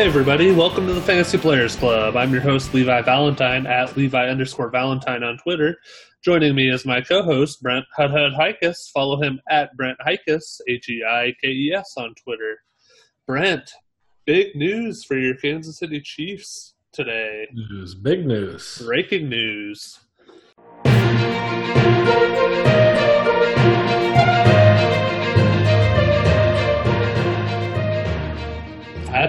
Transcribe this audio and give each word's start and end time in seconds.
Hey 0.00 0.06
everybody, 0.06 0.50
welcome 0.50 0.86
to 0.86 0.94
the 0.94 1.00
Fantasy 1.02 1.36
Players 1.36 1.76
Club. 1.76 2.16
I'm 2.16 2.32
your 2.32 2.40
host 2.40 2.72
Levi 2.72 3.02
Valentine 3.02 3.66
at 3.66 3.98
Levi 3.98 4.30
underscore 4.30 4.70
Valentine 4.70 5.22
on 5.22 5.36
Twitter. 5.36 5.76
Joining 6.24 6.54
me 6.54 6.70
is 6.70 6.86
my 6.86 7.02
co-host 7.02 7.60
Brent 7.60 7.84
Hudhud 7.98 8.34
Heikes. 8.34 8.90
Follow 8.94 9.20
him 9.20 9.38
at 9.50 9.76
Brent 9.76 9.98
Heikes, 10.00 10.62
H-E-I-K-E-S 10.66 11.94
on 11.98 12.14
Twitter. 12.14 12.62
Brent, 13.26 13.74
big 14.24 14.56
news 14.56 15.04
for 15.04 15.18
your 15.18 15.36
Kansas 15.36 15.78
City 15.78 16.00
Chiefs 16.00 16.76
today. 16.94 17.46
News, 17.52 17.94
big 17.94 18.24
news. 18.24 18.80
Breaking 18.82 19.28
news. 19.28 19.98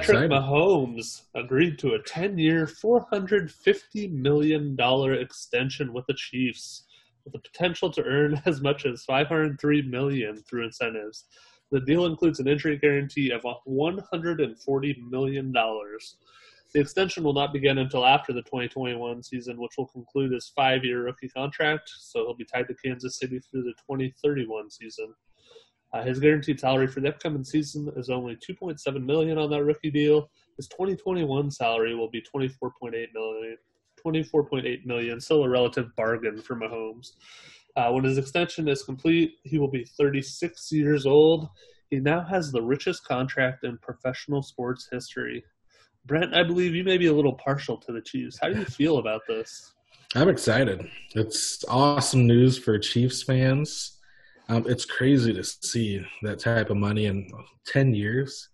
Patrick 0.01 0.31
Exciting. 0.31 0.49
Mahomes 0.49 1.21
agreed 1.35 1.77
to 1.79 1.93
a 1.93 2.01
10 2.01 2.39
year, 2.39 2.65
$450 2.65 4.11
million 4.11 4.75
extension 5.19 5.93
with 5.93 6.07
the 6.07 6.15
Chiefs, 6.15 6.85
with 7.23 7.33
the 7.33 7.39
potential 7.39 7.91
to 7.91 8.03
earn 8.03 8.41
as 8.47 8.61
much 8.61 8.87
as 8.87 9.05
$503 9.05 9.87
million 9.87 10.37
through 10.37 10.65
incentives. 10.65 11.25
The 11.71 11.81
deal 11.81 12.07
includes 12.07 12.39
an 12.39 12.47
injury 12.47 12.77
guarantee 12.77 13.29
of 13.29 13.43
$140 13.43 15.09
million. 15.09 15.53
The 15.53 16.79
extension 16.79 17.23
will 17.23 17.33
not 17.33 17.53
begin 17.53 17.77
until 17.77 18.03
after 18.03 18.33
the 18.33 18.41
2021 18.41 19.21
season, 19.21 19.61
which 19.61 19.73
will 19.77 19.87
conclude 19.87 20.31
his 20.31 20.51
five 20.55 20.83
year 20.83 21.03
rookie 21.03 21.29
contract, 21.29 21.91
so 21.99 22.25
he'll 22.25 22.35
be 22.35 22.45
tied 22.45 22.67
to 22.69 22.75
Kansas 22.83 23.19
City 23.19 23.39
through 23.39 23.63
the 23.63 23.73
2031 23.87 24.71
season. 24.71 25.13
Uh, 25.93 26.03
his 26.03 26.19
guaranteed 26.19 26.59
salary 26.59 26.87
for 26.87 27.01
the 27.01 27.09
upcoming 27.09 27.43
season 27.43 27.91
is 27.97 28.09
only 28.09 28.35
2.7 28.35 29.03
million 29.03 29.37
on 29.37 29.49
that 29.49 29.63
rookie 29.63 29.91
deal. 29.91 30.29
His 30.57 30.67
2021 30.69 31.51
salary 31.51 31.95
will 31.95 32.09
be 32.09 32.21
24.8 32.21 32.91
million. 33.13 33.57
24.8 34.05 34.85
million, 34.85 35.21
still 35.21 35.43
a 35.43 35.49
relative 35.49 35.95
bargain 35.95 36.41
for 36.41 36.55
Mahomes. 36.55 37.11
Uh, 37.75 37.91
when 37.91 38.03
his 38.03 38.17
extension 38.17 38.67
is 38.67 38.83
complete, 38.83 39.35
he 39.43 39.59
will 39.59 39.69
be 39.69 39.85
36 39.85 40.71
years 40.71 41.05
old. 41.05 41.47
He 41.89 41.99
now 41.99 42.21
has 42.23 42.51
the 42.51 42.61
richest 42.61 43.05
contract 43.05 43.63
in 43.63 43.77
professional 43.77 44.41
sports 44.41 44.87
history. 44.91 45.43
Brent, 46.05 46.33
I 46.33 46.43
believe 46.43 46.73
you 46.73 46.83
may 46.83 46.97
be 46.97 47.07
a 47.07 47.13
little 47.13 47.33
partial 47.33 47.77
to 47.77 47.91
the 47.91 48.01
Chiefs. 48.01 48.39
How 48.41 48.49
do 48.49 48.57
you 48.57 48.65
feel 48.65 48.97
about 48.97 49.21
this? 49.27 49.73
I'm 50.15 50.29
excited. 50.29 50.89
It's 51.15 51.63
awesome 51.67 52.25
news 52.27 52.57
for 52.57 52.77
Chiefs 52.79 53.23
fans. 53.23 53.97
Um, 54.49 54.65
it's 54.67 54.85
crazy 54.85 55.33
to 55.33 55.43
see 55.43 56.05
that 56.23 56.39
type 56.39 56.69
of 56.69 56.77
money 56.77 57.05
in 57.05 57.29
10 57.65 57.93
years. 57.93 58.49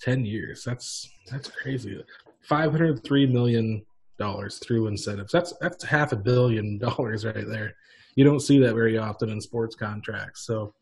10 0.00 0.24
years. 0.24 0.64
That's 0.64 1.08
that's 1.30 1.48
crazy. 1.48 2.02
503 2.42 3.26
million 3.26 3.84
dollars 4.18 4.58
through 4.58 4.88
incentives. 4.88 5.32
That's 5.32 5.52
that's 5.60 5.84
half 5.84 6.12
a 6.12 6.16
billion 6.16 6.78
dollars 6.86 7.24
right 7.24 7.46
there. 7.46 7.74
You 8.16 8.24
don't 8.24 8.40
see 8.40 8.58
that 8.58 8.74
very 8.74 8.98
often 8.98 9.30
in 9.30 9.40
sports 9.40 9.74
contracts. 9.74 10.44
So 10.44 10.74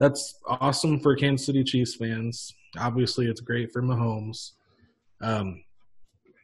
that's 0.00 0.40
awesome 0.46 0.98
for 0.98 1.14
Kansas 1.14 1.46
City 1.46 1.62
Chiefs 1.62 1.94
fans. 1.94 2.52
Obviously, 2.78 3.26
it's 3.26 3.40
great 3.40 3.72
for 3.72 3.82
Mahomes. 3.82 4.52
Um, 5.20 5.62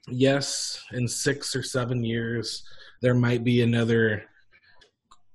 yes, 0.08 0.84
in 0.92 1.08
six 1.08 1.56
or 1.56 1.62
seven 1.62 2.04
years, 2.04 2.62
there 3.02 3.14
might 3.14 3.42
be 3.42 3.62
another 3.62 4.24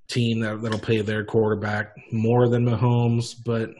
team 0.08 0.40
that, 0.40 0.62
that'll 0.62 0.78
pay 0.78 1.00
their 1.00 1.24
quarterback 1.24 1.94
more 2.12 2.48
than 2.48 2.64
Mahomes. 2.64 3.34
But 3.44 3.70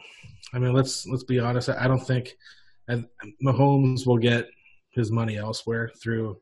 I 0.53 0.59
mean, 0.59 0.73
let's 0.73 1.05
let's 1.07 1.23
be 1.23 1.39
honest. 1.39 1.69
I 1.69 1.87
don't 1.87 2.05
think 2.05 2.35
and 2.87 3.05
Mahomes 3.43 4.05
will 4.05 4.17
get 4.17 4.47
his 4.91 5.11
money 5.11 5.37
elsewhere 5.37 5.91
through 6.01 6.37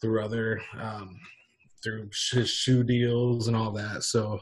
through 0.00 0.24
other 0.24 0.60
um, 0.80 1.18
through 1.82 2.10
his 2.32 2.50
shoe 2.50 2.82
deals 2.82 3.48
and 3.48 3.56
all 3.56 3.72
that. 3.72 4.02
So 4.02 4.40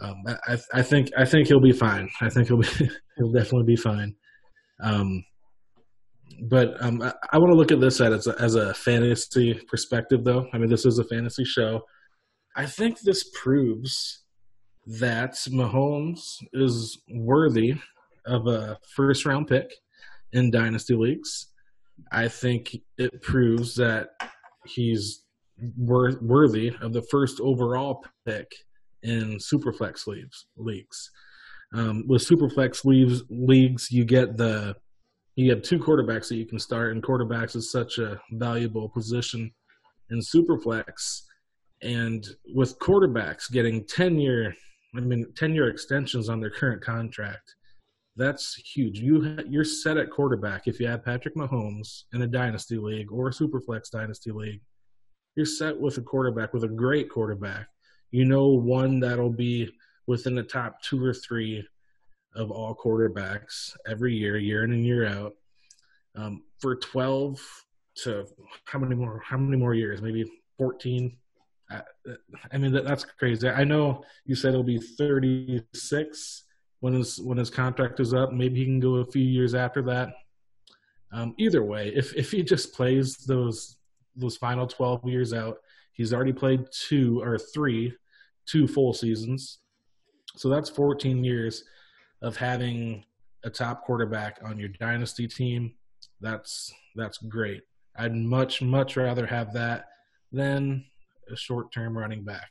um, 0.00 0.22
I, 0.46 0.58
I 0.74 0.82
think 0.82 1.10
I 1.16 1.24
think 1.24 1.48
he'll 1.48 1.60
be 1.60 1.72
fine. 1.72 2.10
I 2.20 2.28
think 2.28 2.48
he'll 2.48 2.58
be 2.58 2.68
he'll 3.16 3.32
definitely 3.32 3.66
be 3.66 3.76
fine. 3.76 4.14
Um, 4.80 5.24
but 6.42 6.74
um, 6.84 7.00
I, 7.00 7.14
I 7.32 7.38
want 7.38 7.52
to 7.52 7.56
look 7.56 7.72
at 7.72 7.80
this 7.80 8.00
as 8.00 8.26
a, 8.26 8.40
as 8.40 8.56
a 8.56 8.74
fantasy 8.74 9.54
perspective, 9.68 10.22
though. 10.22 10.48
I 10.52 10.58
mean, 10.58 10.68
this 10.68 10.84
is 10.84 10.98
a 10.98 11.04
fantasy 11.04 11.44
show. 11.44 11.82
I 12.56 12.66
think 12.66 13.00
this 13.00 13.30
proves 13.34 14.24
that 14.86 15.34
Mahomes 15.48 16.36
is 16.52 16.98
worthy 17.10 17.74
of 18.26 18.46
a 18.46 18.78
first 18.94 19.26
round 19.26 19.46
pick 19.46 19.70
in 20.32 20.50
dynasty 20.50 20.94
leagues. 20.94 21.48
I 22.12 22.28
think 22.28 22.76
it 22.98 23.22
proves 23.22 23.74
that 23.76 24.08
he's 24.64 25.24
wor- 25.76 26.18
worthy 26.20 26.72
of 26.80 26.92
the 26.92 27.02
first 27.02 27.40
overall 27.40 28.04
pick 28.24 28.50
in 29.02 29.36
superflex 29.36 30.06
leagues. 30.06 30.46
Leagues 30.56 31.10
um, 31.74 32.04
with 32.06 32.26
superflex 32.26 32.84
leagues, 32.84 33.22
leagues, 33.28 33.90
you 33.90 34.04
get 34.04 34.36
the 34.36 34.76
you 35.34 35.50
have 35.50 35.60
two 35.60 35.78
quarterbacks 35.78 36.28
that 36.28 36.36
you 36.36 36.46
can 36.46 36.58
start, 36.58 36.92
and 36.92 37.02
quarterbacks 37.02 37.56
is 37.56 37.70
such 37.70 37.98
a 37.98 38.18
valuable 38.32 38.88
position 38.88 39.52
in 40.10 40.20
superflex. 40.20 41.22
And 41.82 42.26
with 42.54 42.78
quarterbacks 42.78 43.50
getting 43.50 43.84
ten 43.84 44.18
year, 44.18 44.54
I 44.96 45.00
mean 45.00 45.32
ten 45.36 45.54
year 45.54 45.68
extensions 45.68 46.28
on 46.28 46.40
their 46.40 46.50
current 46.50 46.82
contract, 46.82 47.54
that's 48.16 48.54
huge. 48.54 48.98
You 48.98 49.38
you're 49.46 49.64
set 49.64 49.98
at 49.98 50.10
quarterback 50.10 50.66
if 50.66 50.80
you 50.80 50.86
have 50.86 51.04
Patrick 51.04 51.34
Mahomes 51.36 52.04
in 52.14 52.22
a 52.22 52.26
dynasty 52.26 52.78
league 52.78 53.12
or 53.12 53.28
a 53.28 53.32
superflex 53.32 53.90
dynasty 53.90 54.32
league. 54.32 54.60
You're 55.36 55.46
set 55.46 55.78
with 55.78 55.98
a 55.98 56.02
quarterback 56.02 56.54
with 56.54 56.64
a 56.64 56.68
great 56.68 57.10
quarterback. 57.10 57.68
You 58.10 58.24
know 58.24 58.46
one 58.46 59.00
that'll 59.00 59.30
be 59.30 59.70
within 60.06 60.34
the 60.34 60.42
top 60.42 60.80
two 60.80 61.04
or 61.04 61.12
three 61.12 61.66
of 62.34 62.50
all 62.50 62.74
quarterbacks 62.74 63.76
every 63.86 64.14
year, 64.14 64.38
year 64.38 64.64
in 64.64 64.72
and 64.72 64.84
year 64.84 65.06
out. 65.06 65.34
Um, 66.14 66.44
for 66.60 66.76
twelve 66.76 67.38
to 68.04 68.26
how 68.64 68.78
many 68.78 68.94
more? 68.94 69.22
How 69.24 69.36
many 69.36 69.58
more 69.58 69.74
years? 69.74 70.00
Maybe 70.00 70.24
fourteen. 70.56 71.18
I, 71.70 72.58
mean 72.58 72.72
that, 72.72 72.84
that's 72.84 73.04
crazy. 73.04 73.48
I 73.48 73.64
know 73.64 74.04
you 74.24 74.34
said 74.34 74.50
it'll 74.50 74.62
be 74.62 74.78
thirty 74.78 75.62
six 75.74 76.44
when 76.80 76.94
his 76.94 77.20
when 77.20 77.38
his 77.38 77.50
contract 77.50 77.98
is 78.00 78.14
up. 78.14 78.32
Maybe 78.32 78.60
he 78.60 78.64
can 78.64 78.80
go 78.80 78.96
a 78.96 79.04
few 79.04 79.24
years 79.24 79.54
after 79.54 79.82
that. 79.82 80.10
Um, 81.12 81.34
either 81.38 81.62
way, 81.62 81.92
if 81.94 82.14
if 82.14 82.30
he 82.30 82.42
just 82.42 82.72
plays 82.72 83.16
those 83.16 83.78
those 84.14 84.36
final 84.36 84.66
twelve 84.66 85.04
years 85.04 85.32
out, 85.32 85.58
he's 85.92 86.12
already 86.12 86.32
played 86.32 86.66
two 86.88 87.20
or 87.22 87.38
three, 87.38 87.92
two 88.46 88.68
full 88.68 88.92
seasons. 88.92 89.58
So 90.36 90.48
that's 90.48 90.70
fourteen 90.70 91.24
years 91.24 91.64
of 92.22 92.36
having 92.36 93.04
a 93.44 93.50
top 93.50 93.82
quarterback 93.84 94.38
on 94.44 94.58
your 94.58 94.68
dynasty 94.68 95.26
team. 95.26 95.74
That's 96.20 96.72
that's 96.94 97.18
great. 97.18 97.62
I'd 97.96 98.14
much 98.14 98.62
much 98.62 98.96
rather 98.96 99.26
have 99.26 99.52
that 99.54 99.86
than 100.32 100.84
a 101.30 101.36
short 101.36 101.72
term 101.72 101.96
running 101.96 102.24
back. 102.24 102.50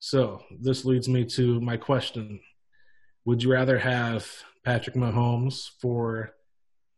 So 0.00 0.42
this 0.60 0.84
leads 0.84 1.08
me 1.08 1.24
to 1.26 1.60
my 1.60 1.76
question 1.76 2.40
would 3.24 3.42
you 3.42 3.52
rather 3.52 3.78
have 3.78 4.26
Patrick 4.64 4.96
Mahomes 4.96 5.68
for 5.80 6.34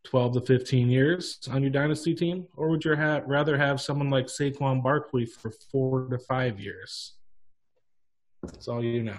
12 0.05 0.35
to 0.35 0.41
15 0.43 0.89
years 0.89 1.41
on 1.51 1.61
your 1.61 1.71
dynasty 1.71 2.15
team, 2.15 2.47
or 2.57 2.69
would 2.69 2.85
you 2.85 2.95
ha- 2.95 3.23
rather 3.27 3.57
have 3.59 3.81
someone 3.81 4.11
like 4.11 4.27
Saquon 4.27 4.83
Barkley 4.83 5.27
for 5.27 5.51
four 5.73 6.07
to 6.07 6.19
five 6.19 6.61
years? 6.61 7.15
That's 8.45 8.69
all 8.69 8.83
you 8.83 9.03
know. 9.03 9.19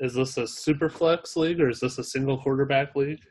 Is 0.00 0.14
this 0.14 0.36
a 0.36 0.46
super 0.46 0.88
flex 0.88 1.36
league 1.36 1.60
or 1.60 1.70
is 1.70 1.80
this 1.80 1.98
a 1.98 2.04
single 2.04 2.36
quarterback 2.36 2.94
league? 2.94 3.22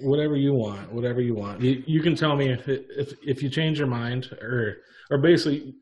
Whatever 0.00 0.36
you 0.36 0.54
want, 0.54 0.92
whatever 0.92 1.20
you 1.20 1.34
want. 1.34 1.60
You, 1.60 1.82
you 1.86 2.00
can 2.02 2.14
tell 2.14 2.36
me 2.36 2.50
if, 2.50 2.68
if 2.68 3.14
if 3.26 3.42
you 3.42 3.48
change 3.48 3.78
your 3.78 3.88
mind, 3.88 4.26
or 4.42 4.76
or 5.10 5.16
basically 5.16 5.74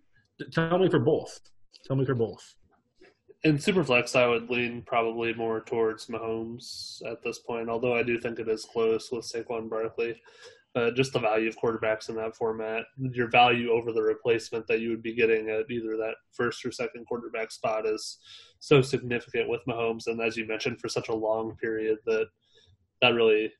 tell 0.53 0.79
me 0.79 0.89
for 0.89 0.99
both. 0.99 1.41
Tell 1.87 1.97
me 1.97 2.05
for 2.05 2.15
both. 2.15 2.57
In 3.45 3.59
Superflex, 3.59 4.17
I 4.17 4.27
would 4.27 4.49
lean 4.49 4.83
probably 4.87 5.35
more 5.35 5.61
towards 5.61 6.07
Mahomes 6.07 7.03
at 7.11 7.23
this 7.23 7.41
point, 7.41 7.69
although 7.69 7.95
I 7.95 8.03
do 8.03 8.19
think 8.19 8.39
it 8.39 8.49
is 8.49 8.65
close 8.65 9.11
with 9.13 9.31
Saquon 9.31 9.69
Barkley. 9.69 10.17
Uh, 10.77 10.91
just 10.91 11.13
the 11.13 11.21
value 11.21 11.49
of 11.49 11.57
quarterbacks 11.57 12.09
in 12.09 12.17
that 12.17 12.35
format, 12.35 12.85
your 12.99 13.29
value 13.29 13.71
over 13.71 13.93
the 13.93 14.03
replacement 14.03 14.67
that 14.67 14.81
you 14.81 14.91
would 14.91 15.03
be 15.03 15.15
getting 15.15 15.49
at 15.49 15.71
either 15.71 15.97
that 15.97 16.15
first 16.33 16.65
or 16.65 16.73
second 16.73 17.07
quarterback 17.07 17.53
spot 17.53 17.87
is 17.87 18.19
so 18.59 18.83
significant 18.83 19.49
with 19.49 19.61
Mahomes, 19.69 20.09
and 20.09 20.21
as 20.21 20.37
you 20.37 20.49
mentioned, 20.49 20.81
for 20.81 20.89
such 20.89 21.11
a 21.11 21.15
long 21.15 21.55
period 21.61 21.99
that 22.07 22.27
that 23.03 23.11
really 23.11 23.53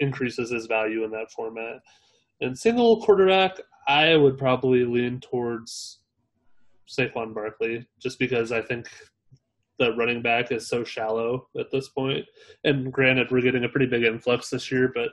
increases 0.00 0.50
his 0.50 0.66
value 0.66 1.04
in 1.04 1.10
that 1.12 1.30
format. 1.30 1.76
And 2.40 2.58
single 2.58 3.02
quarterback, 3.02 3.60
I 3.86 4.16
would 4.16 4.36
probably 4.36 4.84
lean 4.84 5.20
towards 5.20 5.97
Saquon 6.88 7.34
Barkley, 7.34 7.86
just 8.00 8.18
because 8.18 8.52
I 8.52 8.62
think 8.62 8.88
the 9.78 9.94
running 9.94 10.22
back 10.22 10.50
is 10.50 10.68
so 10.68 10.82
shallow 10.84 11.48
at 11.58 11.70
this 11.70 11.88
point. 11.90 12.24
And 12.64 12.92
granted, 12.92 13.30
we're 13.30 13.42
getting 13.42 13.64
a 13.64 13.68
pretty 13.68 13.86
big 13.86 14.04
influx 14.04 14.50
this 14.50 14.70
year, 14.72 14.90
but 14.94 15.10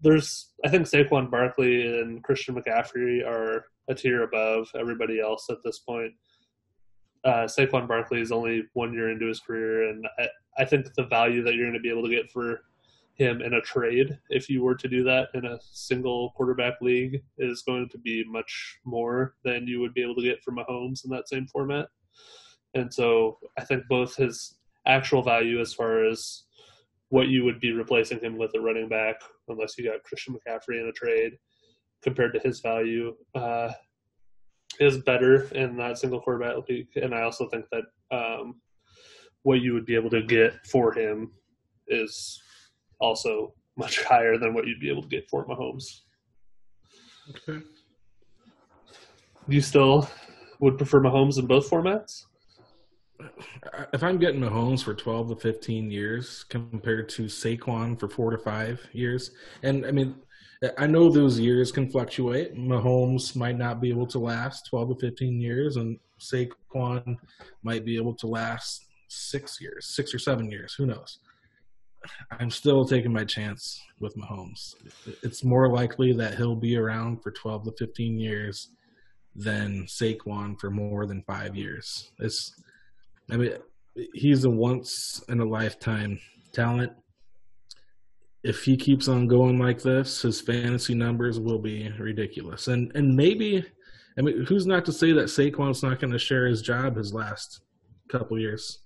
there's 0.00 0.52
I 0.64 0.68
think 0.68 0.86
Saquon 0.86 1.30
Barkley 1.30 2.00
and 2.00 2.22
Christian 2.22 2.54
McCaffrey 2.54 3.26
are 3.26 3.64
a 3.88 3.94
tier 3.94 4.22
above 4.22 4.68
everybody 4.78 5.20
else 5.20 5.46
at 5.50 5.58
this 5.64 5.80
point. 5.80 6.12
Uh, 7.24 7.46
Saquon 7.46 7.88
Barkley 7.88 8.20
is 8.20 8.30
only 8.30 8.64
one 8.74 8.92
year 8.92 9.10
into 9.10 9.26
his 9.26 9.40
career, 9.40 9.90
and 9.90 10.06
I, 10.18 10.28
I 10.58 10.64
think 10.64 10.86
the 10.94 11.06
value 11.06 11.42
that 11.42 11.54
you're 11.54 11.66
going 11.66 11.74
to 11.74 11.80
be 11.80 11.90
able 11.90 12.04
to 12.04 12.14
get 12.14 12.30
for 12.30 12.60
him 13.18 13.42
in 13.42 13.54
a 13.54 13.60
trade, 13.60 14.16
if 14.30 14.48
you 14.48 14.62
were 14.62 14.76
to 14.76 14.88
do 14.88 15.02
that 15.04 15.28
in 15.34 15.44
a 15.44 15.58
single 15.60 16.30
quarterback 16.36 16.74
league, 16.80 17.20
is 17.36 17.62
going 17.62 17.88
to 17.90 17.98
be 17.98 18.24
much 18.28 18.78
more 18.84 19.34
than 19.44 19.66
you 19.66 19.80
would 19.80 19.92
be 19.92 20.02
able 20.02 20.14
to 20.14 20.22
get 20.22 20.42
from 20.42 20.56
Mahomes 20.56 21.04
in 21.04 21.10
that 21.10 21.28
same 21.28 21.46
format. 21.48 21.88
And 22.74 22.92
so 22.92 23.38
I 23.58 23.64
think 23.64 23.82
both 23.88 24.14
his 24.14 24.58
actual 24.86 25.22
value 25.22 25.60
as 25.60 25.74
far 25.74 26.04
as 26.04 26.44
what 27.08 27.28
you 27.28 27.44
would 27.44 27.58
be 27.58 27.72
replacing 27.72 28.20
him 28.20 28.38
with 28.38 28.54
a 28.54 28.60
running 28.60 28.88
back, 28.88 29.16
unless 29.48 29.76
you 29.76 29.90
got 29.90 30.02
Christian 30.04 30.34
McCaffrey 30.34 30.80
in 30.80 30.88
a 30.88 30.92
trade, 30.92 31.32
compared 32.02 32.34
to 32.34 32.40
his 32.40 32.60
value, 32.60 33.14
uh, 33.34 33.72
is 34.78 34.98
better 34.98 35.44
in 35.54 35.76
that 35.78 35.98
single 35.98 36.20
quarterback 36.20 36.68
league. 36.68 36.88
And 36.96 37.14
I 37.14 37.22
also 37.22 37.48
think 37.48 37.64
that 37.72 37.84
um, 38.16 38.60
what 39.42 39.60
you 39.60 39.72
would 39.72 39.86
be 39.86 39.96
able 39.96 40.10
to 40.10 40.22
get 40.22 40.64
for 40.66 40.92
him 40.92 41.32
is 41.88 42.40
also 43.00 43.54
much 43.76 44.02
higher 44.04 44.38
than 44.38 44.54
what 44.54 44.66
you'd 44.66 44.80
be 44.80 44.90
able 44.90 45.02
to 45.02 45.08
get 45.08 45.28
for 45.28 45.46
Mahomes. 45.46 46.00
Okay. 47.30 47.64
You 49.46 49.60
still 49.60 50.08
would 50.60 50.76
prefer 50.76 51.00
Mahomes 51.00 51.38
in 51.38 51.46
both 51.46 51.70
formats? 51.70 52.24
Uh, 53.20 53.84
if 53.92 54.02
I'm 54.02 54.18
getting 54.18 54.40
Mahomes 54.40 54.82
for 54.82 54.94
12 54.94 55.30
to 55.30 55.36
15 55.36 55.90
years 55.90 56.44
compared 56.44 57.08
to 57.10 57.24
Saquon 57.24 57.98
for 57.98 58.08
four 58.08 58.30
to 58.30 58.38
five 58.38 58.86
years, 58.92 59.32
and 59.62 59.86
I 59.86 59.90
mean, 59.90 60.16
I 60.76 60.86
know 60.86 61.08
those 61.08 61.38
years 61.38 61.70
can 61.70 61.88
fluctuate. 61.88 62.56
Mahomes 62.56 63.36
might 63.36 63.56
not 63.56 63.80
be 63.80 63.90
able 63.90 64.06
to 64.08 64.18
last 64.18 64.66
12 64.70 64.98
to 64.98 65.06
15 65.06 65.40
years, 65.40 65.76
and 65.76 65.98
Saquon 66.20 67.16
might 67.62 67.84
be 67.84 67.96
able 67.96 68.14
to 68.14 68.26
last 68.26 68.86
six 69.08 69.60
years, 69.60 69.94
six 69.94 70.12
or 70.12 70.18
seven 70.18 70.50
years. 70.50 70.74
Who 70.74 70.86
knows? 70.86 71.20
I'm 72.38 72.50
still 72.50 72.84
taking 72.84 73.12
my 73.12 73.24
chance 73.24 73.80
with 74.00 74.16
Mahomes. 74.16 74.74
It's 75.22 75.44
more 75.44 75.72
likely 75.72 76.12
that 76.14 76.36
he'll 76.36 76.56
be 76.56 76.76
around 76.76 77.22
for 77.22 77.30
12 77.30 77.64
to 77.64 77.72
15 77.78 78.18
years 78.18 78.70
than 79.34 79.84
Saquon 79.86 80.58
for 80.58 80.70
more 80.70 81.06
than 81.06 81.22
five 81.22 81.56
years. 81.56 82.10
It's, 82.18 82.54
I 83.30 83.36
mean, 83.36 83.52
he's 84.14 84.44
a 84.44 84.50
once 84.50 85.22
in 85.28 85.40
a 85.40 85.44
lifetime 85.44 86.18
talent. 86.52 86.92
If 88.44 88.62
he 88.62 88.76
keeps 88.76 89.08
on 89.08 89.26
going 89.26 89.58
like 89.58 89.82
this, 89.82 90.22
his 90.22 90.40
fantasy 90.40 90.94
numbers 90.94 91.40
will 91.40 91.58
be 91.58 91.90
ridiculous. 91.98 92.68
And 92.68 92.92
and 92.94 93.14
maybe, 93.14 93.64
I 94.16 94.22
mean, 94.22 94.44
who's 94.46 94.66
not 94.66 94.84
to 94.86 94.92
say 94.92 95.12
that 95.12 95.26
Saquon's 95.26 95.82
not 95.82 96.00
going 96.00 96.12
to 96.12 96.18
share 96.18 96.46
his 96.46 96.62
job 96.62 96.96
his 96.96 97.12
last 97.12 97.60
couple 98.08 98.38
years 98.38 98.80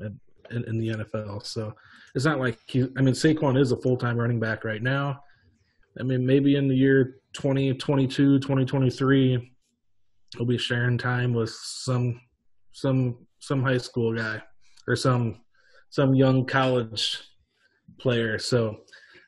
in, 0.00 0.18
in, 0.50 0.64
in 0.64 0.78
the 0.78 0.88
NFL? 0.88 1.44
So 1.44 1.74
it's 2.14 2.24
not 2.24 2.40
like 2.40 2.58
he. 2.66 2.82
I 2.96 3.02
mean, 3.02 3.14
Saquon 3.14 3.58
is 3.58 3.72
a 3.72 3.76
full 3.76 3.96
time 3.96 4.16
running 4.16 4.40
back 4.40 4.64
right 4.64 4.82
now. 4.82 5.20
I 5.98 6.02
mean, 6.02 6.24
maybe 6.24 6.56
in 6.56 6.68
the 6.68 6.74
year 6.74 7.16
2022, 7.34 8.38
2023, 8.38 9.52
he'll 10.36 10.46
be 10.46 10.58
sharing 10.58 10.98
time 10.98 11.32
with 11.32 11.50
some 11.50 12.20
some 12.72 13.26
some 13.40 13.62
high 13.62 13.78
school 13.78 14.14
guy 14.14 14.42
or 14.86 14.96
some 14.96 15.40
some 15.90 16.14
young 16.14 16.44
college 16.46 17.20
player. 17.98 18.38
So, 18.38 18.78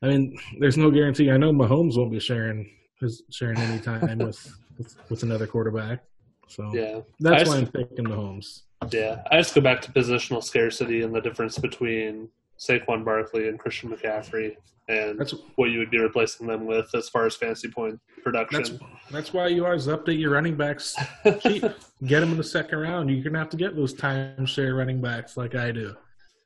I 0.03 0.09
mean, 0.09 0.37
there's 0.59 0.77
no 0.77 0.91
guarantee. 0.91 1.31
I 1.31 1.37
know 1.37 1.53
Mahomes 1.53 1.97
won't 1.97 2.13
be 2.13 2.21
sharing 2.21 2.71
his 3.01 3.23
sharing 3.31 3.59
any 3.59 3.81
time 3.81 4.19
with, 4.19 4.57
with, 4.79 4.97
with 5.11 5.23
another 5.23 5.47
quarterback. 5.47 6.05
So 6.49 6.71
yeah, 6.75 7.01
that's 7.21 7.49
why 7.49 7.59
I'm 7.59 7.67
thinking 7.67 8.05
Mahomes. 8.05 8.63
Yeah, 8.91 9.23
I 9.31 9.39
just 9.39 9.55
go 9.55 9.63
back 9.63 9.81
to 9.83 9.93
positional 9.93 10.43
scarcity 10.43 11.03
and 11.03 11.15
the 11.15 11.21
difference 11.21 11.59
between 11.59 12.29
Saquon 12.59 13.05
Barkley 13.05 13.49
and 13.49 13.59
Christian 13.59 13.91
McCaffrey, 13.91 14.57
and 14.89 15.19
that's, 15.19 15.35
what 15.57 15.71
you 15.71 15.79
would 15.79 15.91
be 15.91 15.99
replacing 15.99 16.47
them 16.47 16.67
with 16.67 16.95
as 16.95 17.09
far 17.09 17.27
as 17.27 17.35
fantasy 17.35 17.69
point 17.69 17.99
production. 18.23 18.63
That's, 18.63 18.79
that's 19.11 19.33
why 19.33 19.49
you 19.49 19.65
always 19.65 19.87
update 19.87 20.19
your 20.19 20.31
running 20.31 20.57
backs 20.57 20.95
cheap. 21.41 21.63
get 22.05 22.21
them 22.21 22.33
in 22.33 22.37
the 22.37 22.45
second 22.45 22.79
round. 22.79 23.11
You're 23.11 23.25
gonna 23.25 23.39
have 23.39 23.51
to 23.51 23.57
get 23.57 23.77
those 23.77 23.95
timeshare 23.95 24.77
running 24.77 25.01
backs 25.01 25.37
like 25.37 25.55
I 25.55 25.73
do. 25.73 25.95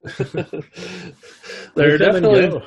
there 1.75 1.94
are 1.94 1.99
definitely 1.99 2.62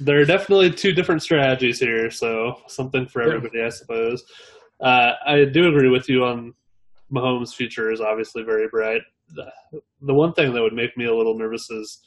there 0.00 0.20
are 0.20 0.24
definitely 0.24 0.70
two 0.70 0.92
different 0.92 1.22
strategies 1.22 1.78
here, 1.78 2.10
so 2.10 2.60
something 2.68 3.06
for 3.06 3.22
everybody. 3.22 3.62
I 3.62 3.68
suppose. 3.68 4.24
Uh, 4.80 5.12
I 5.26 5.44
do 5.44 5.68
agree 5.68 5.88
with 5.88 6.08
you 6.08 6.24
on 6.24 6.54
Mahomes' 7.12 7.54
future 7.54 7.92
is 7.92 8.00
obviously 8.00 8.42
very 8.42 8.68
bright. 8.68 9.02
The 9.34 10.14
one 10.14 10.32
thing 10.32 10.52
that 10.52 10.62
would 10.62 10.74
make 10.74 10.96
me 10.96 11.06
a 11.06 11.14
little 11.14 11.38
nervous 11.38 11.70
is 11.70 12.00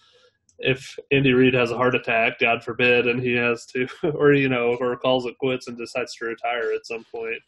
if 0.59 0.98
Andy 1.12 1.33
Reid 1.33 1.54
has 1.54 1.71
a 1.71 1.77
heart 1.77 1.95
attack, 1.95 2.39
God 2.39 2.63
forbid, 2.63 3.07
and 3.07 3.21
he 3.21 3.33
has 3.33 3.65
to, 3.68 3.88
or 4.13 4.33
you 4.33 4.50
know, 4.50 4.75
or 4.80 4.98
calls 4.98 5.25
it 5.25 5.38
quits 5.38 5.68
and 5.68 5.77
decides 5.77 6.15
to 6.15 6.25
retire 6.25 6.71
at 6.74 6.86
some 6.86 7.06
point, 7.13 7.39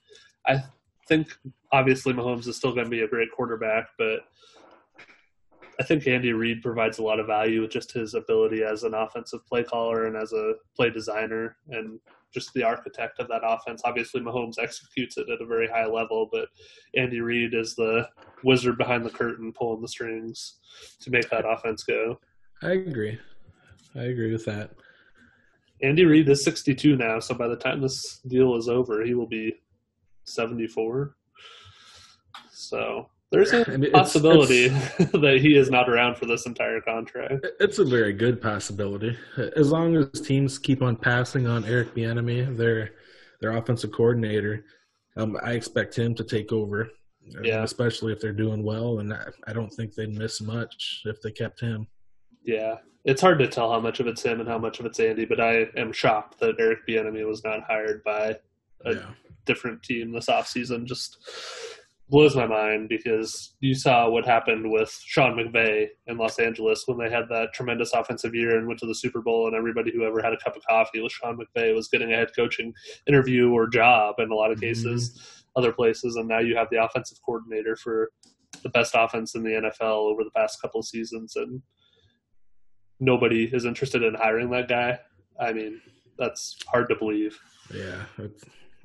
I 0.48 0.64
think 1.08 1.28
obviously 1.72 2.14
Mahomes 2.14 2.48
is 2.48 2.56
still 2.56 2.74
going 2.74 2.86
to 2.86 2.92
be 2.92 3.02
a 3.02 3.08
great 3.08 3.32
quarterback, 3.32 3.90
but 3.98 4.20
I 5.80 5.84
think 5.84 6.08
Andy 6.08 6.34
Reid 6.34 6.62
provides 6.62 7.00
a 7.00 7.04
lot 7.04 7.20
of 7.20 7.28
value 7.28 7.62
with 7.62 7.72
just 7.72 7.94
his 7.94 8.14
ability 8.14 8.64
as 8.64 8.84
an 8.84 8.94
offensive 8.94 9.46
play 9.48 9.64
caller 9.64 10.06
and 10.06 10.18
as 10.18 10.34
a 10.34 10.54
play 10.76 10.90
designer 10.90 11.56
and 11.70 12.00
just 12.34 12.54
the 12.54 12.64
architect 12.64 13.20
of 13.20 13.28
that 13.30 13.42
offense. 13.44 13.82
Obviously, 13.86 14.22
Mahomes 14.22 14.60
executes 14.60 15.18
it 15.18 15.30
at 15.30 15.42
a 15.42 15.46
very 15.46 15.68
high 15.68 15.86
level, 15.86 16.30
but 16.32 16.50
Andy 16.96 17.22
Reid 17.22 17.54
is 17.54 17.76
the 17.76 18.08
wizard 18.44 18.78
behind 18.78 19.06
the 19.06 19.10
curtain 19.10 19.54
pulling 19.54 19.82
the 19.82 19.88
strings 19.88 20.58
to 21.00 21.10
make 21.10 21.30
that 21.30 21.50
offense 21.50 21.84
go. 21.84 22.20
I 22.62 22.72
agree. 22.72 23.20
I 23.96 24.04
agree 24.04 24.32
with 24.32 24.46
that. 24.46 24.72
Andy 25.82 26.06
Reid 26.06 26.28
is 26.28 26.44
62 26.44 26.98
now, 26.98 27.20
so 27.20 27.34
by 27.34 27.48
the 27.48 27.56
time 27.56 27.82
this 27.82 28.20
deal 28.28 28.56
is 28.56 28.68
over, 28.68 29.04
he 29.04 29.14
will 29.14 29.28
be 29.28 29.54
74. 30.26 31.16
So 32.52 33.08
there's 33.32 33.54
a 33.54 33.72
I 33.72 33.78
mean, 33.78 33.92
possibility 33.92 34.66
it's, 34.66 35.00
it's, 35.00 35.12
that 35.14 35.40
he 35.42 35.56
is 35.56 35.70
not 35.70 35.90
around 35.90 36.16
for 36.16 36.26
this 36.26 36.46
entire 36.46 36.82
contract. 36.82 37.46
It's 37.60 37.80
a 37.80 37.86
very 37.86 38.12
good 38.12 38.42
possibility, 38.42 39.18
as 39.56 39.72
long 39.72 39.96
as 39.96 40.20
teams 40.20 40.58
keep 40.58 40.82
on 40.82 40.96
passing 40.96 41.48
on 41.48 41.64
Eric 41.66 41.96
Bieniemy, 41.96 42.58
their 42.58 42.92
their 43.40 43.56
offensive 43.56 43.92
coordinator. 43.92 44.66
Um, 45.16 45.38
I 45.44 45.54
expect 45.54 45.98
him 45.98 46.14
to 46.16 46.24
take 46.24 46.52
over, 46.52 46.90
yeah. 47.44 47.64
especially 47.64 48.14
if 48.14 48.20
they're 48.20 48.34
doing 48.34 48.64
well, 48.64 49.00
and 49.00 49.14
I, 49.14 49.28
I 49.48 49.54
don't 49.54 49.70
think 49.70 49.94
they'd 49.94 50.14
miss 50.14 50.42
much 50.42 51.02
if 51.06 51.22
they 51.22 51.32
kept 51.32 51.60
him. 51.60 51.88
Yeah, 52.50 52.78
it's 53.06 53.22
hard 53.22 53.38
to 53.40 53.48
tell 53.48 53.72
how 53.72 53.80
much 53.80 54.00
of 54.00 54.08
it's 54.08 54.24
him 54.24 54.40
and 54.40 54.50
how 54.50 54.58
much 54.58 54.80
of 54.80 54.86
it's 54.88 55.00
Andy, 55.00 55.24
but 55.24 55.40
I 55.40 55.68
am 55.78 55.92
shocked 55.92 56.40
that 56.40 56.56
Eric 56.58 56.80
Bieniemy 56.88 57.28
was 57.28 57.44
not 57.44 57.62
hired 57.64 58.04
by 58.04 58.38
a 58.86 58.94
yeah. 58.96 59.10
different 59.46 59.84
team 59.84 60.12
this 60.12 60.30
offseason. 60.30 60.86
Just 60.86 61.20
blows 62.10 62.36
my 62.36 62.48
mind 62.48 62.90
because 62.90 63.56
you 63.60 63.76
saw 63.76 64.10
what 64.10 64.26
happened 64.26 64.72
with 64.72 64.90
Sean 65.06 65.38
McVay 65.38 65.90
in 66.08 66.18
Los 66.18 66.40
Angeles 66.40 66.86
when 66.88 66.98
they 66.98 67.08
had 67.08 67.30
that 67.30 67.54
tremendous 67.54 67.94
offensive 67.94 68.34
year 68.34 68.58
and 68.58 68.68
went 68.68 68.80
to 68.80 68.88
the 68.88 68.96
Super 68.96 69.22
Bowl, 69.22 69.46
and 69.46 69.56
everybody 69.56 69.92
who 69.92 70.04
ever 70.04 70.24
had 70.24 70.34
a 70.34 70.38
cup 70.38 70.56
of 70.56 70.64
coffee 70.68 71.02
with 71.02 71.12
Sean 71.12 71.38
McVay 71.38 71.76
was 71.76 71.88
getting 71.88 72.12
a 72.12 72.16
head 72.16 72.30
coaching 72.36 72.74
interview 73.08 73.52
or 73.52 73.68
job 73.68 74.16
in 74.18 74.32
a 74.32 74.36
lot 74.36 74.50
of 74.50 74.58
mm-hmm. 74.58 74.70
cases, 74.70 75.12
mm-hmm. 75.12 75.60
other 75.60 75.72
places, 75.72 76.16
and 76.16 76.28
now 76.28 76.40
you 76.40 76.56
have 76.56 76.68
the 76.72 76.84
offensive 76.84 77.20
coordinator 77.24 77.76
for 77.76 78.10
the 78.64 78.70
best 78.70 78.96
offense 78.98 79.36
in 79.36 79.44
the 79.44 79.52
NFL 79.52 80.12
over 80.12 80.24
the 80.24 80.32
past 80.32 80.60
couple 80.62 80.82
seasons, 80.82 81.36
and 81.36 81.62
nobody 83.00 83.46
is 83.46 83.66
interested 83.66 84.04
in 84.04 84.14
hiring 84.16 84.50
that 84.52 84.68
guy. 84.68 85.00
I 85.40 85.54
mean, 85.54 85.82
that's 86.18 86.58
hard 86.68 86.90
to 86.90 86.96
believe. 86.96 87.40
Yeah, 87.74 88.04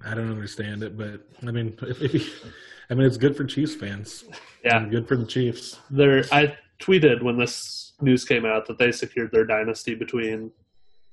I 0.05 0.15
don't 0.15 0.31
understand 0.31 0.83
it, 0.83 0.97
but 0.97 1.27
I 1.47 1.51
mean, 1.51 1.77
if, 1.83 2.01
if, 2.01 2.45
I 2.91 2.95
mean, 2.95 3.07
it's 3.07 3.17
good 3.17 3.37
for 3.37 3.45
Chiefs 3.45 3.75
fans. 3.75 4.25
Yeah, 4.65 4.85
good 4.85 5.09
for 5.09 5.17
the 5.17 5.27
Chiefs. 5.27 5.79
There, 5.91 6.25
I 6.31 6.57
tweeted 6.81 7.23
when 7.23 7.39
this 7.39 7.93
news 8.01 8.25
came 8.25 8.45
out 8.45 8.67
that 8.67 8.79
they 8.79 8.93
secured 8.93 9.31
their 9.33 9.45
dynasty 9.45 9.95
between 9.95 10.53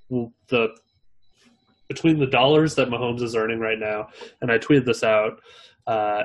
the 0.09 0.75
between 1.87 2.19
the 2.19 2.27
dollars 2.27 2.75
that 2.75 2.87
Mahomes 2.87 3.21
is 3.21 3.35
earning 3.35 3.59
right 3.59 3.79
now, 3.79 4.09
and 4.41 4.51
I 4.51 4.57
tweeted 4.57 4.85
this 4.85 5.03
out. 5.03 5.41
Uh, 5.87 6.23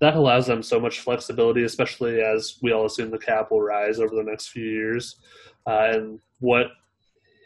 that 0.00 0.14
allows 0.14 0.46
them 0.46 0.62
so 0.62 0.78
much 0.78 1.00
flexibility, 1.00 1.64
especially 1.64 2.20
as 2.20 2.58
we 2.62 2.72
all 2.72 2.86
assume 2.86 3.10
the 3.10 3.18
cap 3.18 3.50
will 3.50 3.60
rise 3.60 3.98
over 3.98 4.14
the 4.14 4.22
next 4.22 4.48
few 4.48 4.64
years 4.64 5.16
uh, 5.68 5.90
and 5.92 6.18
what 6.40 6.68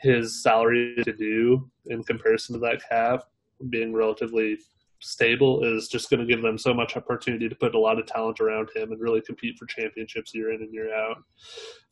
his 0.01 0.43
salary 0.43 0.95
to 1.05 1.13
do 1.13 1.69
in 1.87 2.03
comparison 2.03 2.55
to 2.55 2.61
that 2.61 2.83
cap 2.89 3.25
being 3.71 3.93
relatively 3.93 4.59
stable 5.01 5.65
is 5.65 5.89
just 5.89 6.09
going 6.11 6.21
to 6.21 6.27
give 6.27 6.43
them 6.43 6.57
so 6.57 6.73
much 6.73 6.97
opportunity 6.97 7.49
to 7.49 7.55
put 7.57 7.75
a 7.75 7.79
lot 7.79 7.99
of 7.99 8.07
talent 8.07 8.41
around 8.41 8.69
him 8.75 8.93
and 8.93 9.01
really 9.01 9.21
compete 9.21 9.57
for 9.59 9.67
championships 9.67 10.35
year 10.35 10.53
in 10.53 10.63
and 10.63 10.73
year 10.73 10.95
out. 10.95 11.17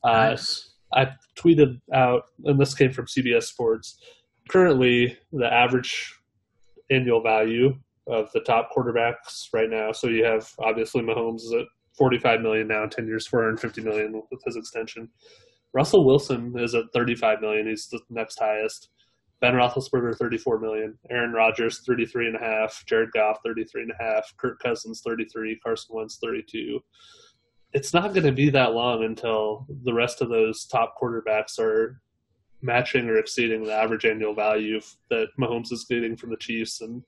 Uh, 0.04 0.30
nice. 0.30 0.70
I 0.92 1.08
tweeted 1.36 1.80
out, 1.92 2.24
and 2.44 2.60
this 2.60 2.74
came 2.74 2.92
from 2.92 3.06
CBS 3.06 3.44
Sports. 3.44 3.98
currently 4.48 5.16
the 5.32 5.52
average 5.52 6.14
annual 6.90 7.22
value 7.22 7.76
of 8.08 8.30
the 8.32 8.40
top 8.40 8.70
quarterbacks 8.76 9.46
right 9.52 9.70
now. 9.70 9.92
So 9.92 10.08
you 10.08 10.24
have 10.24 10.48
obviously 10.58 11.02
Mahomes 11.02 11.42
is 11.42 11.52
at 11.52 11.66
45 11.96 12.40
million 12.40 12.66
now, 12.66 12.86
10 12.86 13.06
years, 13.06 13.26
450 13.26 13.82
million 13.82 14.22
with 14.30 14.42
his 14.44 14.56
extension. 14.56 15.08
Russell 15.72 16.04
Wilson 16.04 16.54
is 16.58 16.74
at 16.74 16.84
35 16.92 17.40
million. 17.40 17.66
He's 17.66 17.88
the 17.88 18.00
next 18.10 18.38
highest. 18.38 18.90
Ben 19.40 19.54
Roethlisberger, 19.54 20.16
34 20.16 20.58
million. 20.58 20.98
Aaron 21.10 21.32
Rodgers, 21.32 21.82
33 21.86 22.28
and 22.28 22.36
a 22.36 22.40
half. 22.40 22.84
Jared 22.86 23.10
Goff, 23.12 23.38
33 23.44 23.82
and 23.82 23.92
a 23.98 24.02
half. 24.02 24.32
Kirk 24.36 24.60
Cousins, 24.60 25.02
33. 25.04 25.58
Carson 25.64 25.96
Wentz, 25.96 26.18
32. 26.22 26.80
It's 27.72 27.94
not 27.94 28.12
going 28.12 28.26
to 28.26 28.32
be 28.32 28.50
that 28.50 28.72
long 28.72 29.04
until 29.04 29.66
the 29.84 29.94
rest 29.94 30.20
of 30.20 30.28
those 30.28 30.66
top 30.66 30.94
quarterbacks 31.00 31.58
are 31.58 32.00
matching 32.62 33.08
or 33.08 33.16
exceeding 33.16 33.64
the 33.64 33.72
average 33.72 34.04
annual 34.04 34.34
value 34.34 34.80
that 35.08 35.28
Mahomes 35.40 35.72
is 35.72 35.86
getting 35.88 36.16
from 36.16 36.30
the 36.30 36.36
Chiefs. 36.36 36.80
And 36.82 37.02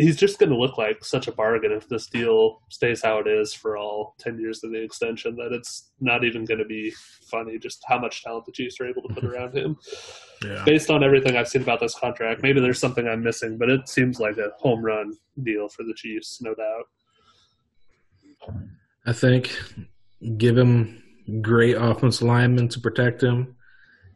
he's 0.00 0.16
just 0.16 0.38
going 0.38 0.50
to 0.50 0.56
look 0.56 0.78
like 0.78 1.04
such 1.04 1.28
a 1.28 1.32
bargain 1.32 1.72
if 1.72 1.88
this 1.88 2.06
deal 2.06 2.60
stays 2.70 3.02
how 3.02 3.18
it 3.18 3.26
is 3.26 3.52
for 3.52 3.76
all 3.76 4.14
10 4.18 4.38
years 4.38 4.64
of 4.64 4.70
the 4.70 4.82
extension 4.82 5.36
that 5.36 5.52
it's 5.52 5.90
not 6.00 6.24
even 6.24 6.44
going 6.44 6.58
to 6.58 6.64
be 6.64 6.92
funny 7.30 7.58
just 7.58 7.82
how 7.86 7.98
much 7.98 8.22
talent 8.22 8.46
the 8.46 8.52
Chiefs 8.52 8.80
are 8.80 8.86
able 8.86 9.02
to 9.02 9.14
put 9.14 9.24
around 9.30 9.56
him. 9.56 9.76
Yeah. 10.44 10.64
Based 10.64 10.90
on 10.90 11.04
everything 11.04 11.36
I've 11.36 11.48
seen 11.48 11.62
about 11.62 11.80
this 11.80 11.94
contract, 11.94 12.42
maybe 12.42 12.60
there's 12.60 12.78
something 12.78 13.06
I'm 13.06 13.22
missing, 13.22 13.58
but 13.58 13.68
it 13.68 13.88
seems 13.88 14.18
like 14.18 14.38
a 14.38 14.50
home 14.58 14.84
run 14.84 15.12
deal 15.42 15.68
for 15.68 15.82
the 15.82 15.94
Chiefs, 15.94 16.40
no 16.40 16.54
doubt. 16.54 16.84
I 19.06 19.12
think 19.12 19.56
give 20.38 20.56
him 20.56 21.02
great 21.42 21.76
offensive 21.76 22.26
linemen 22.26 22.68
to 22.68 22.80
protect 22.80 23.22
him. 23.22 23.56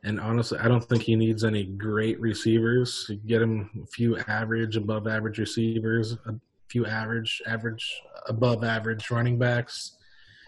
And 0.04 0.20
honestly, 0.20 0.58
I 0.58 0.68
don't 0.68 0.84
think 0.84 1.02
he 1.02 1.16
needs 1.16 1.44
any 1.44 1.64
great 1.64 2.20
receivers. 2.20 3.10
Get 3.26 3.42
him 3.42 3.70
a 3.82 3.86
few 3.86 4.18
average, 4.28 4.76
above 4.76 5.06
average 5.08 5.38
receivers, 5.38 6.16
a 6.26 6.34
few 6.68 6.86
average, 6.86 7.42
average, 7.46 8.02
above 8.28 8.64
average 8.64 9.10
running 9.10 9.38
backs. 9.38 9.96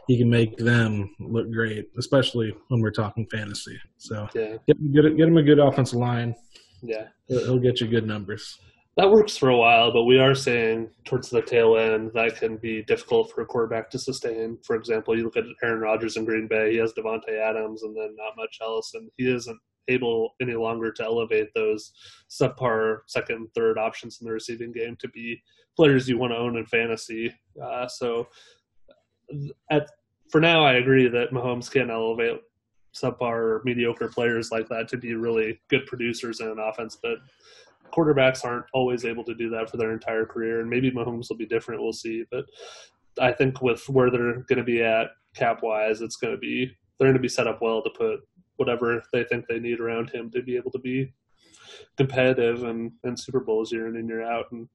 He 0.06 0.18
can 0.18 0.30
make 0.30 0.56
them 0.56 1.14
look 1.18 1.50
great, 1.50 1.88
especially 1.98 2.54
when 2.68 2.80
we're 2.80 2.90
talking 2.90 3.26
fantasy. 3.30 3.78
So 3.96 4.28
yeah. 4.34 4.56
get, 4.66 4.92
get, 4.92 5.16
get 5.16 5.28
him 5.28 5.38
a 5.38 5.42
good 5.42 5.58
offensive 5.58 5.98
line. 5.98 6.34
Yeah, 6.82 7.08
he'll 7.26 7.58
get 7.58 7.80
you 7.80 7.88
good 7.88 8.06
numbers 8.06 8.58
that 8.96 9.10
works 9.10 9.36
for 9.36 9.50
a 9.50 9.56
while, 9.56 9.92
but 9.92 10.04
we 10.04 10.18
are 10.18 10.34
saying 10.34 10.88
towards 11.04 11.28
the 11.28 11.42
tail 11.42 11.76
end 11.76 12.10
that 12.14 12.36
can 12.36 12.56
be 12.56 12.82
difficult 12.82 13.30
for 13.30 13.42
a 13.42 13.46
quarterback 13.46 13.90
to 13.90 13.98
sustain. 13.98 14.56
For 14.62 14.74
example, 14.74 15.16
you 15.16 15.24
look 15.24 15.36
at 15.36 15.44
Aaron 15.62 15.80
Rodgers 15.80 16.16
in 16.16 16.24
Green 16.24 16.48
Bay; 16.48 16.72
he 16.72 16.78
has 16.78 16.94
Davante 16.94 17.38
Adams, 17.38 17.82
and 17.82 17.94
then 17.94 18.14
not 18.16 18.36
much 18.38 18.58
else, 18.62 18.94
and 18.94 19.10
he 19.18 19.30
isn't 19.30 19.58
able 19.88 20.34
any 20.40 20.54
longer 20.54 20.90
to 20.92 21.04
elevate 21.04 21.52
those 21.54 21.92
subpar 22.30 23.00
second 23.06 23.48
third 23.54 23.78
options 23.78 24.18
in 24.20 24.26
the 24.26 24.32
receiving 24.32 24.72
game 24.72 24.96
to 24.98 25.08
be 25.08 25.40
players 25.76 26.08
you 26.08 26.18
want 26.18 26.32
to 26.32 26.38
own 26.38 26.56
in 26.56 26.64
fantasy. 26.66 27.32
Uh, 27.62 27.86
so, 27.86 28.26
at 29.70 29.90
for 30.30 30.40
now, 30.40 30.64
I 30.64 30.74
agree 30.74 31.08
that 31.08 31.32
Mahomes 31.32 31.70
can 31.70 31.90
elevate 31.90 32.40
subpar 32.94 33.62
mediocre 33.64 34.08
players 34.08 34.50
like 34.50 34.68
that 34.68 34.88
to 34.88 34.96
be 34.96 35.14
really 35.14 35.60
good 35.68 35.84
producers 35.86 36.40
in 36.40 36.48
an 36.48 36.58
offense, 36.58 36.96
but 37.00 37.18
quarterbacks 37.92 38.44
aren't 38.44 38.66
always 38.72 39.04
able 39.04 39.24
to 39.24 39.34
do 39.34 39.48
that 39.50 39.70
for 39.70 39.76
their 39.76 39.92
entire 39.92 40.26
career, 40.26 40.60
and 40.60 40.70
maybe 40.70 40.90
Mahomes 40.90 41.28
will 41.28 41.36
be 41.36 41.46
different. 41.46 41.82
We'll 41.82 41.92
see, 41.92 42.24
but 42.30 42.44
I 43.20 43.32
think 43.32 43.62
with 43.62 43.88
where 43.88 44.10
they're 44.10 44.40
going 44.42 44.58
to 44.58 44.64
be 44.64 44.82
at 44.82 45.08
cap 45.34 45.62
wise, 45.62 46.00
it's 46.00 46.16
going 46.16 46.34
to 46.34 46.38
be 46.38 46.76
they're 46.98 47.08
going 47.08 47.14
to 47.14 47.20
be 47.20 47.28
set 47.28 47.46
up 47.46 47.60
well 47.60 47.82
to 47.82 47.90
put 47.90 48.20
whatever 48.56 49.02
they 49.12 49.24
think 49.24 49.46
they 49.46 49.58
need 49.58 49.80
around 49.80 50.10
him 50.10 50.30
to 50.30 50.42
be 50.42 50.56
able 50.56 50.70
to 50.70 50.78
be 50.78 51.12
competitive 51.96 52.64
and, 52.64 52.92
and 53.04 53.18
Super 53.18 53.40
Bowls 53.40 53.70
year 53.70 53.88
in 53.88 53.96
and 53.96 54.08
year 54.08 54.22
out. 54.22 54.46
And 54.50 54.68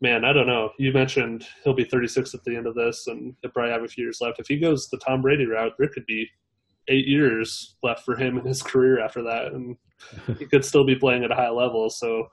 man, 0.00 0.24
I 0.24 0.32
don't 0.32 0.46
know. 0.46 0.70
You 0.78 0.92
mentioned 0.92 1.44
he'll 1.64 1.74
be 1.74 1.84
36 1.84 2.34
at 2.34 2.44
the 2.44 2.56
end 2.56 2.66
of 2.66 2.74
this, 2.74 3.06
and 3.06 3.34
he'll 3.42 3.50
probably 3.50 3.72
have 3.72 3.82
a 3.82 3.88
few 3.88 4.04
years 4.04 4.20
left. 4.20 4.38
If 4.38 4.46
he 4.46 4.58
goes 4.58 4.88
the 4.88 4.98
Tom 4.98 5.22
Brady 5.22 5.46
route, 5.46 5.72
there 5.78 5.88
could 5.88 6.06
be 6.06 6.28
eight 6.88 7.06
years 7.06 7.76
left 7.82 8.04
for 8.04 8.16
him 8.16 8.38
in 8.38 8.44
his 8.44 8.62
career 8.62 9.00
after 9.00 9.22
that, 9.22 9.52
and 9.52 9.76
he 10.38 10.46
could 10.46 10.64
still 10.64 10.84
be 10.84 10.94
playing 10.94 11.24
at 11.24 11.30
a 11.30 11.34
high 11.34 11.50
level. 11.50 11.90
So 11.90 12.28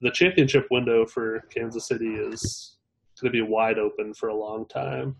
the 0.00 0.10
championship 0.10 0.66
window 0.70 1.06
for 1.06 1.42
Kansas 1.54 1.88
City 1.88 2.14
is 2.14 2.76
going 3.20 3.32
to 3.32 3.36
be 3.36 3.42
wide 3.42 3.78
open 3.78 4.14
for 4.14 4.28
a 4.28 4.36
long 4.36 4.66
time. 4.68 5.16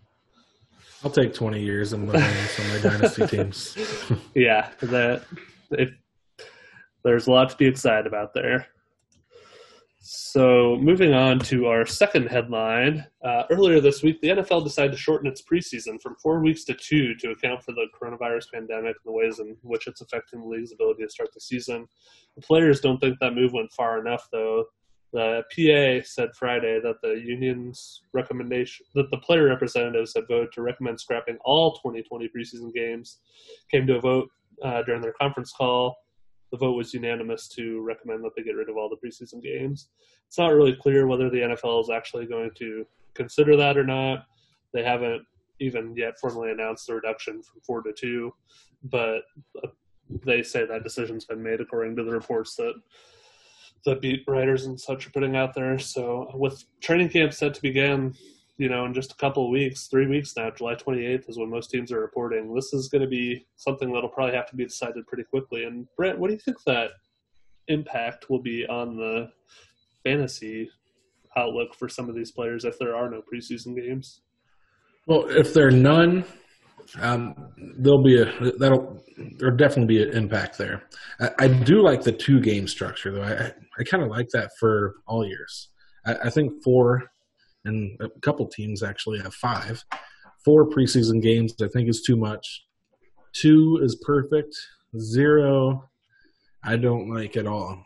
I'll 1.03 1.11
take 1.11 1.33
20 1.33 1.61
years 1.61 1.93
and 1.93 2.07
win 2.07 2.21
some 2.21 2.65
of 2.65 2.83
my 2.83 2.89
dynasty 2.89 3.27
teams. 3.27 3.77
yeah, 4.35 4.69
that 4.81 5.23
if 5.71 5.89
there's 7.03 7.27
a 7.27 7.31
lot 7.31 7.49
to 7.49 7.57
be 7.57 7.65
excited 7.65 8.05
about 8.05 8.33
there. 8.33 8.67
So, 10.11 10.75
moving 10.81 11.13
on 11.13 11.37
to 11.41 11.67
our 11.67 11.85
second 11.85 12.29
headline. 12.29 13.05
Uh, 13.23 13.43
earlier 13.51 13.79
this 13.79 14.01
week, 14.01 14.19
the 14.21 14.29
NFL 14.29 14.63
decided 14.63 14.93
to 14.93 14.97
shorten 14.97 15.29
its 15.29 15.43
preseason 15.43 16.01
from 16.01 16.15
four 16.15 16.39
weeks 16.39 16.63
to 16.63 16.73
two 16.73 17.13
to 17.17 17.29
account 17.29 17.61
for 17.63 17.73
the 17.73 17.85
coronavirus 17.95 18.51
pandemic 18.51 18.95
and 18.95 19.05
the 19.05 19.11
ways 19.11 19.37
in 19.37 19.55
which 19.61 19.85
it's 19.85 20.01
affecting 20.01 20.41
the 20.41 20.47
league's 20.47 20.71
ability 20.73 21.03
to 21.03 21.11
start 21.11 21.29
the 21.31 21.39
season. 21.39 21.87
The 22.35 22.41
players 22.41 22.81
don't 22.81 22.97
think 22.97 23.19
that 23.19 23.35
move 23.35 23.53
went 23.53 23.71
far 23.71 23.99
enough, 23.99 24.27
though. 24.31 24.65
The 25.13 25.43
PA 25.53 26.03
said 26.03 26.29
Friday 26.33 26.79
that 26.81 27.03
the 27.03 27.13
union's 27.13 28.01
recommendation, 28.11 28.87
that 28.95 29.11
the 29.11 29.19
player 29.19 29.45
representatives 29.45 30.13
had 30.15 30.27
voted 30.27 30.51
to 30.53 30.63
recommend 30.63 30.99
scrapping 30.99 31.37
all 31.45 31.73
2020 31.75 32.31
preseason 32.35 32.73
games, 32.73 33.19
came 33.69 33.85
to 33.85 33.97
a 33.97 34.01
vote 34.01 34.29
uh, 34.63 34.81
during 34.81 35.03
their 35.03 35.13
conference 35.13 35.51
call 35.51 35.97
the 36.51 36.57
vote 36.57 36.73
was 36.73 36.93
unanimous 36.93 37.47
to 37.49 37.81
recommend 37.81 38.23
that 38.23 38.31
they 38.35 38.43
get 38.43 38.55
rid 38.55 38.69
of 38.69 38.77
all 38.77 38.89
the 38.89 39.07
preseason 39.07 39.41
games. 39.41 39.89
It's 40.27 40.37
not 40.37 40.53
really 40.53 40.75
clear 40.75 41.07
whether 41.07 41.29
the 41.29 41.37
NFL 41.37 41.81
is 41.81 41.89
actually 41.89 42.25
going 42.25 42.51
to 42.57 42.85
consider 43.13 43.55
that 43.57 43.77
or 43.77 43.83
not. 43.83 44.25
They 44.73 44.83
haven't 44.83 45.23
even 45.59 45.95
yet 45.95 46.19
formally 46.19 46.51
announced 46.51 46.87
the 46.87 46.95
reduction 46.95 47.43
from 47.43 47.61
four 47.61 47.81
to 47.83 47.91
two, 47.93 48.33
but 48.83 49.21
uh, 49.63 49.67
they 50.25 50.41
say 50.41 50.65
that 50.65 50.83
decision's 50.83 51.25
been 51.25 51.43
made 51.43 51.61
according 51.61 51.95
to 51.97 52.03
the 52.03 52.11
reports 52.11 52.55
that 52.55 52.73
the 53.85 53.95
beat 53.95 54.23
writers 54.27 54.65
and 54.65 54.79
such 54.79 55.07
are 55.07 55.11
putting 55.11 55.35
out 55.35 55.53
there. 55.53 55.77
So 55.79 56.31
with 56.33 56.63
training 56.81 57.09
camp 57.09 57.33
set 57.33 57.53
to 57.53 57.61
begin, 57.61 58.15
you 58.59 58.67
know, 58.67 58.85
in 58.85 58.93
just 58.93 59.13
a 59.13 59.15
couple 59.15 59.45
of 59.45 59.51
weeks, 59.51 59.87
three 59.87 60.05
weeks 60.05 60.35
now, 60.35 60.51
July 60.51 60.75
28th 60.75 61.29
is 61.29 61.39
when 61.39 61.49
most 61.49 61.71
teams 61.71 61.93
are 61.93 62.01
reporting. 62.01 62.53
This 62.53 62.73
is 62.73 62.89
going 62.89 63.01
to 63.01 63.07
be 63.07 63.47
something 63.55 63.91
that'll 63.91 64.09
probably 64.09 64.35
have 64.35 64.49
to 64.49 64.55
be 64.55 64.65
decided 64.65 65.07
pretty 65.07 65.23
quickly. 65.23 65.63
And 65.63 65.87
Brent, 65.95 66.19
what 66.19 66.27
do 66.27 66.33
you 66.33 66.39
think 66.41 66.61
that 66.65 66.91
impact 67.69 68.29
will 68.29 68.41
be 68.41 68.67
on 68.67 68.97
the 68.97 69.31
fantasy 70.03 70.69
outlook 71.37 71.73
for 71.73 71.87
some 71.87 72.09
of 72.09 72.15
these 72.15 72.31
players 72.31 72.65
if 72.65 72.77
there 72.77 72.97
are 72.97 73.09
no 73.09 73.21
preseason 73.21 73.77
games? 73.77 74.19
Well, 75.07 75.29
if 75.29 75.53
there 75.53 75.67
are 75.67 75.71
none, 75.71 76.25
um, 76.99 77.53
there'll 77.77 78.03
be 78.03 78.21
a 78.21 78.25
that'll 78.57 79.01
there'll 79.37 79.55
definitely 79.55 79.95
be 79.95 80.03
an 80.03 80.17
impact 80.17 80.57
there. 80.57 80.83
I, 81.21 81.29
I 81.39 81.47
do 81.47 81.81
like 81.81 82.03
the 82.03 82.11
two 82.11 82.41
game 82.41 82.67
structure 82.67 83.11
though. 83.11 83.23
I 83.23 83.53
I 83.79 83.83
kind 83.85 84.03
of 84.03 84.09
like 84.09 84.27
that 84.33 84.51
for 84.59 84.95
all 85.07 85.25
years. 85.25 85.69
I, 86.05 86.15
I 86.25 86.29
think 86.29 86.61
four 86.61 87.09
and 87.65 87.99
a 88.01 88.09
couple 88.21 88.47
teams 88.47 88.83
actually 88.83 89.19
have 89.19 89.33
five. 89.33 89.83
Four 90.45 90.69
preseason 90.69 91.21
games, 91.21 91.53
I 91.61 91.67
think, 91.67 91.89
is 91.89 92.01
too 92.01 92.15
much. 92.15 92.65
Two 93.33 93.79
is 93.83 93.95
perfect. 94.05 94.55
Zero, 94.97 95.89
I 96.63 96.77
don't 96.77 97.13
like 97.13 97.37
at 97.37 97.45
all, 97.45 97.83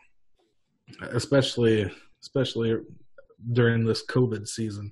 especially 1.10 1.90
especially 2.22 2.78
during 3.52 3.84
this 3.84 4.04
COVID 4.06 4.48
season. 4.48 4.90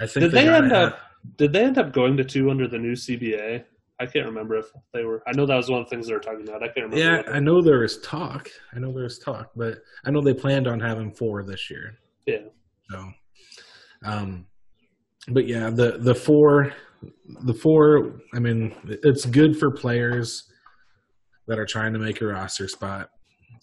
I 0.00 0.06
think 0.06 0.24
did 0.24 0.32
they, 0.32 0.44
they 0.44 0.54
end 0.54 0.72
have, 0.72 0.92
up 0.92 0.98
did 1.36 1.52
they 1.52 1.64
end 1.64 1.78
up 1.78 1.92
going 1.92 2.16
to 2.16 2.24
two 2.24 2.50
under 2.50 2.68
the 2.68 2.78
new 2.78 2.92
CBA? 2.92 3.64
I 3.98 4.06
can't 4.06 4.26
remember 4.26 4.56
if 4.56 4.66
they 4.92 5.04
were. 5.04 5.22
I 5.26 5.32
know 5.32 5.46
that 5.46 5.56
was 5.56 5.70
one 5.70 5.80
of 5.80 5.86
the 5.86 5.90
things 5.90 6.06
they 6.06 6.12
were 6.12 6.20
talking 6.20 6.46
about. 6.46 6.62
I 6.62 6.66
can't 6.66 6.90
remember. 6.90 6.98
Yeah, 6.98 7.22
I 7.32 7.40
know 7.40 7.62
there 7.62 7.82
is 7.82 7.98
talk. 8.00 8.48
I 8.74 8.78
know 8.78 8.92
there 8.92 9.06
is 9.06 9.18
talk, 9.18 9.50
but 9.56 9.78
I 10.04 10.10
know 10.10 10.20
they 10.20 10.34
planned 10.34 10.66
on 10.66 10.80
having 10.80 11.12
four 11.12 11.42
this 11.42 11.70
year. 11.70 11.98
Yeah. 12.26 12.42
So 12.90 13.10
um, 14.06 14.46
but 15.28 15.46
yeah, 15.46 15.70
the 15.70 15.98
the 15.98 16.14
four, 16.14 16.72
the 17.42 17.54
four. 17.54 18.20
I 18.34 18.38
mean, 18.38 18.74
it's 18.84 19.26
good 19.26 19.58
for 19.58 19.70
players 19.70 20.50
that 21.46 21.58
are 21.58 21.66
trying 21.66 21.92
to 21.92 21.98
make 21.98 22.20
a 22.20 22.26
roster 22.26 22.68
spot 22.68 23.10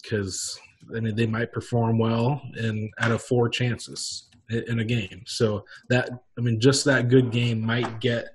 because 0.02 0.58
I 0.94 1.00
mean 1.00 1.16
they 1.16 1.26
might 1.26 1.52
perform 1.52 1.98
well 1.98 2.42
in 2.58 2.90
out 3.00 3.10
of 3.10 3.22
four 3.22 3.48
chances 3.48 4.28
in 4.50 4.80
a 4.80 4.84
game. 4.84 5.22
So 5.26 5.64
that 5.88 6.10
I 6.38 6.40
mean, 6.42 6.60
just 6.60 6.84
that 6.84 7.08
good 7.08 7.30
game 7.30 7.60
might 7.60 8.00
get 8.00 8.26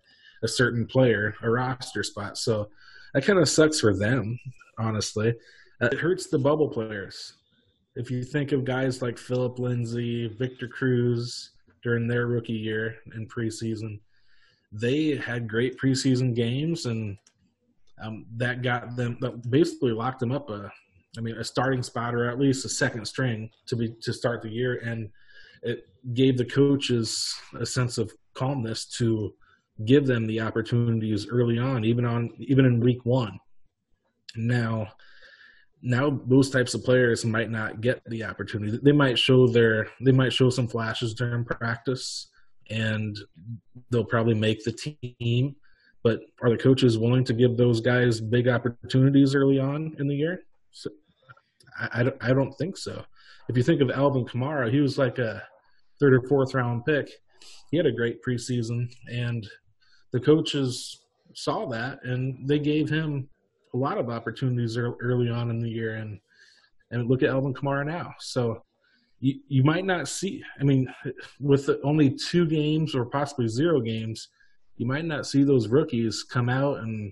a 0.43 0.47
certain 0.47 0.85
player 0.85 1.35
a 1.43 1.49
roster 1.49 2.03
spot. 2.03 2.37
So 2.37 2.69
that 3.13 3.25
kind 3.25 3.39
of 3.39 3.49
sucks 3.49 3.79
for 3.79 3.95
them, 3.95 4.39
honestly. 4.79 5.35
It 5.81 5.99
hurts 5.99 6.27
the 6.27 6.39
bubble 6.39 6.69
players. 6.69 7.33
If 7.95 8.11
you 8.11 8.23
think 8.23 8.51
of 8.51 8.65
guys 8.65 9.01
like 9.01 9.17
Philip 9.17 9.59
Lindsay, 9.59 10.27
Victor 10.27 10.67
Cruz, 10.67 11.51
during 11.83 12.07
their 12.07 12.27
rookie 12.27 12.53
year 12.53 12.97
in 13.15 13.27
preseason. 13.27 13.99
They 14.71 15.15
had 15.15 15.49
great 15.49 15.77
preseason 15.79 16.35
games, 16.35 16.85
and 16.85 17.17
um, 18.01 18.25
that 18.37 18.61
got 18.61 18.95
them 18.95 19.17
that 19.21 19.49
basically 19.49 19.91
locked 19.91 20.19
them 20.19 20.31
up 20.31 20.49
a 20.49 20.71
I 21.17 21.21
mean, 21.21 21.35
a 21.35 21.43
starting 21.43 21.83
spot 21.83 22.13
or 22.13 22.29
at 22.29 22.39
least 22.39 22.65
a 22.65 22.69
second 22.69 23.05
string 23.05 23.49
to 23.65 23.75
be 23.75 23.95
to 24.01 24.13
start 24.13 24.41
the 24.41 24.49
year, 24.49 24.77
and 24.77 25.09
it 25.63 25.87
gave 26.13 26.37
the 26.37 26.45
coaches 26.45 27.35
a 27.59 27.65
sense 27.65 27.97
of 27.97 28.11
calmness 28.33 28.85
to 28.97 29.33
give 29.85 30.05
them 30.05 30.27
the 30.27 30.39
opportunities 30.39 31.27
early 31.27 31.57
on, 31.57 31.83
even 31.83 32.05
on 32.05 32.31
even 32.37 32.65
in 32.65 32.79
week 32.79 33.03
one. 33.05 33.39
Now, 34.35 34.89
now 35.81 36.19
those 36.25 36.49
types 36.49 36.73
of 36.73 36.83
players 36.83 37.25
might 37.25 37.49
not 37.49 37.81
get 37.81 38.03
the 38.05 38.23
opportunity. 38.23 38.79
They 38.81 38.91
might 38.91 39.17
show 39.17 39.47
their 39.47 39.87
they 40.01 40.11
might 40.11 40.33
show 40.33 40.49
some 40.49 40.67
flashes 40.67 41.13
during 41.13 41.45
practice, 41.45 42.27
and 42.69 43.17
they'll 43.89 44.03
probably 44.03 44.33
make 44.33 44.63
the 44.63 44.71
team. 44.71 45.55
But 46.03 46.21
are 46.41 46.49
the 46.49 46.57
coaches 46.57 46.97
willing 46.97 47.25
to 47.25 47.33
give 47.33 47.57
those 47.57 47.81
guys 47.81 48.21
big 48.21 48.47
opportunities 48.47 49.35
early 49.35 49.59
on 49.59 49.95
in 49.99 50.07
the 50.07 50.15
year? 50.15 50.43
So, 50.71 50.89
I, 51.77 51.89
I, 51.95 52.03
don't, 52.03 52.15
I 52.21 52.33
don't 52.33 52.53
think 52.53 52.77
so. 52.77 53.03
If 53.49 53.57
you 53.57 53.63
think 53.63 53.81
of 53.81 53.91
Alvin 53.91 54.23
Kamara, 54.23 54.71
he 54.71 54.79
was 54.79 54.97
like 54.97 55.17
a 55.17 55.43
third 55.99 56.13
or 56.13 56.21
fourth 56.29 56.53
round 56.53 56.85
pick. 56.85 57.09
He 57.69 57.75
had 57.75 57.85
a 57.85 57.91
great 57.91 58.23
preseason, 58.23 58.89
and 59.11 59.45
the 60.13 60.21
coaches 60.21 61.01
saw 61.33 61.67
that 61.67 62.03
and 62.03 62.47
they 62.47 62.59
gave 62.59 62.89
him 62.89 63.29
a 63.73 63.77
lot 63.77 63.97
of 63.97 64.09
opportunities 64.09 64.77
early 64.77 65.29
on 65.29 65.49
in 65.49 65.59
the 65.59 65.69
year. 65.69 65.95
And 65.95 66.19
and 66.91 67.07
look 67.07 67.23
at 67.23 67.29
Alvin 67.29 67.53
Kamara 67.53 67.85
now. 67.85 68.13
So 68.19 68.63
you, 69.19 69.39
you 69.47 69.63
might 69.63 69.85
not 69.85 70.07
see. 70.07 70.43
I 70.59 70.63
mean, 70.63 70.91
with 71.39 71.69
only 71.83 72.09
two 72.09 72.45
games 72.47 72.95
or 72.95 73.05
possibly 73.05 73.47
zero 73.47 73.79
games, 73.81 74.29
you 74.77 74.85
might 74.85 75.05
not 75.05 75.27
see 75.27 75.43
those 75.43 75.67
rookies 75.67 76.23
come 76.23 76.49
out 76.49 76.79
and 76.79 77.11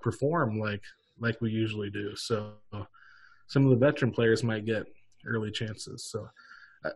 perform 0.00 0.58
like 0.58 0.82
like 1.18 1.40
we 1.40 1.50
usually 1.50 1.90
do. 1.90 2.14
So 2.14 2.52
some 3.48 3.64
of 3.64 3.70
the 3.70 3.76
veteran 3.76 4.12
players 4.12 4.42
might 4.44 4.64
get 4.64 4.86
early 5.26 5.50
chances. 5.50 6.04
So 6.10 6.28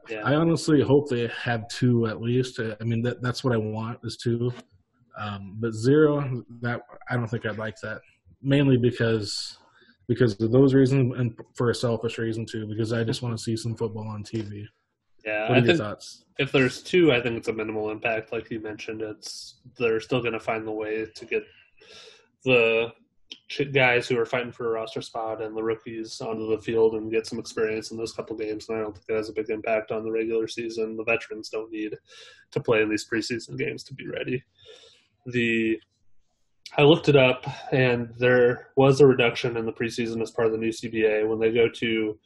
yeah. 0.09 0.23
I 0.25 0.35
honestly 0.35 0.81
hope 0.81 1.09
they 1.09 1.29
have 1.43 1.69
two 1.69 2.07
at 2.07 2.21
least. 2.21 2.61
I 2.61 2.85
mean, 2.85 3.03
that 3.03 3.23
that's 3.23 3.43
what 3.43 3.53
I 3.53 3.57
want 3.57 3.99
is 4.05 4.17
two. 4.17 4.53
Um, 5.19 5.57
but 5.59 5.75
zero, 5.75 6.45
that 6.63 6.83
I 7.11 7.17
don't 7.17 7.29
think 7.29 7.45
I'd 7.45 7.59
like 7.59 7.81
that. 7.83 8.01
Mainly 8.43 8.77
because 8.77 9.59
because 10.11 10.41
of 10.41 10.51
those 10.51 10.75
reasons 10.75 11.15
and 11.17 11.39
for 11.55 11.71
a 11.71 11.75
selfish 11.75 12.19
reason 12.19 12.45
too. 12.45 12.67
Because 12.67 12.93
I 12.93 13.05
just 13.05 13.23
want 13.23 13.37
to 13.37 13.43
see 13.43 13.57
some 13.57 13.77
football 13.77 14.09
on 14.09 14.25
TV. 14.25 14.67
Yeah, 15.25 15.49
what 15.49 15.59
are 15.59 15.63
I 15.63 15.65
your 15.65 15.77
thoughts? 15.77 16.25
If 16.39 16.51
there's 16.51 16.83
two, 16.83 17.13
I 17.13 17.21
think 17.21 17.37
it's 17.37 17.47
a 17.49 17.53
minimal 17.53 17.91
impact. 17.91 18.33
Like 18.33 18.51
you 18.51 18.59
mentioned, 18.61 19.03
it's 19.03 19.61
they're 19.79 20.01
still 20.01 20.21
going 20.21 20.33
to 20.33 20.41
find 20.41 20.67
the 20.67 20.73
way 20.73 21.07
to 21.15 21.25
get 21.25 21.45
the 22.45 22.93
guys 23.73 24.09
who 24.09 24.19
are 24.19 24.27
fighting 24.27 24.51
for 24.51 24.67
a 24.67 24.73
roster 24.73 25.03
spot 25.03 25.43
and 25.43 25.57
the 25.57 25.63
rookies 25.63 26.21
onto 26.21 26.49
the 26.49 26.61
field 26.61 26.95
and 26.95 27.13
get 27.13 27.27
some 27.27 27.39
experience 27.39 27.93
in 27.93 27.97
those 27.97 28.13
couple 28.13 28.37
games. 28.37 28.69
And 28.69 28.79
I 28.79 28.81
don't 28.81 28.95
think 28.95 29.05
it 29.09 29.15
has 29.17 29.29
a 29.29 29.33
big 29.33 29.51
impact 29.51 29.93
on 29.93 30.03
the 30.03 30.11
regular 30.11 30.49
season. 30.49 30.97
The 30.97 31.05
veterans 31.05 31.51
don't 31.51 31.71
need 31.71 31.95
to 32.51 32.61
play 32.61 32.83
in 32.83 32.89
these 32.89 33.09
preseason 33.09 33.57
games 33.57 33.85
to 33.85 33.95
be 33.95 34.09
ready. 34.09 34.43
The 35.27 35.79
I 36.79 36.83
looked 36.83 37.09
it 37.09 37.17
up, 37.17 37.45
and 37.73 38.13
there 38.19 38.69
was 38.77 39.01
a 39.01 39.07
reduction 39.07 39.57
in 39.57 39.67
the 39.67 39.73
preseason 39.73 40.23
as 40.23 40.31
part 40.31 40.47
of 40.47 40.53
the 40.53 40.59
new 40.59 40.71
CBA. 40.71 41.29
When 41.29 41.41
they 41.41 41.53
go 41.53 41.69
to 41.69 42.19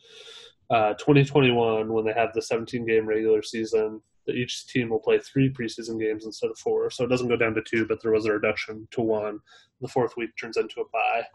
uh, 0.71 0.95
2021, 0.95 1.93
when 1.93 2.05
they 2.05 2.13
have 2.13 2.33
the 2.35 2.43
17 2.43 2.87
game 2.87 3.07
regular 3.07 3.43
season, 3.43 4.03
that 4.27 4.37
each 4.37 4.67
team 4.67 4.91
will 4.91 5.01
play 5.01 5.19
three 5.19 5.53
preseason 5.53 5.99
games 5.99 6.25
instead 6.25 6.51
of 6.51 6.59
four. 6.59 6.91
So 6.91 7.05
it 7.05 7.09
doesn't 7.09 7.29
go 7.29 7.37
down 7.37 7.55
to 7.55 7.63
two, 7.63 7.87
but 7.87 8.03
there 8.03 8.13
was 8.13 8.27
a 8.27 8.33
reduction 8.33 8.87
to 8.93 9.01
one. 9.01 9.39
The 9.81 9.89
fourth 9.89 10.17
week 10.17 10.31
turns 10.39 10.57
into 10.57 10.81
a 10.81 10.85
bye. 10.93 11.27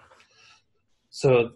So 1.10 1.52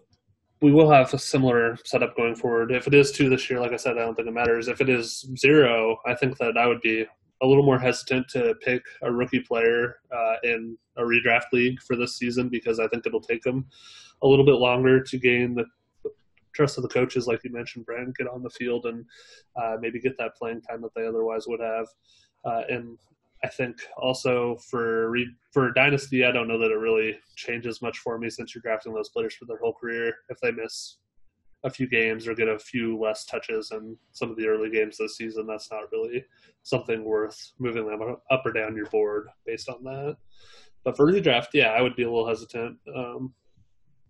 we 0.60 0.72
will 0.72 0.90
have 0.90 1.12
a 1.12 1.18
similar 1.18 1.76
setup 1.84 2.16
going 2.16 2.36
forward. 2.36 2.72
If 2.72 2.86
it 2.86 2.94
is 2.94 3.12
two 3.12 3.28
this 3.28 3.48
year, 3.50 3.60
like 3.60 3.72
I 3.72 3.76
said, 3.76 3.98
I 3.98 4.00
don't 4.00 4.14
think 4.14 4.28
it 4.28 4.32
matters. 4.32 4.68
If 4.68 4.80
it 4.80 4.88
is 4.88 5.28
zero, 5.36 5.98
I 6.06 6.14
think 6.14 6.38
that 6.38 6.56
I 6.56 6.66
would 6.66 6.80
be 6.80 7.06
a 7.42 7.46
little 7.46 7.64
more 7.64 7.78
hesitant 7.78 8.28
to 8.28 8.54
pick 8.62 8.82
a 9.02 9.12
rookie 9.12 9.40
player 9.40 9.96
uh, 10.14 10.34
in 10.44 10.76
a 10.96 11.02
redraft 11.02 11.52
league 11.52 11.80
for 11.82 11.96
this 11.96 12.16
season 12.16 12.48
because 12.48 12.78
I 12.78 12.88
think 12.88 13.06
it'll 13.06 13.20
take 13.20 13.42
them 13.42 13.66
a 14.22 14.26
little 14.26 14.44
bit 14.44 14.54
longer 14.54 15.02
to 15.02 15.18
gain 15.18 15.54
the 15.54 15.64
trust 16.54 16.78
of 16.78 16.82
the 16.82 16.88
coaches, 16.88 17.26
like 17.26 17.42
you 17.44 17.52
mentioned, 17.52 17.84
Brent, 17.84 18.16
get 18.16 18.28
on 18.28 18.42
the 18.42 18.50
field 18.50 18.86
and 18.86 19.04
uh, 19.60 19.76
maybe 19.80 20.00
get 20.00 20.16
that 20.18 20.36
playing 20.36 20.62
time 20.62 20.80
that 20.82 20.94
they 20.94 21.06
otherwise 21.06 21.46
would 21.46 21.60
have. 21.60 21.86
Uh, 22.44 22.62
and 22.68 22.98
I 23.42 23.48
think 23.48 23.76
also 23.98 24.56
for 24.70 25.10
re- 25.10 25.34
for 25.52 25.70
dynasty, 25.72 26.24
I 26.24 26.30
don't 26.30 26.48
know 26.48 26.58
that 26.58 26.70
it 26.70 26.78
really 26.78 27.18
changes 27.36 27.82
much 27.82 27.98
for 27.98 28.18
me 28.18 28.30
since 28.30 28.54
you're 28.54 28.62
drafting 28.62 28.94
those 28.94 29.10
players 29.10 29.34
for 29.34 29.44
their 29.44 29.58
whole 29.58 29.74
career. 29.74 30.14
If 30.28 30.38
they 30.40 30.52
miss 30.52 30.96
a 31.64 31.70
few 31.70 31.88
games 31.88 32.28
or 32.28 32.34
get 32.34 32.48
a 32.48 32.58
few 32.58 32.98
less 32.98 33.24
touches 33.24 33.70
in 33.72 33.96
some 34.12 34.30
of 34.30 34.36
the 34.36 34.46
early 34.46 34.70
games 34.70 34.98
this 34.98 35.16
season, 35.16 35.46
that's 35.46 35.70
not 35.70 35.90
really 35.92 36.24
something 36.62 37.04
worth 37.04 37.52
moving 37.58 37.86
them 37.86 38.16
up 38.30 38.42
or 38.44 38.52
down 38.52 38.76
your 38.76 38.86
board 38.86 39.26
based 39.46 39.68
on 39.68 39.82
that. 39.84 40.16
But 40.84 40.96
for 40.96 41.06
redraft, 41.06 41.48
yeah, 41.54 41.70
I 41.70 41.80
would 41.80 41.96
be 41.96 42.02
a 42.02 42.10
little 42.10 42.28
hesitant. 42.28 42.76
Um, 42.94 43.34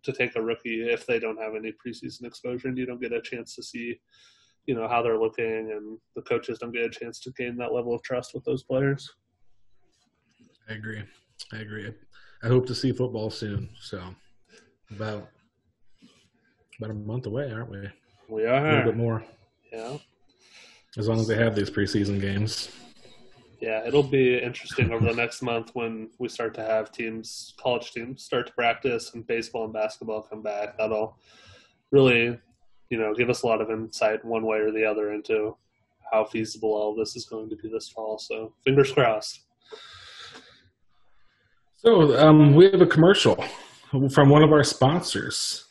to 0.04 0.12
take 0.12 0.36
a 0.36 0.42
rookie 0.42 0.86
if 0.88 1.06
they 1.06 1.18
don't 1.18 1.40
have 1.40 1.54
any 1.56 1.72
preseason 1.72 2.24
exposure 2.24 2.68
and 2.68 2.78
you 2.78 2.86
don't 2.86 3.00
get 3.00 3.12
a 3.12 3.20
chance 3.20 3.54
to 3.56 3.62
see, 3.62 3.98
you 4.66 4.74
know, 4.74 4.86
how 4.86 5.02
they're 5.02 5.18
looking 5.18 5.72
and 5.72 5.98
the 6.14 6.22
coaches 6.22 6.58
don't 6.58 6.72
get 6.72 6.84
a 6.84 6.90
chance 6.90 7.18
to 7.20 7.32
gain 7.36 7.56
that 7.56 7.72
level 7.72 7.94
of 7.94 8.02
trust 8.02 8.34
with 8.34 8.44
those 8.44 8.62
players. 8.62 9.10
I 10.68 10.74
agree. 10.74 11.02
I 11.52 11.56
agree. 11.56 11.92
I 12.42 12.48
hope 12.48 12.66
to 12.66 12.74
see 12.74 12.92
football 12.92 13.30
soon. 13.30 13.70
So 13.80 14.02
about 14.90 15.28
about 16.78 16.90
a 16.90 16.94
month 16.94 17.26
away, 17.26 17.50
aren't 17.52 17.70
we? 17.70 17.88
We 18.28 18.46
are 18.46 18.66
a 18.66 18.70
little 18.70 18.92
bit 18.92 18.96
more. 18.96 19.24
Yeah. 19.72 19.98
As 20.96 21.08
long 21.08 21.18
as 21.18 21.26
they 21.26 21.36
have 21.36 21.54
these 21.54 21.70
preseason 21.70 22.20
games 22.20 22.70
yeah, 23.64 23.82
it'll 23.86 24.02
be 24.02 24.38
interesting 24.38 24.92
over 24.92 25.06
the 25.06 25.14
next 25.14 25.40
month 25.40 25.70
when 25.72 26.10
we 26.18 26.28
start 26.28 26.52
to 26.54 26.62
have 26.62 26.92
teams, 26.92 27.54
college 27.58 27.92
teams, 27.92 28.22
start 28.22 28.46
to 28.48 28.52
practice 28.52 29.14
and 29.14 29.26
baseball 29.26 29.64
and 29.64 29.72
basketball 29.72 30.20
come 30.20 30.42
back. 30.42 30.76
That'll 30.76 31.16
really, 31.90 32.38
you 32.90 32.98
know, 32.98 33.14
give 33.14 33.30
us 33.30 33.42
a 33.42 33.46
lot 33.46 33.62
of 33.62 33.70
insight 33.70 34.22
one 34.22 34.44
way 34.44 34.58
or 34.58 34.70
the 34.70 34.84
other 34.84 35.12
into 35.12 35.56
how 36.12 36.26
feasible 36.26 36.74
all 36.74 36.94
this 36.94 37.16
is 37.16 37.24
going 37.24 37.48
to 37.48 37.56
be 37.56 37.70
this 37.70 37.88
fall. 37.88 38.18
So 38.18 38.52
fingers 38.64 38.92
crossed. 38.92 39.40
So 41.76 42.18
um, 42.18 42.54
we 42.54 42.70
have 42.70 42.82
a 42.82 42.86
commercial 42.86 43.42
from 44.10 44.28
one 44.28 44.42
of 44.42 44.52
our 44.52 44.64
sponsors. 44.64 45.64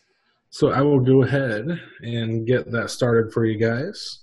So 0.54 0.70
I 0.70 0.82
will 0.82 1.00
go 1.00 1.24
ahead 1.24 1.66
and 2.02 2.46
get 2.46 2.72
that 2.74 2.92
started 2.92 3.34
for 3.34 3.44
you 3.44 3.58
guys. 3.58 4.20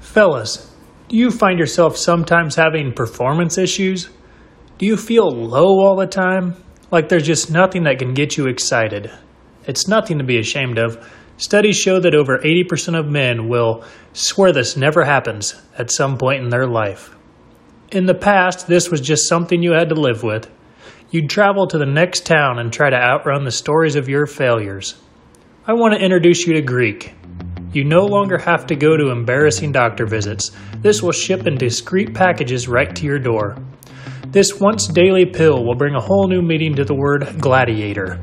Fellas, 0.00 0.70
do 1.08 1.16
you 1.16 1.30
find 1.30 1.58
yourself 1.58 1.96
sometimes 1.96 2.56
having 2.56 2.92
performance 2.92 3.56
issues? 3.56 4.10
Do 4.76 4.84
you 4.84 4.98
feel 4.98 5.30
low 5.30 5.80
all 5.80 5.96
the 5.96 6.06
time? 6.06 6.62
Like 6.90 7.08
there's 7.08 7.26
just 7.26 7.50
nothing 7.50 7.84
that 7.84 7.98
can 7.98 8.12
get 8.12 8.36
you 8.36 8.48
excited? 8.48 9.10
It's 9.66 9.88
nothing 9.88 10.18
to 10.18 10.24
be 10.24 10.38
ashamed 10.38 10.76
of. 10.76 11.02
Studies 11.38 11.78
show 11.78 11.98
that 11.98 12.14
over 12.14 12.36
80% 12.36 13.00
of 13.00 13.06
men 13.06 13.48
will 13.48 13.82
swear 14.12 14.52
this 14.52 14.76
never 14.76 15.06
happens 15.06 15.54
at 15.78 15.90
some 15.90 16.18
point 16.18 16.42
in 16.42 16.50
their 16.50 16.66
life. 16.66 17.16
In 17.90 18.04
the 18.04 18.14
past, 18.14 18.66
this 18.66 18.90
was 18.90 19.00
just 19.00 19.26
something 19.26 19.62
you 19.62 19.72
had 19.72 19.88
to 19.88 19.94
live 19.94 20.22
with. 20.22 20.50
You'd 21.16 21.30
travel 21.30 21.66
to 21.68 21.78
the 21.78 21.86
next 21.86 22.26
town 22.26 22.58
and 22.58 22.70
try 22.70 22.90
to 22.90 22.94
outrun 22.94 23.44
the 23.44 23.50
stories 23.50 23.96
of 23.96 24.06
your 24.06 24.26
failures. 24.26 24.96
I 25.66 25.72
want 25.72 25.94
to 25.94 26.04
introduce 26.04 26.46
you 26.46 26.52
to 26.52 26.60
Greek. 26.60 27.14
You 27.72 27.84
no 27.84 28.04
longer 28.04 28.36
have 28.36 28.66
to 28.66 28.76
go 28.76 28.98
to 28.98 29.08
embarrassing 29.08 29.72
doctor 29.72 30.04
visits. 30.04 30.52
This 30.82 31.02
will 31.02 31.12
ship 31.12 31.46
in 31.46 31.56
discreet 31.56 32.12
packages 32.12 32.68
right 32.68 32.94
to 32.94 33.06
your 33.06 33.18
door. 33.18 33.56
This 34.26 34.60
once 34.60 34.88
daily 34.88 35.24
pill 35.24 35.64
will 35.64 35.74
bring 35.74 35.94
a 35.94 36.02
whole 36.02 36.28
new 36.28 36.42
meaning 36.42 36.74
to 36.74 36.84
the 36.84 36.94
word 36.94 37.40
gladiator. 37.40 38.20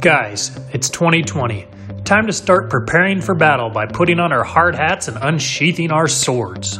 Guys, 0.00 0.58
it's 0.72 0.88
2020. 0.88 1.66
Time 2.04 2.26
to 2.26 2.32
start 2.32 2.70
preparing 2.70 3.20
for 3.20 3.34
battle 3.34 3.68
by 3.68 3.84
putting 3.84 4.18
on 4.18 4.32
our 4.32 4.42
hard 4.42 4.74
hats 4.74 5.06
and 5.06 5.18
unsheathing 5.20 5.90
our 5.90 6.08
swords. 6.08 6.78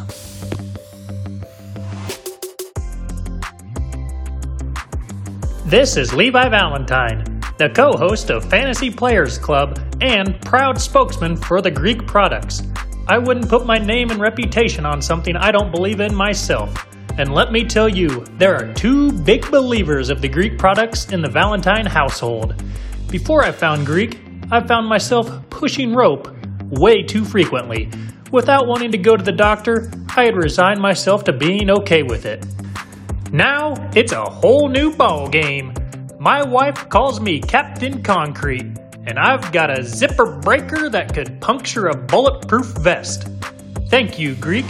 This 5.73 5.97
is 5.97 6.13
Levi 6.13 6.51
Valentine 6.51 7.25
the 7.57 7.71
co 7.71 7.93
host 7.93 8.29
of 8.29 8.45
Fantasy 8.45 8.91
Players 8.91 9.39
Club 9.39 9.81
and 10.03 10.39
proud 10.43 10.79
spokesman 10.79 11.35
for 11.35 11.63
the 11.63 11.71
Greek 11.71 12.07
products. 12.07 12.63
I 13.09 13.17
wouldn't 13.17 13.49
put 13.49 13.65
my 13.65 13.79
name 13.79 14.11
and 14.11 14.21
reputation 14.21 14.85
on 14.85 15.01
something 15.01 15.35
I 15.35 15.51
don't 15.51 15.73
believe 15.73 16.01
in 16.01 16.15
myself. 16.15 16.87
And 17.17 17.33
let 17.33 17.53
me 17.53 17.65
tell 17.65 17.89
you, 17.89 18.23
there 18.37 18.55
are 18.55 18.75
two 18.75 19.13
big 19.13 19.51
believers 19.51 20.11
of 20.11 20.21
the 20.21 20.29
Greek 20.29 20.59
products 20.59 21.11
in 21.11 21.23
the 21.23 21.31
Valentine 21.31 21.87
household. 21.87 22.63
Before 23.09 23.43
I 23.43 23.51
found 23.51 23.87
Greek, 23.87 24.21
I 24.51 24.61
found 24.61 24.87
myself 24.87 25.49
pushing 25.49 25.95
rope 25.95 26.29
way 26.65 27.03
too 27.03 27.25
frequently. 27.25 27.91
Without 28.31 28.67
wanting 28.67 28.93
to 28.93 28.99
go 28.99 29.17
to 29.17 29.25
the 29.25 29.33
doctor, 29.33 29.91
I 30.15 30.25
had 30.25 30.37
resigned 30.37 30.83
myself 30.83 31.25
to 31.25 31.33
being 31.33 31.71
okay 31.71 32.03
with 32.03 32.27
it. 32.27 32.45
Now, 33.33 33.73
it's 33.97 34.13
a 34.13 34.25
whole 34.25 34.69
new 34.69 34.95
ball 34.95 35.29
game. 35.29 35.73
My 36.21 36.43
wife 36.45 36.89
calls 36.91 37.21
me 37.21 37.41
Captain 37.41 38.03
Concrete. 38.03 38.77
and 39.05 39.19
I've 39.19 39.51
got 39.51 39.77
a 39.77 39.83
zipper 39.83 40.39
breaker 40.39 40.89
that 40.89 41.13
could 41.13 41.41
puncture 41.41 41.89
a 41.89 41.97
bulletproof 41.97 42.67
vest. 42.83 43.27
Thank 43.89 44.17
you, 44.19 44.37
Greek. 44.37 44.67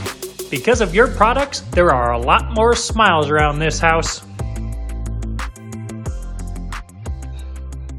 Because 0.50 0.80
of 0.80 0.94
your 0.94 1.08
products, 1.08 1.60
there 1.72 1.90
are 1.90 2.12
a 2.12 2.18
lot 2.18 2.52
more 2.54 2.74
smiles 2.74 3.28
around 3.28 3.58
this 3.58 3.78
house. 3.78 4.20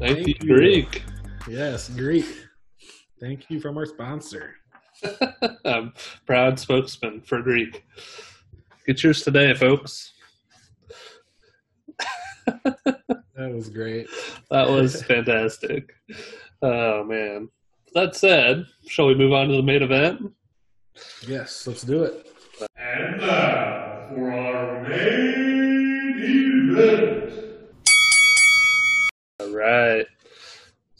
Thank 0.00 0.26
you, 0.26 0.34
you. 0.40 0.54
Greek. 0.56 1.02
Yes, 1.48 1.88
Greek. 1.90 2.26
Thank 3.20 3.48
you 3.48 3.60
from 3.60 3.76
our 3.76 3.86
sponsor. 3.86 4.56
I'm 5.64 5.92
proud 6.26 6.58
spokesman 6.58 7.20
for 7.20 7.42
Greek. 7.42 7.84
Get 8.86 9.04
yours 9.04 9.22
today, 9.22 9.54
folks. 9.54 10.13
That 12.46 13.52
was 13.52 13.68
great. 13.68 14.06
That 14.50 14.68
was 14.68 15.02
fantastic. 15.02 15.94
Oh 16.62 17.04
man. 17.04 17.48
That 17.94 18.16
said, 18.16 18.66
shall 18.86 19.06
we 19.06 19.14
move 19.14 19.32
on 19.32 19.48
to 19.48 19.56
the 19.56 19.62
main 19.62 19.82
event? 19.82 20.32
Yes, 21.26 21.66
let's 21.66 21.82
do 21.82 22.04
it. 22.04 22.26
And 22.76 23.20
now 23.20 24.08
for 24.14 24.32
our 24.32 24.82
main 24.88 26.14
event. 26.76 27.32
All 29.40 29.50
right. 29.50 30.06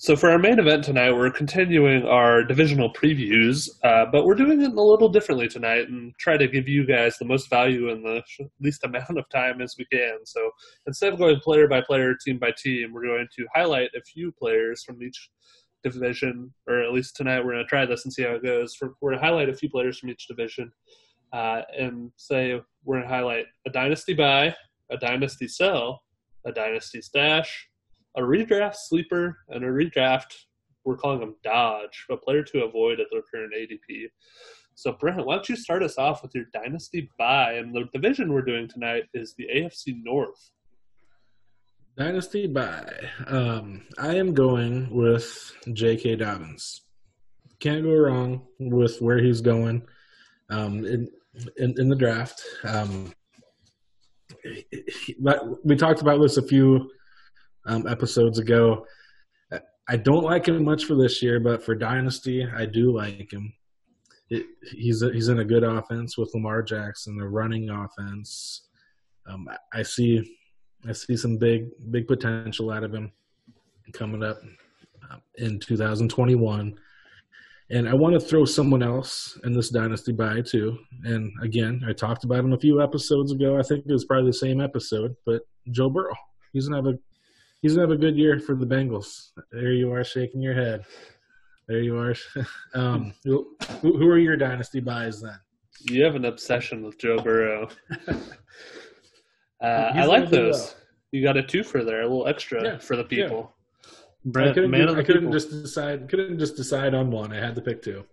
So 0.05 0.17
for 0.17 0.31
our 0.31 0.39
main 0.39 0.59
event 0.59 0.85
tonight, 0.85 1.13
we're 1.13 1.31
continuing 1.31 2.05
our 2.05 2.45
divisional 2.45 2.93
previews, 2.93 3.71
uh, 3.83 4.05
but 4.13 4.27
we're 4.27 4.35
doing 4.35 4.61
it 4.61 4.73
a 4.75 4.83
little 4.83 5.09
differently 5.09 5.49
tonight 5.49 5.89
and 5.89 6.13
try 6.19 6.37
to 6.37 6.47
give 6.47 6.69
you 6.69 6.87
guys 6.87 7.17
the 7.17 7.25
most 7.25 7.49
value 7.49 7.89
in 7.89 8.03
the 8.03 8.23
least 8.61 8.85
amount 8.85 9.17
of 9.17 9.27
time 9.31 9.63
as 9.63 9.77
we 9.79 9.87
can. 9.87 10.19
So 10.27 10.51
instead 10.87 11.15
of 11.15 11.19
going 11.19 11.41
player 11.41 11.69
by 11.69 11.81
player, 11.81 12.15
team 12.23 12.39
by 12.39 12.53
team, 12.55 12.93
we're 12.93 13.07
going 13.07 13.27
to 13.35 13.47
highlight 13.55 13.93
a 13.97 14.03
few 14.03 14.31
players 14.31 14.85
from 14.85 15.03
each 15.03 15.31
division, 15.83 16.53
or 16.69 16.83
at 16.83 16.93
least 16.93 17.17
tonight 17.17 17.43
we're 17.43 17.53
going 17.53 17.65
to 17.65 17.69
try 17.71 17.87
this 17.87 18.05
and 18.05 18.13
see 18.13 18.25
how 18.25 18.35
it 18.35 18.45
goes. 18.45 18.75
For, 18.75 18.93
we're 19.01 19.13
going 19.13 19.23
to 19.23 19.27
highlight 19.27 19.49
a 19.49 19.57
few 19.57 19.71
players 19.71 19.99
from 19.99 20.11
each 20.11 20.29
division 20.29 20.71
uh, 21.33 21.63
and 21.79 22.13
say 22.17 22.61
we're 22.85 22.97
going 22.97 23.09
to 23.09 23.15
highlight 23.15 23.47
a 23.67 23.71
dynasty 23.71 24.13
buy, 24.13 24.55
a 24.91 24.99
dynasty 24.99 25.49
sell, 25.49 26.03
a 26.45 26.53
dynasty 26.53 27.01
stash, 27.01 27.71
a 28.17 28.21
redraft 28.21 28.77
sleeper, 28.77 29.39
and 29.49 29.65
a 29.65 29.69
redraft. 29.69 30.35
We're 30.85 30.97
calling 30.97 31.21
them 31.21 31.37
dodge, 31.43 32.05
a 32.11 32.17
player 32.17 32.43
to 32.43 32.65
avoid 32.65 33.01
at 33.01 33.07
their 33.11 33.23
current 33.23 33.55
ADP. 33.55 34.09
So, 34.75 34.93
Brent, 34.93 35.25
why 35.25 35.37
don't 35.37 35.49
you 35.49 35.57
start 35.57 35.83
us 35.83 35.99
off 35.99 36.23
with 36.23 36.35
your 36.35 36.45
dynasty 36.53 37.09
buy? 37.19 37.55
And 37.55 37.75
the 37.75 37.85
division 37.93 38.33
we're 38.33 38.43
doing 38.43 38.69
tonight 38.69 39.05
is 39.15 39.35
the 39.39 39.47
AFC 39.55 40.03
North. 40.03 40.51
Dynasty 41.97 42.49
buy. 42.49 42.93
Um, 43.29 43.83
I 43.99 44.17
am 44.17 44.35
going 44.35 44.91
with 44.91 45.55
J.K. 45.73 46.17
Dobbins. 46.17 46.83
Can't 47.61 47.85
go 47.85 47.95
wrong 47.95 48.47
with 48.59 49.01
where 49.01 49.19
he's 49.19 49.41
going 49.41 49.87
um, 50.51 50.85
in, 50.85 51.09
in 51.57 51.75
in 51.79 51.89
the 51.89 51.97
draft. 51.97 52.43
Um, 52.65 53.13
we 55.65 55.77
talked 55.77 56.01
about 56.01 56.21
this 56.21 56.37
a 56.37 56.43
few 56.43 56.91
um, 57.67 57.87
episodes 57.87 58.39
ago. 58.39 58.87
I 59.89 59.97
don't 59.97 60.25
like 60.25 60.49
him 60.49 60.65
much 60.65 60.85
for 60.85 60.95
this 60.95 61.23
year, 61.23 61.41
but 61.41 61.63
for 61.63 61.75
Dynasty, 61.75 62.47
I 62.57 62.65
do 62.65 62.91
like 62.91 63.33
him. 63.33 63.53
It, 64.31 64.47
he's 64.73 65.03
a, 65.03 65.13
he's 65.13 65.29
in 65.29 65.41
a 65.41 65.45
good 65.45 65.63
offense 65.63 66.17
with 66.17 66.33
Lamar 66.33 66.63
Jackson, 66.63 67.21
a 67.21 67.29
running 67.29 67.69
offense. 67.69 68.63
Um, 69.27 69.47
I, 69.73 69.83
see 69.83 70.37
I 70.89 70.93
see 70.93 71.17
some 71.17 71.37
big 71.37 71.69
big 71.91 72.07
potential 72.07 72.71
out 72.71 72.85
of 72.85 72.95
him 72.95 73.13
coming 73.93 74.23
up 74.23 74.39
uh, 75.11 75.17
in 75.37 75.61
2021. 75.61 76.75
And 77.71 77.89
I 77.89 77.95
want 77.95 78.15
to 78.15 78.21
throw 78.21 78.45
someone 78.45 78.83
else 78.83 79.39
in 79.45 79.53
this 79.53 79.71
dynasty 79.71 80.13
buy 80.13 80.43
too. 80.43 80.79
And 81.05 81.33
again, 81.43 81.83
I 81.87 81.93
talked 81.93 82.25
about 82.25 82.41
him 82.41 82.53
a 82.53 82.59
few 82.59 82.83
episodes 82.83 83.33
ago. 83.33 83.59
I 83.59 83.63
think 83.63 83.85
it 83.87 83.93
was 83.93 84.05
probably 84.05 84.31
the 84.31 84.35
same 84.35 84.61
episode, 84.61 85.15
but 85.27 85.43
Joe 85.71 85.91
Burrow. 85.91 86.15
He's 86.53 86.69
gonna 86.69 86.83
have 86.83 86.95
a 86.95 86.99
he's 87.65 87.77
gonna 87.77 87.89
have 87.89 87.97
a 87.99 88.01
good 88.01 88.15
year 88.15 88.39
for 88.39 88.55
the 88.55 88.67
Bengals. 88.67 89.31
There 89.51 89.73
you 89.73 89.91
are, 89.91 90.05
shaking 90.05 90.43
your 90.43 90.53
head. 90.53 90.85
There 91.67 91.81
you 91.81 91.97
are. 91.97 92.15
um, 92.75 93.15
who, 93.25 93.57
who 93.81 94.07
are 94.07 94.19
your 94.19 94.37
dynasty 94.37 94.81
buys 94.81 95.23
then? 95.23 95.39
You 95.81 96.05
have 96.05 96.15
an 96.15 96.27
obsession 96.27 96.85
with 96.85 96.99
Joe 96.99 97.19
Burrow. 97.19 97.71
uh, 98.09 99.65
I 99.65 100.05
like 100.05 100.29
those. 100.29 100.59
well. 100.59 100.75
You 101.13 101.23
got 101.23 101.39
a 101.39 101.43
twofer 101.43 101.87
there, 101.87 102.03
a 102.03 102.07
little 102.07 102.27
extra 102.27 102.63
Yeah, 102.63 102.79
for 102.79 102.97
the 102.97 103.07
yeah. 103.11 103.25
people. 103.25 103.55
I 104.37 104.53
couldn't, 104.53 104.71
man 104.71 104.89
of 104.89 104.97
the 104.97 105.01
I 105.01 105.05
couldn't 105.05 105.23
people. 105.23 105.33
just 105.33 105.51
decide. 105.51 106.07
Couldn't 106.11 106.39
just 106.39 106.57
decide 106.57 106.93
on 106.93 107.11
one. 107.11 107.33
I 107.33 107.41
had 107.41 107.55
to 107.55 107.63
pick 107.63 107.81
two. 107.83 108.05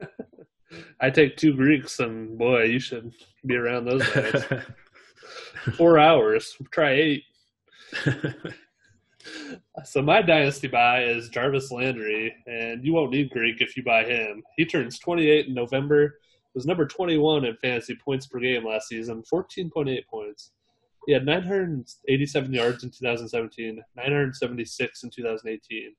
I 1.00 1.10
take 1.10 1.36
two 1.36 1.52
Greeks, 1.54 1.98
and 1.98 2.38
boy, 2.38 2.62
you 2.64 2.78
should 2.78 3.12
be 3.44 3.56
around 3.56 3.84
those 3.84 4.06
guys. 4.08 4.44
Four 5.76 5.98
hours. 5.98 6.56
Try 6.70 6.92
eight. 6.92 7.24
So 9.84 10.02
my 10.02 10.22
dynasty 10.22 10.68
buy 10.68 11.04
is 11.04 11.28
Jarvis 11.28 11.70
Landry, 11.70 12.34
and 12.46 12.84
you 12.84 12.92
won't 12.92 13.12
need 13.12 13.30
Greek 13.30 13.60
if 13.60 13.76
you 13.76 13.82
buy 13.82 14.04
him. 14.04 14.42
He 14.56 14.64
turns 14.64 14.98
28 14.98 15.46
in 15.46 15.54
November. 15.54 16.18
Was 16.54 16.66
number 16.66 16.86
21 16.86 17.44
in 17.44 17.56
fantasy 17.56 17.94
points 17.94 18.26
per 18.26 18.40
game 18.40 18.66
last 18.66 18.88
season, 18.88 19.22
14.8 19.32 20.06
points. 20.06 20.52
He 21.06 21.12
had 21.12 21.24
987 21.24 22.52
yards 22.52 22.84
in 22.84 22.90
2017, 22.90 23.80
976 23.96 25.02
in 25.02 25.10
2018. 25.10 25.86
If 25.86 25.94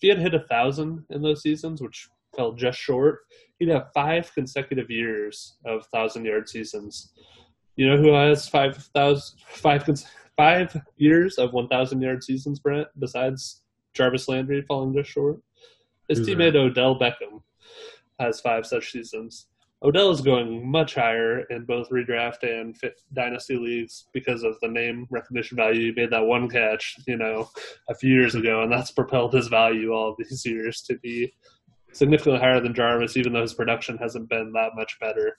he 0.00 0.08
had 0.08 0.18
hit 0.18 0.34
a 0.34 0.40
thousand 0.40 1.04
in 1.10 1.22
those 1.22 1.42
seasons, 1.42 1.82
which 1.82 2.08
fell 2.36 2.52
just 2.52 2.78
short, 2.78 3.20
he'd 3.58 3.68
have 3.68 3.92
five 3.92 4.32
consecutive 4.32 4.90
years 4.90 5.56
of 5.64 5.86
thousand 5.86 6.24
yard 6.24 6.48
seasons. 6.48 7.12
You 7.76 7.88
know 7.88 7.96
who 7.96 8.12
has 8.12 8.48
five 8.48 8.76
thousand 8.94 9.38
five 9.46 9.84
cons- 9.84 10.06
five 10.36 10.76
years 10.96 11.38
of 11.38 11.52
one 11.52 11.68
thousand 11.68 12.00
yard 12.00 12.22
seasons, 12.22 12.58
Brent? 12.58 12.88
Besides 12.98 13.62
Jarvis 13.94 14.28
Landry 14.28 14.62
falling 14.62 14.94
just 14.94 15.10
short, 15.10 15.40
his 16.08 16.18
Who's 16.18 16.28
teammate 16.28 16.56
Odell 16.56 16.98
Beckham 16.98 17.42
has 18.18 18.40
five 18.40 18.66
such 18.66 18.92
seasons. 18.92 19.48
Odell 19.82 20.10
is 20.10 20.22
going 20.22 20.66
much 20.66 20.94
higher 20.94 21.40
in 21.50 21.64
both 21.64 21.90
redraft 21.90 22.42
and 22.42 22.74
dynasty 23.12 23.56
leagues 23.56 24.06
because 24.14 24.42
of 24.42 24.56
the 24.62 24.68
name 24.68 25.06
recognition 25.10 25.56
value. 25.56 25.92
He 25.92 26.00
made 26.00 26.10
that 26.10 26.24
one 26.24 26.48
catch, 26.48 26.96
you 27.06 27.18
know, 27.18 27.50
a 27.90 27.94
few 27.94 28.10
years 28.10 28.34
ago, 28.34 28.62
and 28.62 28.72
that's 28.72 28.90
propelled 28.90 29.34
his 29.34 29.48
value 29.48 29.92
all 29.92 30.16
these 30.18 30.46
years 30.46 30.80
to 30.82 30.96
be 30.98 31.32
significantly 31.92 32.40
higher 32.40 32.58
than 32.58 32.74
Jarvis, 32.74 33.18
even 33.18 33.34
though 33.34 33.42
his 33.42 33.54
production 33.54 33.98
hasn't 33.98 34.30
been 34.30 34.50
that 34.52 34.74
much 34.74 34.98
better. 34.98 35.38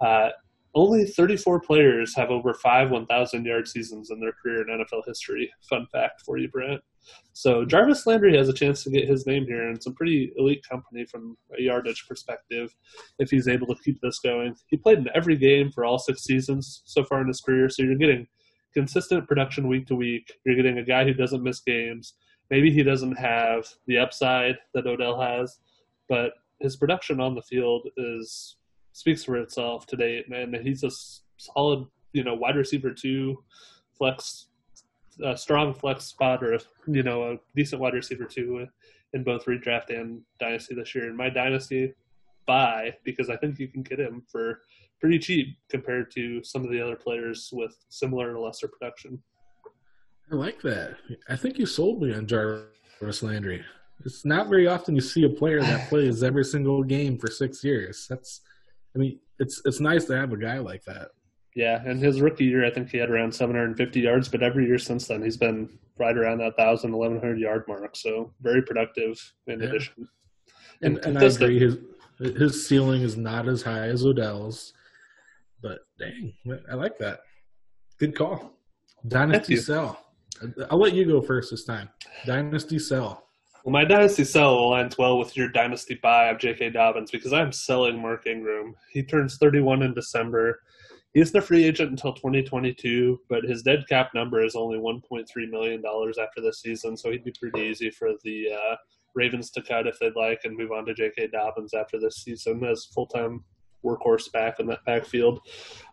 Uh, 0.00 0.28
only 0.74 1.04
34 1.04 1.60
players 1.60 2.14
have 2.14 2.30
over 2.30 2.54
five 2.54 2.90
1,000 2.90 3.44
yard 3.44 3.66
seasons 3.66 4.10
in 4.10 4.20
their 4.20 4.32
career 4.32 4.62
in 4.62 4.78
NFL 4.78 5.02
history. 5.06 5.50
Fun 5.68 5.86
fact 5.92 6.22
for 6.22 6.38
you, 6.38 6.48
Brent. 6.48 6.80
So 7.32 7.64
Jarvis 7.64 8.06
Landry 8.06 8.36
has 8.36 8.48
a 8.48 8.52
chance 8.52 8.84
to 8.84 8.90
get 8.90 9.08
his 9.08 9.26
name 9.26 9.46
here 9.46 9.68
in 9.68 9.80
some 9.80 9.94
pretty 9.94 10.32
elite 10.36 10.64
company 10.68 11.04
from 11.04 11.36
a 11.58 11.62
yardage 11.62 12.06
perspective 12.08 12.74
if 13.18 13.30
he's 13.30 13.48
able 13.48 13.66
to 13.68 13.82
keep 13.82 14.00
this 14.00 14.20
going. 14.20 14.54
He 14.68 14.76
played 14.76 14.98
in 14.98 15.08
every 15.14 15.36
game 15.36 15.72
for 15.72 15.84
all 15.84 15.98
six 15.98 16.22
seasons 16.22 16.82
so 16.84 17.02
far 17.04 17.20
in 17.20 17.28
his 17.28 17.40
career, 17.40 17.68
so 17.68 17.82
you're 17.82 17.96
getting 17.96 18.26
consistent 18.72 19.26
production 19.26 19.66
week 19.66 19.86
to 19.88 19.96
week. 19.96 20.32
You're 20.44 20.56
getting 20.56 20.78
a 20.78 20.84
guy 20.84 21.04
who 21.04 21.14
doesn't 21.14 21.42
miss 21.42 21.60
games. 21.60 22.14
Maybe 22.50 22.70
he 22.70 22.82
doesn't 22.82 23.16
have 23.16 23.66
the 23.86 23.98
upside 23.98 24.56
that 24.74 24.86
Odell 24.86 25.20
has, 25.20 25.58
but 26.08 26.32
his 26.60 26.76
production 26.76 27.20
on 27.20 27.34
the 27.34 27.42
field 27.42 27.88
is 27.96 28.56
speaks 29.00 29.24
for 29.24 29.36
itself 29.38 29.86
today, 29.86 30.22
man. 30.28 30.54
He's 30.62 30.84
a 30.84 30.90
solid, 31.38 31.86
you 32.12 32.22
know, 32.22 32.34
wide 32.34 32.56
receiver 32.56 32.92
two, 32.92 33.42
flex, 33.96 34.48
a 35.24 35.34
strong 35.34 35.72
flex 35.72 36.04
spot, 36.04 36.44
or 36.44 36.54
a, 36.54 36.60
you 36.86 37.02
know, 37.02 37.32
a 37.32 37.36
decent 37.56 37.80
wide 37.80 37.94
receiver 37.94 38.24
two 38.24 38.66
in 39.14 39.24
both 39.24 39.46
redraft 39.46 39.88
and 39.88 40.20
dynasty 40.38 40.74
this 40.74 40.94
year. 40.94 41.08
In 41.08 41.16
my 41.16 41.30
dynasty, 41.30 41.94
buy 42.46 42.94
because 43.02 43.30
I 43.30 43.36
think 43.36 43.58
you 43.58 43.68
can 43.68 43.82
get 43.82 43.98
him 43.98 44.22
for 44.30 44.60
pretty 45.00 45.18
cheap 45.18 45.56
compared 45.70 46.10
to 46.10 46.44
some 46.44 46.62
of 46.62 46.70
the 46.70 46.80
other 46.80 46.96
players 46.96 47.48
with 47.54 47.74
similar 47.88 48.36
or 48.36 48.38
lesser 48.38 48.68
production. 48.68 49.18
I 50.30 50.34
like 50.34 50.60
that. 50.60 50.96
I 51.30 51.36
think 51.36 51.58
you 51.58 51.64
sold 51.64 52.02
me 52.02 52.14
on 52.14 52.26
Jarvis 52.26 53.22
Landry. 53.22 53.64
It's 54.04 54.26
not 54.26 54.48
very 54.48 54.66
often 54.66 54.94
you 54.94 55.00
see 55.00 55.24
a 55.24 55.28
player 55.30 55.62
that 55.62 55.88
plays 55.88 56.22
every 56.22 56.44
single 56.44 56.82
game 56.82 57.18
for 57.18 57.28
six 57.28 57.64
years. 57.64 58.06
That's, 58.08 58.42
I 58.94 58.98
mean, 58.98 59.18
it's 59.38 59.62
it's 59.64 59.80
nice 59.80 60.04
to 60.06 60.16
have 60.16 60.32
a 60.32 60.36
guy 60.36 60.58
like 60.58 60.84
that. 60.84 61.08
Yeah, 61.56 61.82
and 61.84 62.00
his 62.00 62.20
rookie 62.20 62.44
year, 62.44 62.64
I 62.64 62.70
think 62.70 62.90
he 62.90 62.98
had 62.98 63.10
around 63.10 63.34
750 63.34 64.00
yards, 64.00 64.28
but 64.28 64.42
every 64.42 64.66
year 64.66 64.78
since 64.78 65.08
then, 65.08 65.22
he's 65.22 65.36
been 65.36 65.68
right 65.98 66.16
around 66.16 66.38
that 66.38 66.56
1,000, 66.56 66.92
1,100 66.92 67.38
yard 67.40 67.64
mark. 67.66 67.96
So 67.96 68.32
very 68.40 68.62
productive 68.62 69.20
in 69.48 69.60
Yeah. 69.60 69.66
addition. 69.66 70.08
And, 70.82 70.96
And 70.98 71.06
and 71.16 71.18
I 71.18 71.24
agree, 71.26 71.58
his 71.58 71.78
his 72.18 72.66
ceiling 72.68 73.02
is 73.02 73.16
not 73.16 73.48
as 73.48 73.62
high 73.62 73.88
as 73.88 74.04
Odell's, 74.04 74.72
but 75.62 75.80
dang, 75.98 76.32
I 76.70 76.74
like 76.74 76.98
that. 76.98 77.20
Good 77.98 78.14
call. 78.16 78.52
Dynasty 79.08 79.56
sell. 79.56 80.06
I'll 80.70 80.78
let 80.78 80.94
you 80.94 81.04
go 81.06 81.20
first 81.20 81.50
this 81.50 81.64
time. 81.64 81.88
Dynasty 82.26 82.78
sell. 82.78 83.26
Well, 83.64 83.72
my 83.72 83.84
dynasty 83.84 84.24
sell 84.24 84.56
aligns 84.56 84.96
well 84.96 85.18
with 85.18 85.36
your 85.36 85.48
dynasty 85.48 85.98
buy 86.02 86.28
of 86.28 86.38
J.K. 86.38 86.70
Dobbins 86.70 87.10
because 87.10 87.32
I'm 87.32 87.52
selling 87.52 88.00
Mark 88.00 88.26
Ingram. 88.26 88.74
He 88.90 89.02
turns 89.02 89.36
31 89.36 89.82
in 89.82 89.92
December. 89.92 90.60
He 91.12 91.20
isn't 91.20 91.36
a 91.36 91.42
free 91.42 91.64
agent 91.64 91.90
until 91.90 92.14
2022, 92.14 93.20
but 93.28 93.44
his 93.44 93.62
dead 93.62 93.84
cap 93.88 94.10
number 94.14 94.44
is 94.44 94.54
only 94.54 94.78
1.3 94.78 95.26
million 95.50 95.82
dollars 95.82 96.18
after 96.18 96.40
this 96.40 96.60
season, 96.60 96.96
so 96.96 97.10
he'd 97.10 97.24
be 97.24 97.34
pretty 97.38 97.60
easy 97.60 97.90
for 97.90 98.10
the 98.24 98.46
uh, 98.52 98.76
Ravens 99.14 99.50
to 99.50 99.62
cut 99.62 99.86
if 99.86 99.98
they'd 99.98 100.16
like 100.16 100.40
and 100.44 100.56
move 100.56 100.72
on 100.72 100.86
to 100.86 100.94
J.K. 100.94 101.28
Dobbins 101.28 101.74
after 101.74 101.98
this 101.98 102.16
season 102.16 102.64
as 102.64 102.86
full 102.86 103.06
time 103.06 103.44
workhorse 103.84 104.30
back 104.32 104.60
in 104.60 104.66
that 104.66 104.84
backfield. 104.86 105.40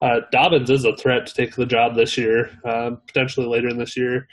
Uh, 0.01 0.21
Dobbins 0.31 0.69
is 0.69 0.85
a 0.85 0.95
threat 0.95 1.25
to 1.25 1.33
take 1.33 1.55
the 1.55 1.65
job 1.65 1.95
this 1.95 2.17
year, 2.17 2.51
uh, 2.63 2.91
potentially 3.07 3.47
later 3.47 3.69
in 3.69 3.77
this 3.77 3.97
year 3.97 4.27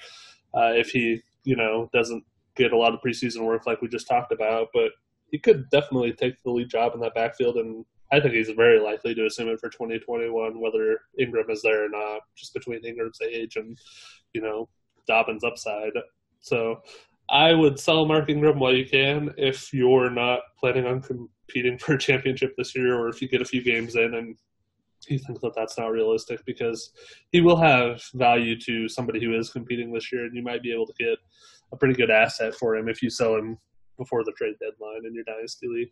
uh, 0.54 0.72
if 0.74 0.90
he, 0.90 1.20
you 1.44 1.56
know, 1.56 1.88
doesn't 1.92 2.24
get 2.56 2.72
a 2.72 2.76
lot 2.76 2.94
of 2.94 3.00
preseason 3.00 3.44
work 3.44 3.66
like 3.66 3.80
we 3.82 3.88
just 3.88 4.08
talked 4.08 4.32
about. 4.32 4.68
But 4.72 4.92
he 5.30 5.38
could 5.38 5.68
definitely 5.70 6.12
take 6.12 6.42
the 6.42 6.50
lead 6.50 6.68
job 6.68 6.94
in 6.94 7.00
that 7.00 7.14
backfield, 7.14 7.56
and 7.56 7.84
I 8.12 8.20
think 8.20 8.34
he's 8.34 8.50
very 8.50 8.78
likely 8.78 9.14
to 9.14 9.26
assume 9.26 9.48
it 9.48 9.60
for 9.60 9.68
2021, 9.68 10.60
whether 10.60 11.00
Ingram 11.18 11.50
is 11.50 11.62
there 11.62 11.86
or 11.86 11.88
not, 11.88 12.20
just 12.36 12.54
between 12.54 12.84
Ingram's 12.84 13.20
age 13.20 13.56
and, 13.56 13.76
you 14.32 14.40
know, 14.40 14.68
Dobbins' 15.08 15.44
upside. 15.44 15.92
So 16.40 16.82
I 17.28 17.52
would 17.52 17.80
sell 17.80 18.06
Mark 18.06 18.28
Ingram 18.28 18.58
while 18.58 18.74
you 18.74 18.86
can 18.86 19.32
if 19.36 19.72
you're 19.72 20.10
not 20.10 20.40
planning 20.58 20.86
on 20.86 21.00
competing 21.00 21.78
for 21.80 21.94
a 21.94 21.98
championship 21.98 22.54
this 22.56 22.76
year, 22.76 22.96
or 22.96 23.08
if 23.08 23.20
you 23.22 23.28
get 23.28 23.42
a 23.42 23.46
few 23.46 23.62
games 23.62 23.96
in 23.96 24.14
and 24.14 24.36
you 25.08 25.18
think 25.18 25.40
that 25.40 25.54
that's 25.54 25.76
not 25.76 25.88
realistic 25.88 26.42
because 26.46 26.90
he 27.30 27.40
will 27.40 27.56
have 27.56 28.02
value 28.14 28.58
to 28.58 28.88
somebody 28.88 29.22
who 29.22 29.36
is 29.36 29.50
competing 29.50 29.92
this 29.92 30.12
year, 30.12 30.24
and 30.24 30.36
you 30.36 30.42
might 30.42 30.62
be 30.62 30.72
able 30.72 30.86
to 30.86 30.94
get 30.98 31.18
a 31.72 31.76
pretty 31.76 31.94
good 31.94 32.10
asset 32.10 32.54
for 32.54 32.76
him 32.76 32.88
if 32.88 33.02
you 33.02 33.10
sell 33.10 33.34
him 33.36 33.58
before 33.98 34.24
the 34.24 34.32
trade 34.32 34.54
deadline 34.60 35.06
in 35.06 35.14
your 35.14 35.24
dynasty 35.24 35.68
league. 35.68 35.90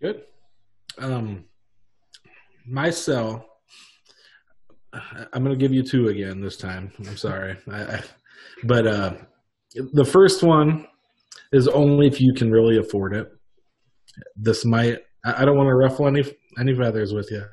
Good. 0.00 0.24
Um, 0.98 1.44
my 2.66 2.90
sell. 2.90 3.46
I'm 4.92 5.44
going 5.44 5.56
to 5.56 5.56
give 5.56 5.72
you 5.72 5.82
two 5.82 6.08
again 6.08 6.40
this 6.40 6.56
time. 6.56 6.90
I'm 6.98 7.16
sorry, 7.16 7.56
I, 7.70 7.82
I, 7.82 8.02
but 8.64 8.86
uh, 8.86 9.14
the 9.92 10.04
first 10.04 10.42
one 10.42 10.86
is 11.52 11.68
only 11.68 12.08
if 12.08 12.20
you 12.20 12.32
can 12.34 12.50
really 12.50 12.78
afford 12.78 13.14
it. 13.14 13.30
This 14.36 14.64
might. 14.64 14.98
I 15.24 15.44
don't 15.44 15.56
want 15.56 15.68
to 15.68 15.74
ruffle 15.74 16.08
any 16.08 16.24
any 16.58 16.74
feathers 16.74 17.12
with 17.12 17.30
you. 17.30 17.44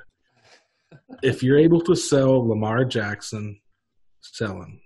If 1.21 1.43
you're 1.43 1.59
able 1.59 1.81
to 1.81 1.95
sell 1.95 2.47
Lamar 2.47 2.85
Jackson, 2.85 3.59
sell 4.21 4.61
him. 4.61 4.79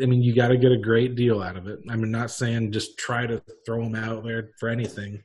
I 0.00 0.06
mean, 0.06 0.22
you 0.22 0.34
got 0.34 0.48
to 0.48 0.56
get 0.56 0.72
a 0.72 0.78
great 0.78 1.16
deal 1.16 1.42
out 1.42 1.56
of 1.56 1.66
it. 1.66 1.80
I'm 1.90 2.10
not 2.10 2.30
saying 2.30 2.72
just 2.72 2.98
try 2.98 3.26
to 3.26 3.42
throw 3.66 3.82
them 3.82 3.94
out 3.94 4.24
there 4.24 4.50
for 4.58 4.68
anything. 4.68 5.22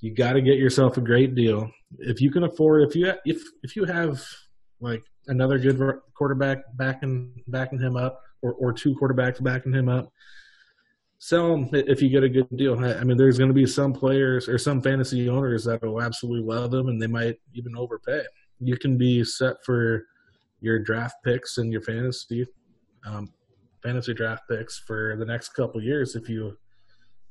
You 0.00 0.14
got 0.14 0.34
to 0.34 0.42
get 0.42 0.58
yourself 0.58 0.96
a 0.96 1.00
great 1.00 1.34
deal. 1.34 1.70
If 1.98 2.20
you 2.20 2.30
can 2.30 2.44
afford, 2.44 2.88
if 2.88 2.94
you 2.94 3.12
if 3.24 3.42
if 3.62 3.76
you 3.76 3.84
have 3.84 4.22
like 4.80 5.02
another 5.26 5.58
good 5.58 5.78
quarterback 6.14 6.58
backing 6.76 7.32
backing 7.48 7.80
him 7.80 7.96
up, 7.96 8.20
or 8.42 8.52
or 8.54 8.72
two 8.72 8.94
quarterbacks 8.94 9.42
backing 9.42 9.72
him 9.72 9.88
up, 9.88 10.12
sell 11.18 11.54
him 11.54 11.68
if 11.72 12.02
you 12.02 12.08
get 12.08 12.22
a 12.22 12.28
good 12.28 12.48
deal. 12.56 12.82
I 12.84 13.04
mean, 13.04 13.16
there's 13.16 13.38
going 13.38 13.48
to 13.48 13.54
be 13.54 13.66
some 13.66 13.92
players 13.92 14.48
or 14.48 14.58
some 14.58 14.82
fantasy 14.82 15.28
owners 15.28 15.64
that 15.64 15.82
will 15.82 16.02
absolutely 16.02 16.46
love 16.46 16.72
him, 16.74 16.88
and 16.88 17.00
they 17.00 17.06
might 17.06 17.38
even 17.54 17.76
overpay. 17.76 18.22
You 18.58 18.76
can 18.76 18.98
be 18.98 19.24
set 19.24 19.56
for 19.64 20.04
your 20.60 20.78
draft 20.78 21.16
picks 21.24 21.56
and 21.58 21.72
your 21.72 21.80
fantasy 21.80 22.46
um, 23.06 23.32
fantasy 23.82 24.14
draft 24.14 24.42
picks 24.48 24.78
for 24.78 25.16
the 25.18 25.24
next 25.24 25.50
couple 25.50 25.82
years 25.82 26.16
if 26.16 26.28
you 26.28 26.56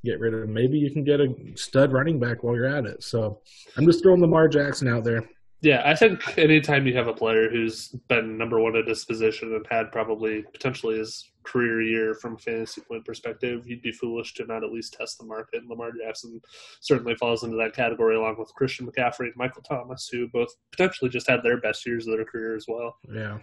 get 0.04 0.20
rid 0.20 0.34
of 0.34 0.42
him. 0.42 0.52
Maybe 0.52 0.78
you 0.78 0.90
can 0.90 1.04
get 1.04 1.20
a 1.20 1.34
stud 1.54 1.92
running 1.92 2.18
back 2.18 2.42
while 2.42 2.54
you're 2.54 2.66
at 2.66 2.86
it. 2.86 3.02
So 3.02 3.40
I'm 3.76 3.86
just 3.86 4.02
throwing 4.02 4.20
Lamar 4.20 4.48
Jackson 4.48 4.88
out 4.88 5.04
there. 5.04 5.28
Yeah, 5.62 5.82
I 5.84 5.94
think 5.94 6.38
anytime 6.38 6.86
you 6.86 6.96
have 6.96 7.06
a 7.06 7.12
player 7.12 7.50
who's 7.50 7.88
been 8.08 8.38
number 8.38 8.58
one 8.60 8.76
at 8.76 8.88
his 8.88 9.04
position 9.04 9.54
and 9.54 9.66
had 9.70 9.92
probably 9.92 10.42
potentially 10.54 10.98
his 10.98 11.32
career 11.42 11.82
year 11.82 12.14
from 12.14 12.38
fantasy 12.38 12.80
point 12.80 13.04
perspective, 13.04 13.66
you'd 13.66 13.82
be 13.82 13.92
foolish 13.92 14.32
to 14.34 14.46
not 14.46 14.64
at 14.64 14.72
least 14.72 14.94
test 14.94 15.18
the 15.18 15.26
market. 15.26 15.60
And 15.60 15.68
Lamar 15.68 15.90
Jackson 15.92 16.40
certainly 16.80 17.14
falls 17.14 17.44
into 17.44 17.58
that 17.58 17.74
category 17.74 18.16
along 18.16 18.36
with 18.38 18.54
Christian 18.54 18.86
McCaffrey 18.86 19.26
and 19.26 19.36
Michael 19.36 19.62
Thomas, 19.62 20.08
who 20.10 20.28
both 20.28 20.48
potentially 20.70 21.10
just 21.10 21.28
had 21.28 21.42
their 21.42 21.60
best 21.60 21.84
years 21.84 22.06
of 22.06 22.16
their 22.16 22.24
career 22.24 22.56
as 22.56 22.64
well. 22.66 22.96
Yeah. 23.12 23.38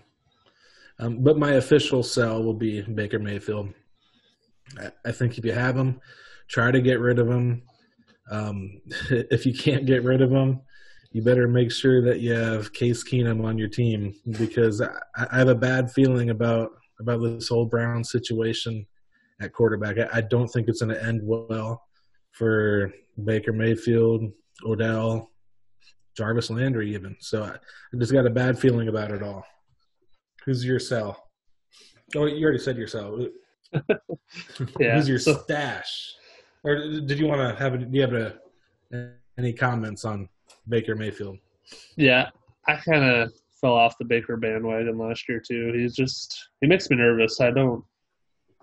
Um, 0.99 1.23
but 1.23 1.37
my 1.37 1.53
official 1.53 2.03
sell 2.03 2.43
will 2.43 2.53
be 2.53 2.81
Baker 2.81 3.19
Mayfield. 3.19 3.73
I, 4.79 4.91
I 5.05 5.11
think 5.11 5.37
if 5.37 5.45
you 5.45 5.51
have 5.51 5.77
him, 5.77 5.99
try 6.47 6.71
to 6.71 6.81
get 6.81 6.99
rid 6.99 7.19
of 7.19 7.27
him. 7.27 7.63
Um, 8.31 8.81
if 9.09 9.45
you 9.45 9.53
can't 9.53 9.85
get 9.85 10.03
rid 10.03 10.21
of 10.21 10.31
him, 10.31 10.61
you 11.11 11.21
better 11.21 11.47
make 11.47 11.71
sure 11.71 12.01
that 12.03 12.19
you 12.19 12.33
have 12.33 12.73
Case 12.73 13.03
Keenum 13.03 13.43
on 13.45 13.57
your 13.57 13.69
team 13.69 14.13
because 14.37 14.81
I, 14.81 14.89
I 15.15 15.37
have 15.37 15.47
a 15.47 15.55
bad 15.55 15.91
feeling 15.91 16.29
about 16.29 16.71
about 16.99 17.21
this 17.21 17.47
whole 17.47 17.65
Brown 17.65 18.03
situation 18.03 18.85
at 19.39 19.53
quarterback. 19.53 19.97
I, 19.99 20.17
I 20.17 20.21
don't 20.21 20.47
think 20.47 20.67
it's 20.67 20.81
going 20.81 20.95
to 20.95 21.03
end 21.03 21.21
well 21.23 21.83
for 22.31 22.91
Baker 23.23 23.53
Mayfield, 23.53 24.31
Odell, 24.65 25.31
Jarvis 26.15 26.49
Landry, 26.49 26.93
even. 26.93 27.15
So 27.19 27.43
I, 27.43 27.49
I 27.49 27.97
just 27.97 28.11
got 28.11 28.25
a 28.25 28.31
bad 28.31 28.57
feeling 28.57 28.87
about 28.87 29.11
it 29.11 29.21
all. 29.21 29.45
Who's 30.47 30.65
your 30.65 30.79
sell? 30.79 31.29
Oh, 32.15 32.25
you 32.25 32.43
already 32.43 32.57
said 32.57 32.77
your 32.77 32.87
sell. 32.87 33.27
yeah. 34.79 34.95
Who's 34.95 35.09
your 35.09 35.19
stash? 35.19 36.15
Or 36.63 36.75
did 36.75 37.19
you 37.19 37.27
want 37.27 37.41
to 37.41 37.61
have? 37.61 37.75
A, 37.75 37.77
do 37.77 37.87
you 37.91 38.01
have 38.01 38.13
a, 38.13 39.11
any 39.37 39.53
comments 39.53 40.05
on 40.05 40.29
Baker 40.69 40.95
Mayfield. 40.95 41.37
Yeah, 41.95 42.29
I 42.67 42.75
kind 42.77 43.03
of 43.03 43.33
fell 43.59 43.73
off 43.73 43.97
the 43.97 44.05
Baker 44.05 44.37
bandwagon 44.37 44.97
last 44.97 45.27
year 45.27 45.41
too. 45.45 45.73
He's 45.73 45.95
just 45.95 46.49
he 46.61 46.67
makes 46.67 46.89
me 46.89 46.97
nervous. 46.97 47.41
I 47.41 47.51
don't. 47.51 47.83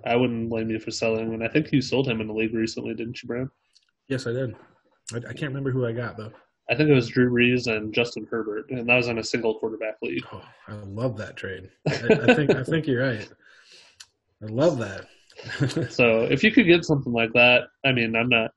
I 0.06 0.16
wouldn't 0.16 0.50
blame 0.50 0.70
you 0.70 0.78
for 0.78 0.90
selling, 0.90 1.32
and 1.32 1.42
I 1.42 1.48
think 1.48 1.72
you 1.72 1.80
sold 1.80 2.08
him 2.08 2.20
in 2.20 2.26
the 2.26 2.34
league 2.34 2.54
recently, 2.54 2.94
didn't 2.94 3.22
you, 3.22 3.26
Brad? 3.26 3.48
Yes, 4.08 4.26
I 4.26 4.32
did. 4.32 4.54
I, 5.12 5.16
I 5.16 5.32
can't 5.32 5.52
remember 5.52 5.70
who 5.70 5.86
I 5.86 5.92
got 5.92 6.16
though. 6.16 6.32
I 6.70 6.74
think 6.74 6.88
it 6.88 6.94
was 6.94 7.08
Drew 7.08 7.30
Brees 7.30 7.66
and 7.66 7.92
Justin 7.92 8.26
Herbert, 8.30 8.70
and 8.70 8.88
that 8.88 8.96
was 8.96 9.08
in 9.08 9.18
a 9.18 9.24
single 9.24 9.58
quarterback 9.58 9.96
league. 10.02 10.24
Oh, 10.32 10.42
I 10.66 10.74
love 10.74 11.16
that 11.18 11.36
trade. 11.36 11.70
I, 11.86 11.92
I 11.92 12.34
think 12.34 12.54
I 12.54 12.62
think 12.62 12.86
you're 12.86 13.02
right. 13.02 13.28
I 14.42 14.46
love 14.46 14.78
that. 14.78 15.06
so 15.92 16.22
if 16.22 16.42
you 16.42 16.50
could 16.50 16.66
get 16.66 16.84
something 16.84 17.12
like 17.12 17.32
that, 17.34 17.64
I 17.84 17.92
mean, 17.92 18.16
I'm 18.16 18.28
not 18.28 18.52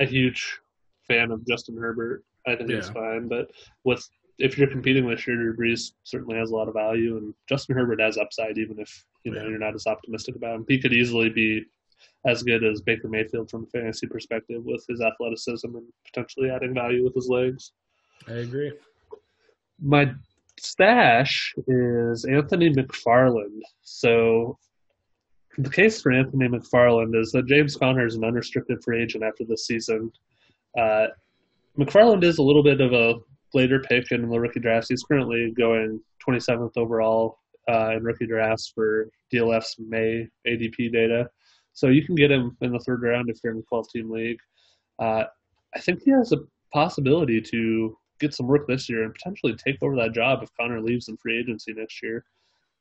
a 0.00 0.06
huge 0.06 0.60
fan 1.08 1.30
of 1.30 1.46
Justin 1.46 1.76
Herbert. 1.76 2.24
I 2.46 2.54
think 2.54 2.70
yeah. 2.70 2.76
he's 2.76 2.88
fine. 2.88 3.28
But 3.28 3.50
with 3.84 4.06
if 4.38 4.56
you're 4.56 4.68
competing 4.68 5.04
with 5.04 5.20
Drew 5.20 5.56
Brees, 5.56 5.92
certainly 6.04 6.36
has 6.36 6.50
a 6.50 6.54
lot 6.54 6.68
of 6.68 6.74
value, 6.74 7.16
and 7.16 7.34
Justin 7.48 7.76
Herbert 7.76 8.00
has 8.00 8.16
upside, 8.16 8.58
even 8.58 8.78
if 8.78 9.04
you 9.24 9.32
know 9.32 9.42
yeah. 9.42 9.48
you're 9.48 9.58
not 9.58 9.74
as 9.74 9.86
optimistic 9.86 10.36
about 10.36 10.56
him. 10.56 10.64
He 10.68 10.80
could 10.80 10.92
easily 10.92 11.30
be 11.30 11.64
as 12.26 12.42
good 12.42 12.64
as 12.64 12.80
Baker 12.80 13.08
Mayfield 13.08 13.50
from 13.50 13.64
a 13.64 13.66
fantasy 13.66 14.06
perspective 14.06 14.62
with 14.64 14.84
his 14.88 15.00
athleticism 15.00 15.74
and 15.74 15.86
potentially 16.06 16.50
adding 16.50 16.74
value 16.74 17.04
with 17.04 17.14
his 17.14 17.28
legs. 17.28 17.72
I 18.28 18.32
agree. 18.32 18.72
My 19.80 20.12
stash 20.58 21.54
is 21.66 22.24
Anthony 22.24 22.70
McFarland. 22.70 23.60
So 23.82 24.58
the 25.58 25.70
case 25.70 26.00
for 26.00 26.12
Anthony 26.12 26.48
McFarland 26.48 27.20
is 27.20 27.32
that 27.32 27.46
James 27.46 27.76
Conner 27.76 28.06
is 28.06 28.14
an 28.14 28.24
unrestricted 28.24 28.82
free 28.82 29.02
agent 29.02 29.24
after 29.24 29.44
this 29.44 29.66
season. 29.66 30.10
Uh, 30.78 31.08
McFarland 31.78 32.22
is 32.24 32.38
a 32.38 32.42
little 32.42 32.62
bit 32.62 32.80
of 32.80 32.92
a 32.92 33.14
later 33.54 33.80
pick 33.80 34.12
in 34.12 34.28
the 34.28 34.40
rookie 34.40 34.60
drafts. 34.60 34.88
He's 34.88 35.02
currently 35.02 35.52
going 35.56 36.00
27th 36.26 36.76
overall 36.76 37.38
uh, 37.68 37.92
in 37.96 38.02
rookie 38.02 38.26
drafts 38.26 38.72
for 38.74 39.08
DLF's 39.32 39.76
May 39.78 40.28
ADP 40.46 40.92
data. 40.92 41.28
So 41.72 41.88
you 41.88 42.04
can 42.04 42.14
get 42.14 42.30
him 42.30 42.56
in 42.60 42.72
the 42.72 42.78
third 42.80 43.02
round 43.02 43.30
if 43.30 43.38
you're 43.42 43.52
in 43.52 43.60
a 43.60 43.62
12 43.62 43.88
team 43.88 44.10
league. 44.10 44.38
Uh, 44.98 45.24
I 45.74 45.80
think 45.80 46.02
he 46.02 46.10
has 46.10 46.32
a 46.32 46.38
possibility 46.72 47.40
to 47.40 47.96
get 48.20 48.34
some 48.34 48.46
work 48.46 48.66
this 48.66 48.88
year 48.88 49.04
and 49.04 49.14
potentially 49.14 49.54
take 49.54 49.82
over 49.82 49.96
that 49.96 50.12
job 50.12 50.42
if 50.42 50.50
Conner 50.58 50.80
leaves 50.80 51.08
in 51.08 51.16
free 51.16 51.38
agency 51.38 51.72
next 51.72 52.02
year. 52.02 52.24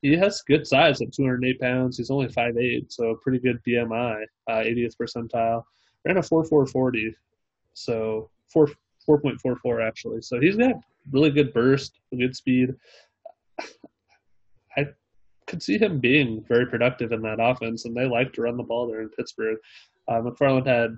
He 0.01 0.13
has 0.13 0.41
good 0.41 0.65
size 0.65 1.01
at 1.01 1.13
208 1.13 1.59
pounds. 1.59 1.97
He's 1.97 2.09
only 2.09 2.27
5'8, 2.27 2.91
so 2.91 3.15
pretty 3.23 3.39
good 3.39 3.59
BMI, 3.67 4.23
uh, 4.49 4.53
80th 4.53 4.95
percentile. 4.99 5.63
Ran 6.05 6.17
a 6.17 6.21
4.440, 6.21 7.13
so 7.73 8.29
four 8.51 8.67
four 9.05 9.19
point 9.19 9.39
four 9.39 9.55
four 9.57 9.81
actually. 9.81 10.21
So 10.21 10.39
he's 10.39 10.55
got 10.55 10.75
really 11.11 11.31
good 11.31 11.53
burst, 11.53 11.99
good 12.17 12.35
speed. 12.35 12.75
Could 15.51 15.61
see 15.61 15.77
him 15.77 15.99
being 15.99 16.45
very 16.47 16.65
productive 16.65 17.11
in 17.11 17.21
that 17.23 17.41
offense, 17.41 17.83
and 17.83 17.93
they 17.93 18.05
like 18.05 18.31
to 18.33 18.41
run 18.41 18.55
the 18.55 18.63
ball 18.63 18.87
there 18.87 19.01
in 19.01 19.09
Pittsburgh. 19.09 19.57
Uh, 20.07 20.21
McFarland 20.21 20.65
had 20.65 20.95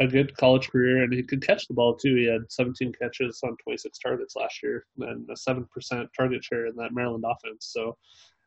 a 0.00 0.06
good 0.06 0.34
college 0.38 0.70
career, 0.70 1.02
and 1.02 1.12
he 1.12 1.22
could 1.22 1.46
catch 1.46 1.68
the 1.68 1.74
ball 1.74 1.94
too. 1.94 2.14
He 2.16 2.24
had 2.24 2.50
17 2.50 2.94
catches 2.98 3.40
on 3.44 3.58
26 3.62 3.98
targets 3.98 4.36
last 4.36 4.62
year, 4.62 4.86
and 5.00 5.28
a 5.28 5.36
seven 5.36 5.66
percent 5.66 6.08
target 6.16 6.42
share 6.42 6.66
in 6.66 6.74
that 6.76 6.94
Maryland 6.94 7.24
offense. 7.28 7.66
So 7.74 7.94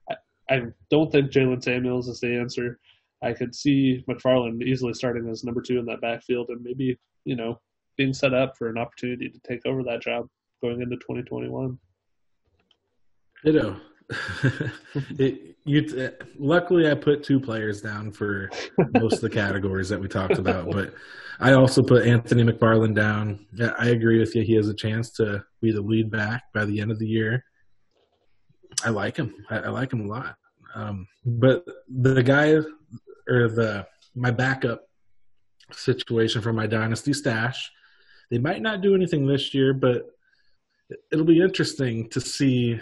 I, 0.09 0.15
I 0.49 0.61
don't 0.89 1.11
think 1.11 1.29
Jaylen 1.29 1.63
Samuels 1.63 2.07
is 2.07 2.19
the 2.19 2.35
answer. 2.35 2.79
I 3.21 3.33
could 3.33 3.53
see 3.53 4.03
McFarland 4.09 4.63
easily 4.63 4.95
starting 4.95 5.29
as 5.29 5.43
number 5.43 5.61
two 5.61 5.77
in 5.77 5.85
that 5.85 6.01
backfield 6.01 6.49
and 6.49 6.63
maybe, 6.63 6.97
you 7.25 7.35
know, 7.35 7.59
being 7.95 8.11
set 8.11 8.33
up 8.33 8.57
for 8.57 8.69
an 8.69 8.79
opportunity 8.79 9.29
to 9.29 9.39
take 9.47 9.63
over 9.67 9.83
that 9.83 10.01
job 10.01 10.27
going 10.63 10.81
into 10.81 10.95
2021. 10.95 11.77
Ditto. 13.45 13.79
it, 15.17 15.55
you, 15.65 16.11
luckily, 16.39 16.89
I 16.89 16.95
put 16.95 17.23
two 17.23 17.39
players 17.39 17.81
down 17.81 18.11
for 18.11 18.49
most 18.93 19.15
of 19.15 19.21
the 19.21 19.29
categories 19.29 19.89
that 19.89 19.99
we 19.99 20.07
talked 20.07 20.37
about, 20.37 20.71
but 20.71 20.93
I 21.39 21.53
also 21.53 21.83
put 21.83 22.07
Anthony 22.07 22.43
McFarland 22.43 22.95
down. 22.95 23.45
I 23.77 23.89
agree 23.89 24.19
with 24.19 24.35
you. 24.35 24.43
He 24.43 24.53
has 24.55 24.69
a 24.69 24.73
chance 24.73 25.11
to 25.11 25.43
be 25.61 25.71
the 25.71 25.81
lead 25.81 26.09
back 26.09 26.43
by 26.53 26.65
the 26.65 26.79
end 26.79 26.91
of 26.91 26.99
the 26.99 27.07
year. 27.07 27.43
I 28.83 28.89
like 28.89 29.17
him. 29.17 29.33
I, 29.49 29.57
I 29.57 29.69
like 29.69 29.91
him 29.91 30.01
a 30.01 30.07
lot. 30.07 30.35
Um, 30.73 31.07
but 31.25 31.65
the 31.89 32.23
guy 32.23 32.59
or 33.27 33.49
the 33.49 33.85
my 34.15 34.31
backup 34.31 34.87
situation 35.71 36.41
for 36.41 36.53
my 36.53 36.65
dynasty 36.65 37.13
stash, 37.13 37.71
they 38.31 38.37
might 38.37 38.61
not 38.61 38.81
do 38.81 38.95
anything 38.95 39.27
this 39.27 39.53
year, 39.53 39.73
but 39.73 40.05
it'll 41.11 41.25
be 41.25 41.41
interesting 41.41 42.09
to 42.09 42.21
see 42.21 42.79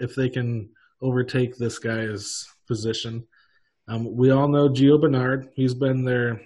if 0.00 0.14
they 0.14 0.28
can 0.28 0.68
overtake 1.02 1.56
this 1.56 1.78
guy's 1.78 2.46
position. 2.66 3.26
Um, 3.88 4.16
we 4.16 4.30
all 4.30 4.48
know 4.48 4.68
Gio 4.68 5.00
Bernard. 5.00 5.48
He's 5.54 5.74
been 5.74 6.04
their 6.04 6.40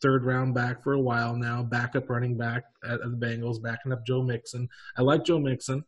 third 0.00 0.24
round 0.24 0.54
back 0.54 0.82
for 0.82 0.92
a 0.92 1.00
while 1.00 1.34
now, 1.34 1.62
backup 1.62 2.10
running 2.10 2.36
back 2.36 2.64
at, 2.84 3.00
the 3.00 3.16
Bengals, 3.16 3.62
backing 3.62 3.92
up 3.92 4.06
Joe 4.06 4.22
Mixon. 4.22 4.68
I 4.96 5.02
like 5.02 5.24
Joe 5.24 5.38
Mixon. 5.38 5.82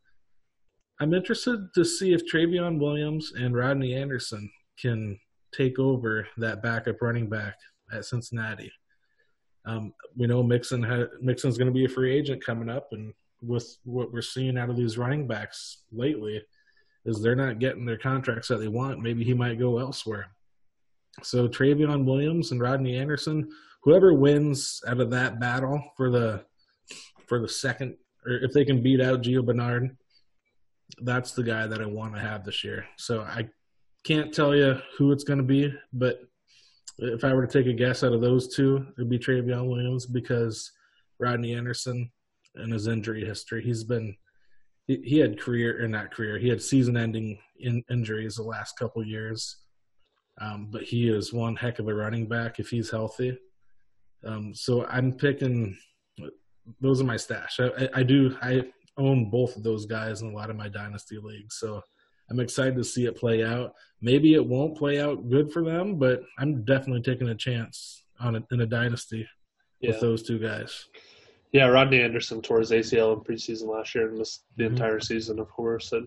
I'm 1.00 1.12
interested 1.12 1.68
to 1.74 1.84
see 1.84 2.14
if 2.14 2.22
Trayveon 2.24 2.80
Williams 2.80 3.32
and 3.36 3.54
Rodney 3.54 3.94
Anderson 3.94 4.50
can 4.80 5.18
take 5.52 5.78
over 5.78 6.26
that 6.38 6.62
backup 6.62 7.02
running 7.02 7.28
back 7.28 7.56
at 7.92 8.06
Cincinnati. 8.06 8.72
Um, 9.66 9.92
we 10.16 10.26
know 10.26 10.42
Mixon 10.42 10.82
ha- 10.82 11.10
Mixon's 11.20 11.58
going 11.58 11.68
to 11.68 11.74
be 11.74 11.84
a 11.84 11.88
free 11.88 12.16
agent 12.16 12.44
coming 12.44 12.70
up, 12.70 12.88
and 12.92 13.12
with 13.42 13.76
what 13.84 14.12
we're 14.12 14.22
seeing 14.22 14.56
out 14.56 14.70
of 14.70 14.76
these 14.76 14.96
running 14.96 15.26
backs 15.26 15.82
lately, 15.92 16.42
is 17.06 17.22
they're 17.22 17.36
not 17.36 17.60
getting 17.60 17.86
their 17.86 17.96
contracts 17.96 18.48
that 18.48 18.58
they 18.58 18.68
want. 18.68 19.00
Maybe 19.00 19.24
he 19.24 19.32
might 19.32 19.58
go 19.58 19.78
elsewhere. 19.78 20.26
So 21.22 21.48
Trayveon 21.48 22.04
Williams 22.04 22.50
and 22.52 22.60
Rodney 22.60 22.96
Anderson, 22.96 23.48
whoever 23.82 24.12
wins 24.12 24.82
out 24.86 25.00
of 25.00 25.10
that 25.10 25.40
battle 25.40 25.82
for 25.96 26.10
the 26.10 26.44
for 27.26 27.40
the 27.40 27.48
second, 27.48 27.96
or 28.26 28.34
if 28.34 28.52
they 28.52 28.64
can 28.64 28.82
beat 28.82 29.00
out 29.00 29.22
Gio 29.22 29.44
Bernard, 29.44 29.96
that's 31.02 31.32
the 31.32 31.42
guy 31.42 31.66
that 31.66 31.80
I 31.80 31.86
want 31.86 32.14
to 32.14 32.20
have 32.20 32.44
this 32.44 32.62
year. 32.62 32.86
So 32.96 33.22
I 33.22 33.48
can't 34.04 34.32
tell 34.32 34.54
you 34.54 34.78
who 34.96 35.10
it's 35.10 35.24
going 35.24 35.38
to 35.38 35.44
be, 35.44 35.72
but 35.92 36.20
if 36.98 37.24
I 37.24 37.32
were 37.34 37.46
to 37.46 37.52
take 37.52 37.66
a 37.66 37.76
guess 37.76 38.04
out 38.04 38.12
of 38.12 38.20
those 38.20 38.54
two, 38.54 38.86
it'd 38.96 39.10
be 39.10 39.18
Trayveon 39.18 39.68
Williams 39.68 40.06
because 40.06 40.70
Rodney 41.18 41.54
Anderson 41.54 42.10
and 42.54 42.72
his 42.72 42.86
injury 42.86 43.24
history, 43.24 43.62
he's 43.62 43.84
been 43.84 44.16
he 44.86 45.18
had 45.18 45.40
career 45.40 45.82
or 45.82 45.88
not 45.88 46.12
career, 46.12 46.38
he 46.38 46.48
had 46.48 46.62
season-ending 46.62 47.38
in, 47.58 47.82
injuries 47.90 48.36
the 48.36 48.42
last 48.42 48.78
couple 48.78 49.04
years. 49.04 49.56
Um, 50.40 50.68
but 50.70 50.82
he 50.82 51.08
is 51.08 51.32
one 51.32 51.56
heck 51.56 51.78
of 51.78 51.88
a 51.88 51.94
running 51.94 52.28
back 52.28 52.58
if 52.60 52.68
he's 52.68 52.90
healthy. 52.90 53.38
Um, 54.24 54.54
so 54.54 54.86
I'm 54.86 55.12
picking. 55.12 55.76
Those 56.80 57.00
are 57.00 57.04
my 57.04 57.16
stash. 57.16 57.58
I, 57.60 57.88
I, 57.94 58.02
do. 58.02 58.36
I 58.42 58.64
own 58.98 59.30
both 59.30 59.56
of 59.56 59.62
those 59.62 59.86
guys 59.86 60.20
in 60.20 60.28
a 60.28 60.34
lot 60.34 60.50
of 60.50 60.56
my 60.56 60.68
dynasty 60.68 61.16
leagues. 61.22 61.58
So 61.58 61.80
I'm 62.30 62.40
excited 62.40 62.76
to 62.76 62.84
see 62.84 63.06
it 63.06 63.16
play 63.16 63.44
out. 63.44 63.72
Maybe 64.00 64.34
it 64.34 64.44
won't 64.44 64.76
play 64.76 65.00
out 65.00 65.28
good 65.30 65.52
for 65.52 65.64
them, 65.64 65.96
but 65.98 66.22
I'm 66.38 66.64
definitely 66.64 67.02
taking 67.02 67.28
a 67.28 67.34
chance 67.34 68.04
on 68.20 68.44
in 68.50 68.60
a 68.60 68.66
dynasty 68.66 69.26
yeah. 69.80 69.90
with 69.90 70.00
those 70.00 70.22
two 70.22 70.38
guys. 70.38 70.86
Yeah, 71.56 71.68
Rodney 71.68 72.02
Anderson 72.02 72.42
tore 72.42 72.58
his 72.58 72.70
ACL 72.70 73.16
in 73.16 73.20
preseason 73.20 73.68
last 73.68 73.94
year 73.94 74.10
and 74.10 74.18
missed 74.18 74.44
the 74.58 74.64
mm-hmm. 74.64 74.74
entire 74.74 75.00
season, 75.00 75.38
of 75.38 75.48
course. 75.48 75.92
And 75.92 76.06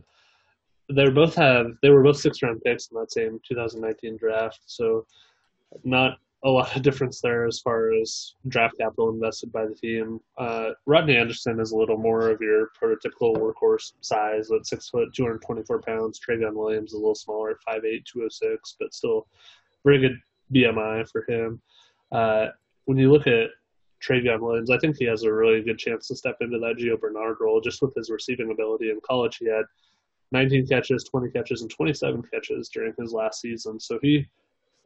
they 0.94 1.10
both 1.10 1.34
have 1.34 1.72
they 1.82 1.90
were 1.90 2.04
both 2.04 2.20
six 2.20 2.44
round 2.44 2.62
picks 2.64 2.92
in 2.92 3.00
that 3.00 3.12
same 3.12 3.40
2019 3.50 4.18
draft, 4.18 4.60
so 4.68 5.08
not 5.84 6.20
a 6.44 6.50
lot 6.50 6.76
of 6.76 6.84
difference 6.84 7.20
there 7.20 7.48
as 7.48 7.62
far 7.62 7.92
as 7.92 8.36
draft 8.48 8.78
capital 8.78 9.10
invested 9.10 9.52
by 9.52 9.66
the 9.66 9.74
team. 9.74 10.20
Uh, 10.38 10.70
Rodney 10.86 11.18
Anderson 11.18 11.60
is 11.60 11.72
a 11.72 11.78
little 11.78 11.98
more 11.98 12.30
of 12.30 12.40
your 12.42 12.70
prototypical 12.80 13.36
workhorse 13.36 13.94
size 14.02 14.52
at 14.52 14.68
six 14.68 14.90
foot, 14.90 15.16
224 15.16 15.82
pounds. 15.82 16.20
Trayveon 16.20 16.54
Williams 16.54 16.92
is 16.92 16.94
a 16.94 16.98
little 16.98 17.16
smaller 17.16 17.50
at 17.50 17.58
5'8", 17.68 18.06
206, 18.06 18.76
but 18.80 18.94
still 18.94 19.26
very 19.84 19.98
good 19.98 20.20
BMI 20.54 21.10
for 21.10 21.26
him. 21.28 21.60
Uh, 22.12 22.50
when 22.86 23.00
you 23.00 23.12
look 23.12 23.26
at 23.26 23.50
Trayveon 24.06 24.40
Williams, 24.40 24.72
I 24.72 24.78
think 24.78 24.96
he 24.98 25.06
has 25.06 25.24
a 25.24 25.34
really 25.34 25.62
good 25.62 25.78
chance 25.78 26.08
to 26.08 26.16
step 26.16 26.38
into 26.42 26.60
that 26.60 26.78
Gio 26.78 27.00
Bernard 27.00 27.38
role 27.40 27.60
just 27.60 27.82
with 27.82 27.94
his 27.96 28.10
receiving 28.10 28.52
ability. 28.52 28.90
In 28.90 29.00
college, 29.06 29.38
he 29.38 29.48
had 29.48 29.66
19 30.32 30.68
catches, 30.68 31.04
20 31.06 31.32
catches, 31.32 31.62
and 31.62 31.70
27 31.70 32.24
catches 32.32 32.70
during 32.70 32.94
his 32.98 33.12
last 33.12 33.42
season. 33.42 33.80
So 33.80 34.00
he 34.02 34.26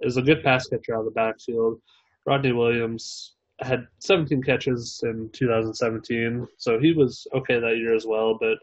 is 0.02 0.18
a 0.18 0.22
good 0.22 0.44
pass 0.44 0.68
catcher 0.68 0.96
out 0.96 1.00
of 1.00 1.06
the 1.06 1.12
backfield. 1.12 1.80
Rodney 2.26 2.54
Williams 2.54 3.36
had 3.60 3.88
17 4.00 4.42
catches 4.42 5.02
in 5.04 5.30
2017, 5.34 6.48
so 6.58 6.80
he 6.80 6.94
was 6.94 7.28
okay 7.34 7.60
that 7.60 7.78
year 7.78 7.94
as 7.94 8.06
well. 8.06 8.38
But 8.40 8.58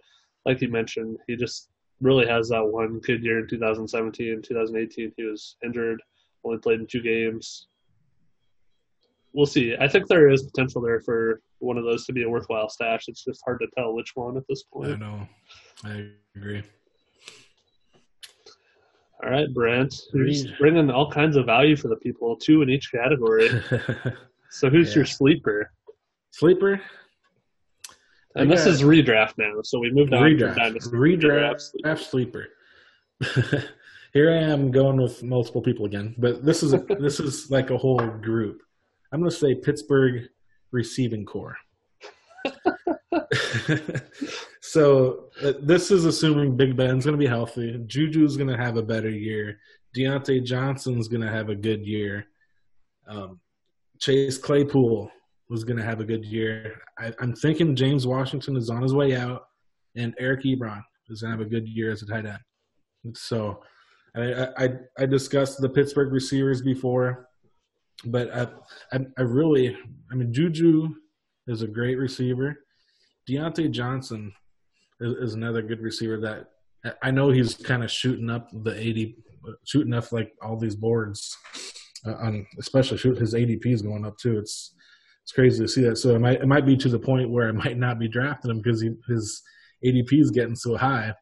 like 0.46 0.60
you 0.60 0.68
mentioned, 0.68 1.18
he 1.26 1.36
just 1.36 1.68
really 2.00 2.26
has 2.26 2.48
that 2.48 2.64
one 2.64 2.98
good 3.00 3.22
year 3.22 3.40
in 3.40 3.48
2017. 3.48 4.42
2018, 4.42 5.12
he 5.16 5.24
was 5.24 5.56
injured, 5.64 6.02
only 6.44 6.58
played 6.58 6.80
in 6.80 6.86
two 6.86 7.02
games. 7.02 7.66
We'll 9.32 9.46
see. 9.46 9.76
I 9.80 9.86
think 9.86 10.06
there 10.08 10.28
is 10.28 10.42
potential 10.42 10.82
there 10.82 11.00
for 11.00 11.40
one 11.60 11.78
of 11.78 11.84
those 11.84 12.04
to 12.06 12.12
be 12.12 12.24
a 12.24 12.28
worthwhile 12.28 12.68
stash. 12.68 13.04
It's 13.08 13.24
just 13.24 13.42
hard 13.44 13.60
to 13.60 13.68
tell 13.76 13.94
which 13.94 14.12
one 14.14 14.36
at 14.36 14.42
this 14.48 14.64
point. 14.64 14.92
I 14.92 14.96
know. 14.96 15.28
I 15.84 16.08
agree. 16.36 16.62
All 19.22 19.30
right, 19.30 19.52
Brent. 19.52 19.94
Who's 20.12 20.50
bringing 20.52 20.90
all 20.90 21.10
kinds 21.10 21.36
of 21.36 21.46
value 21.46 21.76
for 21.76 21.88
the 21.88 21.96
people, 21.96 22.36
two 22.36 22.62
in 22.62 22.70
each 22.70 22.90
category. 22.90 23.48
so 24.50 24.70
who's 24.70 24.90
yeah. 24.90 24.96
your 24.96 25.04
sleeper? 25.04 25.70
Sleeper. 26.30 26.80
And 28.36 28.50
this 28.50 28.64
is 28.64 28.82
redraft 28.82 29.34
now, 29.38 29.60
so 29.62 29.78
we 29.78 29.90
moved 29.90 30.14
on 30.14 30.22
redraft. 30.22 30.56
Redraft, 30.56 31.60
redraft 31.72 32.00
sleeper. 32.00 32.48
sleeper. 33.20 33.64
Here 34.12 34.32
I 34.32 34.38
am 34.38 34.70
going 34.70 35.00
with 35.00 35.22
multiple 35.22 35.62
people 35.62 35.84
again, 35.84 36.14
but 36.16 36.44
this 36.44 36.62
is 36.62 36.72
a, 36.72 36.78
this 36.78 37.20
is 37.20 37.50
like 37.50 37.70
a 37.70 37.76
whole 37.76 38.04
group. 38.06 38.62
I'm 39.12 39.20
going 39.20 39.30
to 39.30 39.36
say 39.36 39.54
Pittsburgh 39.54 40.28
receiving 40.72 41.24
corps. 41.24 41.56
so 44.60 45.30
uh, 45.42 45.52
this 45.62 45.90
is 45.90 46.04
assuming 46.04 46.56
Big 46.56 46.76
Ben's 46.76 47.04
going 47.04 47.18
to 47.18 47.22
be 47.22 47.26
healthy. 47.26 47.82
Juju's 47.86 48.36
going 48.36 48.48
to 48.50 48.56
have 48.56 48.76
a 48.76 48.82
better 48.82 49.10
year. 49.10 49.58
Diontae 49.96 50.44
Johnson's 50.44 51.08
going 51.08 51.22
to 51.22 51.30
have 51.30 51.48
a 51.48 51.54
good 51.54 51.84
year. 51.84 52.26
Um, 53.08 53.40
Chase 53.98 54.38
Claypool 54.38 55.10
was 55.48 55.64
going 55.64 55.76
to 55.76 55.84
have 55.84 56.00
a 56.00 56.04
good 56.04 56.24
year. 56.24 56.80
I, 56.98 57.12
am 57.20 57.34
thinking 57.34 57.74
James 57.74 58.06
Washington 58.06 58.56
is 58.56 58.70
on 58.70 58.82
his 58.82 58.94
way 58.94 59.16
out, 59.16 59.42
and 59.96 60.14
Eric 60.18 60.44
Ebron 60.44 60.82
is 61.08 61.22
going 61.22 61.32
to 61.32 61.38
have 61.38 61.46
a 61.46 61.50
good 61.50 61.68
year 61.68 61.90
as 61.90 62.02
a 62.02 62.06
tight 62.06 62.26
end. 62.26 63.16
So 63.16 63.60
I, 64.14 64.46
I, 64.56 64.68
I 64.98 65.06
discussed 65.06 65.60
the 65.60 65.68
Pittsburgh 65.68 66.12
receivers 66.12 66.62
before, 66.62 67.26
but 68.04 68.34
I, 68.34 68.46
I, 68.92 69.00
I 69.18 69.22
really, 69.22 69.76
I 70.10 70.14
mean, 70.14 70.32
Juju 70.32 70.88
is 71.46 71.62
a 71.62 71.66
great 71.66 71.96
receiver. 71.96 72.56
Diontae 73.28 73.70
Johnson 73.70 74.32
is, 75.00 75.12
is 75.14 75.34
another 75.34 75.62
good 75.62 75.80
receiver 75.80 76.18
that 76.20 76.46
I 77.02 77.10
know 77.10 77.30
he's 77.30 77.54
kind 77.54 77.84
of 77.84 77.90
shooting 77.90 78.30
up 78.30 78.48
the 78.52 78.78
80, 78.78 79.16
shooting 79.66 79.92
up 79.92 80.12
like 80.12 80.32
all 80.42 80.56
these 80.56 80.76
boards 80.76 81.36
uh, 82.06 82.14
on, 82.14 82.46
especially 82.58 82.98
shoot 82.98 83.18
his 83.18 83.34
ADP 83.34 83.66
is 83.66 83.82
going 83.82 84.06
up 84.06 84.16
too. 84.18 84.38
It's 84.38 84.74
it's 85.22 85.32
crazy 85.32 85.62
to 85.62 85.68
see 85.68 85.82
that. 85.82 85.96
So 85.96 86.14
it 86.14 86.18
might 86.20 86.40
it 86.40 86.48
might 86.48 86.66
be 86.66 86.76
to 86.78 86.88
the 86.88 86.98
point 86.98 87.30
where 87.30 87.48
I 87.48 87.52
might 87.52 87.76
not 87.76 87.98
be 87.98 88.08
drafting 88.08 88.50
him 88.50 88.58
because 88.58 88.80
he, 88.80 88.90
his 89.08 89.42
ADP 89.84 90.20
is 90.20 90.30
getting 90.30 90.56
so 90.56 90.76
high. 90.76 91.14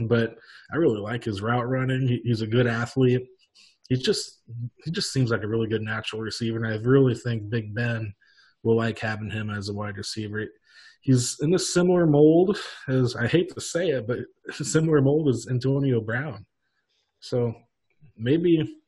But 0.00 0.36
I 0.72 0.76
really 0.76 0.98
like 0.98 1.22
his 1.22 1.40
route 1.40 1.68
running. 1.68 2.08
He, 2.08 2.20
he's 2.24 2.42
a 2.42 2.46
good 2.46 2.66
athlete. 2.66 3.26
He 3.88 3.96
just 3.96 4.40
he 4.84 4.90
just 4.90 5.12
seems 5.12 5.30
like 5.30 5.42
a 5.42 5.48
really 5.48 5.68
good 5.68 5.82
natural 5.82 6.22
receiver, 6.22 6.62
and 6.62 6.66
I 6.66 6.78
really 6.78 7.14
think 7.14 7.50
Big 7.50 7.74
Ben 7.74 8.14
will 8.62 8.76
like 8.76 8.98
having 8.98 9.30
him 9.30 9.50
as 9.50 9.68
a 9.68 9.74
wide 9.74 9.96
receiver. 9.96 10.46
He's 11.02 11.36
in 11.42 11.54
a 11.54 11.58
similar 11.58 12.06
mold 12.06 12.58
as 12.88 13.14
I 13.14 13.26
hate 13.26 13.54
to 13.54 13.60
say 13.60 13.90
it, 13.90 14.06
but 14.06 14.20
similar 14.64 15.02
mold 15.02 15.28
as 15.28 15.46
Antonio 15.50 16.00
Brown. 16.00 16.46
So 17.20 17.54
maybe, 18.16 18.80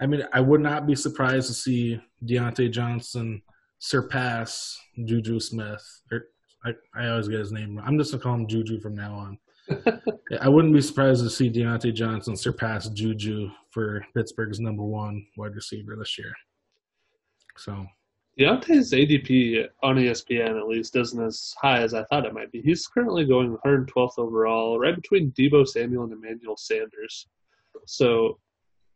I 0.00 0.06
mean, 0.06 0.22
I 0.32 0.40
would 0.40 0.60
not 0.60 0.86
be 0.86 0.94
surprised 0.94 1.48
to 1.48 1.54
see 1.54 2.00
Diontae 2.24 2.70
Johnson 2.70 3.42
surpass 3.80 4.78
Juju 5.04 5.40
Smith. 5.40 5.82
Or, 6.12 6.26
I, 6.64 6.72
I 6.94 7.08
always 7.08 7.28
get 7.28 7.40
his 7.40 7.52
name. 7.52 7.80
I'm 7.84 7.98
just 7.98 8.12
gonna 8.12 8.22
call 8.22 8.34
him 8.34 8.46
Juju 8.46 8.80
from 8.80 8.94
now 8.94 9.14
on. 9.14 9.38
I 10.40 10.48
wouldn't 10.48 10.74
be 10.74 10.80
surprised 10.80 11.22
to 11.22 11.30
see 11.30 11.50
Diontae 11.50 11.94
Johnson 11.94 12.36
surpass 12.36 12.88
Juju 12.88 13.50
for 13.70 14.04
Pittsburgh's 14.14 14.60
number 14.60 14.82
one 14.82 15.26
wide 15.36 15.54
receiver 15.54 15.96
this 15.96 16.18
year. 16.18 16.32
So 17.56 17.86
Diontae's 18.38 18.92
ADP 18.92 19.68
on 19.82 19.96
ESPN 19.96 20.58
at 20.58 20.66
least 20.66 20.96
isn't 20.96 21.22
as 21.22 21.54
high 21.60 21.80
as 21.80 21.94
I 21.94 22.04
thought 22.04 22.26
it 22.26 22.34
might 22.34 22.50
be. 22.50 22.60
He's 22.60 22.86
currently 22.86 23.24
going 23.24 23.56
112th 23.64 24.18
overall, 24.18 24.78
right 24.78 24.94
between 24.94 25.32
Deebo 25.32 25.66
Samuel 25.66 26.04
and 26.04 26.12
Emmanuel 26.12 26.56
Sanders. 26.56 27.28
So 27.86 28.38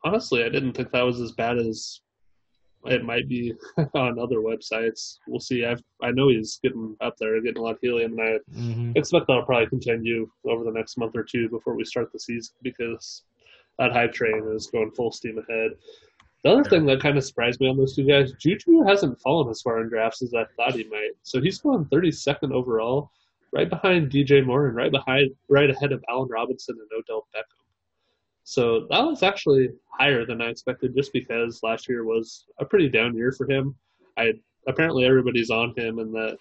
honestly, 0.04 0.44
I 0.44 0.48
didn't 0.48 0.72
think 0.72 0.90
that 0.90 1.02
was 1.02 1.20
as 1.20 1.32
bad 1.32 1.58
as 1.58 2.00
it 2.84 3.04
might 3.04 3.28
be 3.28 3.54
on 3.94 4.18
other 4.18 4.38
websites. 4.38 5.18
We'll 5.26 5.40
see. 5.40 5.64
I've, 5.64 5.82
I 6.02 6.10
know 6.10 6.28
he's 6.28 6.58
getting 6.62 6.96
up 7.00 7.16
there, 7.18 7.40
getting 7.40 7.58
a 7.58 7.62
lot 7.62 7.74
of 7.74 7.80
helium, 7.80 8.18
and 8.18 8.20
I 8.20 8.58
mhm. 8.58 8.96
expect 8.96 9.26
that'll 9.26 9.44
probably 9.44 9.66
continue 9.66 10.30
over 10.46 10.64
the 10.64 10.72
next 10.72 10.96
month 10.96 11.16
or 11.16 11.24
two 11.24 11.48
before 11.48 11.74
we 11.74 11.84
start 11.84 12.12
the 12.12 12.20
season 12.20 12.54
because 12.62 13.22
that 13.78 13.92
hype 13.92 14.12
train 14.12 14.42
is 14.54 14.68
going 14.68 14.90
full 14.92 15.12
steam 15.12 15.38
ahead. 15.38 15.72
The 16.44 16.50
other 16.50 16.64
thing 16.64 16.86
that 16.86 17.00
kind 17.00 17.18
of 17.18 17.24
surprised 17.24 17.60
me 17.60 17.68
on 17.68 17.76
those 17.76 17.96
two 17.96 18.06
guys, 18.06 18.32
Juju 18.32 18.84
hasn't 18.84 19.20
fallen 19.20 19.48
as 19.50 19.60
far 19.60 19.80
in 19.80 19.88
drafts 19.88 20.22
as 20.22 20.34
I 20.34 20.44
thought 20.56 20.74
he 20.74 20.84
might. 20.84 21.12
So 21.22 21.40
he's 21.40 21.58
going 21.58 21.84
32nd 21.86 22.52
overall, 22.52 23.10
right 23.52 23.68
behind 23.68 24.12
DJ 24.12 24.44
Moore 24.44 24.68
and 24.68 24.76
right 24.76 24.92
behind, 24.92 25.30
right 25.48 25.68
ahead 25.68 25.90
of 25.92 26.04
Allen 26.08 26.28
Robinson 26.30 26.76
and 26.78 26.88
Odell 26.96 27.26
Beckham. 27.34 27.67
So 28.48 28.86
that 28.88 29.04
was 29.04 29.22
actually 29.22 29.68
higher 29.90 30.24
than 30.24 30.40
I 30.40 30.46
expected, 30.46 30.96
just 30.96 31.12
because 31.12 31.62
last 31.62 31.86
year 31.86 32.04
was 32.04 32.46
a 32.58 32.64
pretty 32.64 32.88
down 32.88 33.14
year 33.14 33.30
for 33.30 33.46
him. 33.46 33.74
I 34.16 34.32
apparently 34.66 35.04
everybody's 35.04 35.50
on 35.50 35.74
him, 35.76 35.98
and 35.98 36.14
that 36.14 36.38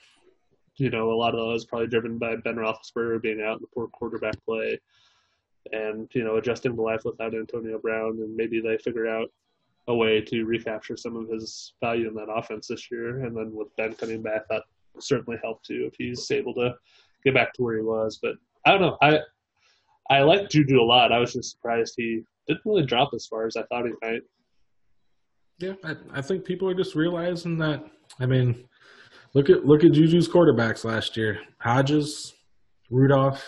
you 0.78 0.90
know 0.90 1.12
a 1.12 1.20
lot 1.20 1.36
of 1.36 1.42
that 1.42 1.52
was 1.52 1.66
probably 1.66 1.88
driven 1.88 2.18
by 2.18 2.38
Ben 2.38 2.56
Roethlisberger 2.56 3.22
being 3.22 3.42
out 3.42 3.58
in 3.58 3.62
the 3.62 3.68
poor 3.74 3.88
quarterback 3.88 4.36
play, 4.46 4.80
and 5.74 6.10
you 6.14 6.24
know 6.24 6.38
adjusting 6.38 6.78
to 6.78 6.82
life 6.82 7.02
without 7.04 7.36
Antonio 7.36 7.78
Brown, 7.78 8.12
and 8.22 8.34
maybe 8.38 8.62
they 8.62 8.78
figure 8.78 9.10
out 9.10 9.28
a 9.90 9.94
way 9.94 10.22
to 10.22 10.46
recapture 10.46 10.96
some 10.96 11.18
of 11.18 11.28
his 11.28 11.74
value 11.82 12.08
in 12.08 12.16
that 12.16 12.32
offense 12.34 12.68
this 12.68 12.90
year. 12.90 13.26
And 13.26 13.36
then 13.36 13.54
with 13.54 13.76
Ben 13.76 13.94
coming 13.96 14.22
back, 14.22 14.48
that 14.50 14.64
certainly 14.98 15.40
helped 15.44 15.66
too 15.66 15.90
if 15.92 15.96
he's 15.98 16.32
able 16.32 16.54
to 16.54 16.74
get 17.26 17.34
back 17.34 17.52
to 17.56 17.64
where 17.64 17.76
he 17.76 17.84
was. 17.84 18.18
But 18.22 18.36
I 18.66 18.72
don't 18.72 18.82
know. 18.82 18.98
I 19.02 19.20
I 20.10 20.22
like 20.22 20.50
Juju 20.50 20.80
a 20.80 20.84
lot. 20.84 21.12
I 21.12 21.20
was 21.20 21.34
just 21.34 21.52
surprised 21.52 21.94
he 21.98 22.22
didn't 22.48 22.62
really 22.66 22.86
drop 22.86 23.10
as 23.14 23.26
far 23.26 23.46
as 23.46 23.56
I 23.58 23.64
thought 23.64 23.86
he 23.86 23.92
might. 24.02 24.22
Yeah, 25.60 25.74
I, 25.84 25.96
I 26.14 26.22
think 26.22 26.46
people 26.46 26.70
are 26.70 26.74
just 26.76 26.96
realizing 26.96 27.58
that. 27.58 27.84
I 28.20 28.26
mean, 28.26 28.66
look 29.34 29.50
at 29.50 29.66
look 29.66 29.84
at 29.84 29.92
Juju's 29.92 30.30
quarterbacks 30.30 30.86
last 30.86 31.18
year: 31.18 31.40
Hodges, 31.60 32.34
Rudolph, 32.90 33.44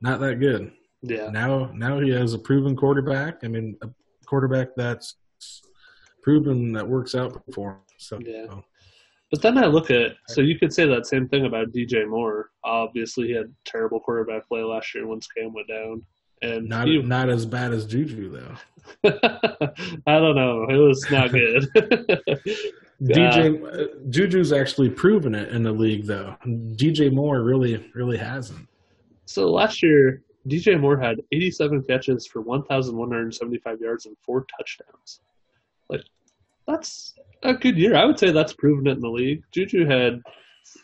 not 0.00 0.20
that 0.20 0.40
good. 0.40 0.72
Yeah. 1.02 1.30
Now, 1.30 1.70
now 1.74 2.00
he 2.00 2.10
has 2.10 2.34
a 2.34 2.38
proven 2.38 2.76
quarterback. 2.76 3.38
I 3.42 3.48
mean, 3.48 3.76
a 3.82 3.88
quarterback 4.26 4.68
that's 4.76 5.16
proven 6.22 6.72
that 6.72 6.86
works 6.86 7.14
out 7.14 7.42
for 7.54 7.72
him. 7.72 7.78
So, 7.98 8.18
Yeah. 8.22 8.46
Oh. 8.50 8.64
But 9.30 9.42
then 9.42 9.58
I 9.58 9.66
look 9.66 9.90
at 9.90 10.16
so 10.26 10.40
you 10.40 10.58
could 10.58 10.72
say 10.72 10.86
that 10.86 11.06
same 11.06 11.28
thing 11.28 11.46
about 11.46 11.72
DJ 11.72 12.08
Moore. 12.08 12.50
Obviously, 12.64 13.28
he 13.28 13.32
had 13.32 13.52
terrible 13.64 14.00
quarterback 14.00 14.48
play 14.48 14.62
last 14.62 14.94
year 14.94 15.06
once 15.06 15.28
Cam 15.28 15.52
went 15.52 15.68
down, 15.68 16.02
and 16.42 16.68
not 16.68 16.88
he, 16.88 17.00
not 17.00 17.28
as 17.28 17.46
bad 17.46 17.72
as 17.72 17.86
Juju 17.86 18.30
though. 18.30 18.54
I 20.06 20.18
don't 20.18 20.34
know. 20.34 20.66
It 20.68 20.76
was 20.76 21.06
not 21.10 21.30
good. 21.32 21.68
DJ 23.02 23.62
uh, 23.64 23.86
Juju's 24.10 24.52
actually 24.52 24.90
proven 24.90 25.34
it 25.34 25.50
in 25.50 25.62
the 25.62 25.72
league 25.72 26.06
though. 26.06 26.36
DJ 26.46 27.12
Moore 27.12 27.42
really 27.42 27.88
really 27.94 28.18
hasn't. 28.18 28.66
so 29.26 29.48
last 29.48 29.80
year, 29.80 30.22
DJ 30.48 30.78
Moore 30.78 30.98
had 30.98 31.20
87 31.30 31.84
catches 31.84 32.26
for 32.26 32.40
1,175 32.40 33.80
yards 33.80 34.06
and 34.06 34.16
four 34.22 34.44
touchdowns. 34.58 35.20
Like 35.88 36.02
that's 36.70 37.14
a 37.42 37.54
good 37.54 37.76
year. 37.76 37.96
I 37.96 38.04
would 38.04 38.18
say 38.18 38.30
that's 38.30 38.52
proven 38.52 38.86
it 38.86 38.92
in 38.92 39.00
the 39.00 39.08
league. 39.08 39.42
Juju 39.52 39.86
had 39.86 40.20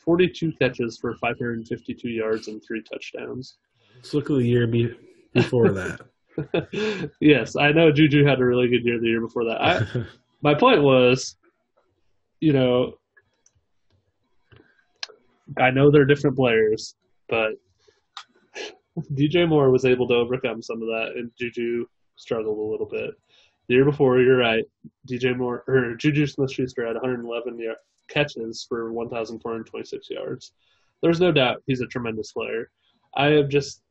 42 0.05 0.53
catches 0.61 0.99
for 0.99 1.15
552 1.17 2.09
yards 2.09 2.49
and 2.49 2.63
three 2.67 2.83
touchdowns. 2.83 3.57
Let's 3.95 4.15
look 4.15 4.31
at 4.31 4.37
the 4.37 4.47
year 4.47 4.67
be, 4.67 4.95
before 5.33 5.71
that. 5.71 6.01
yes, 7.21 7.57
I 7.57 7.73
know 7.73 7.93
Juju 7.93 8.25
had 8.25 8.41
a 8.41 8.45
really 8.45 8.69
good 8.69 8.85
year 8.85 9.01
the 9.01 9.07
year 9.07 9.21
before 9.21 9.45
that. 9.45 9.63
I, 9.63 10.05
my 10.43 10.55
point 10.55 10.83
was, 10.83 11.37
you 12.41 12.53
know, 12.53 12.95
I 15.59 15.71
know 15.71 15.91
they're 15.91 16.05
different 16.05 16.37
players, 16.37 16.97
but 17.29 17.53
DJ 19.13 19.49
Moore 19.49 19.71
was 19.71 19.85
able 19.85 20.09
to 20.09 20.15
overcome 20.15 20.63
some 20.63 20.83
of 20.83 20.89
that, 20.89 21.13
and 21.17 21.31
Juju 21.39 21.87
struggled 22.17 22.59
a 22.59 22.71
little 22.71 22.87
bit. 22.87 23.11
The 23.69 23.75
year 23.75 23.85
before, 23.85 24.21
you're 24.21 24.37
right. 24.39 24.65
DJ 25.09 25.37
Moore 25.37 25.65
or 25.67 25.95
Juju 25.97 26.27
Smith-Schuster 26.27 26.87
had 26.87 26.95
111 26.95 27.57
y- 27.59 27.75
catches 28.09 28.65
for 28.69 28.93
1,426 28.93 30.11
yards. 30.11 30.53
There's 31.03 31.21
no 31.21 31.33
doubt 31.33 31.63
he's 31.67 31.81
a 31.81 31.87
tremendous 31.87 32.33
player. 32.33 32.71
I 33.17 33.29
am 33.29 33.51
just, 33.51 33.83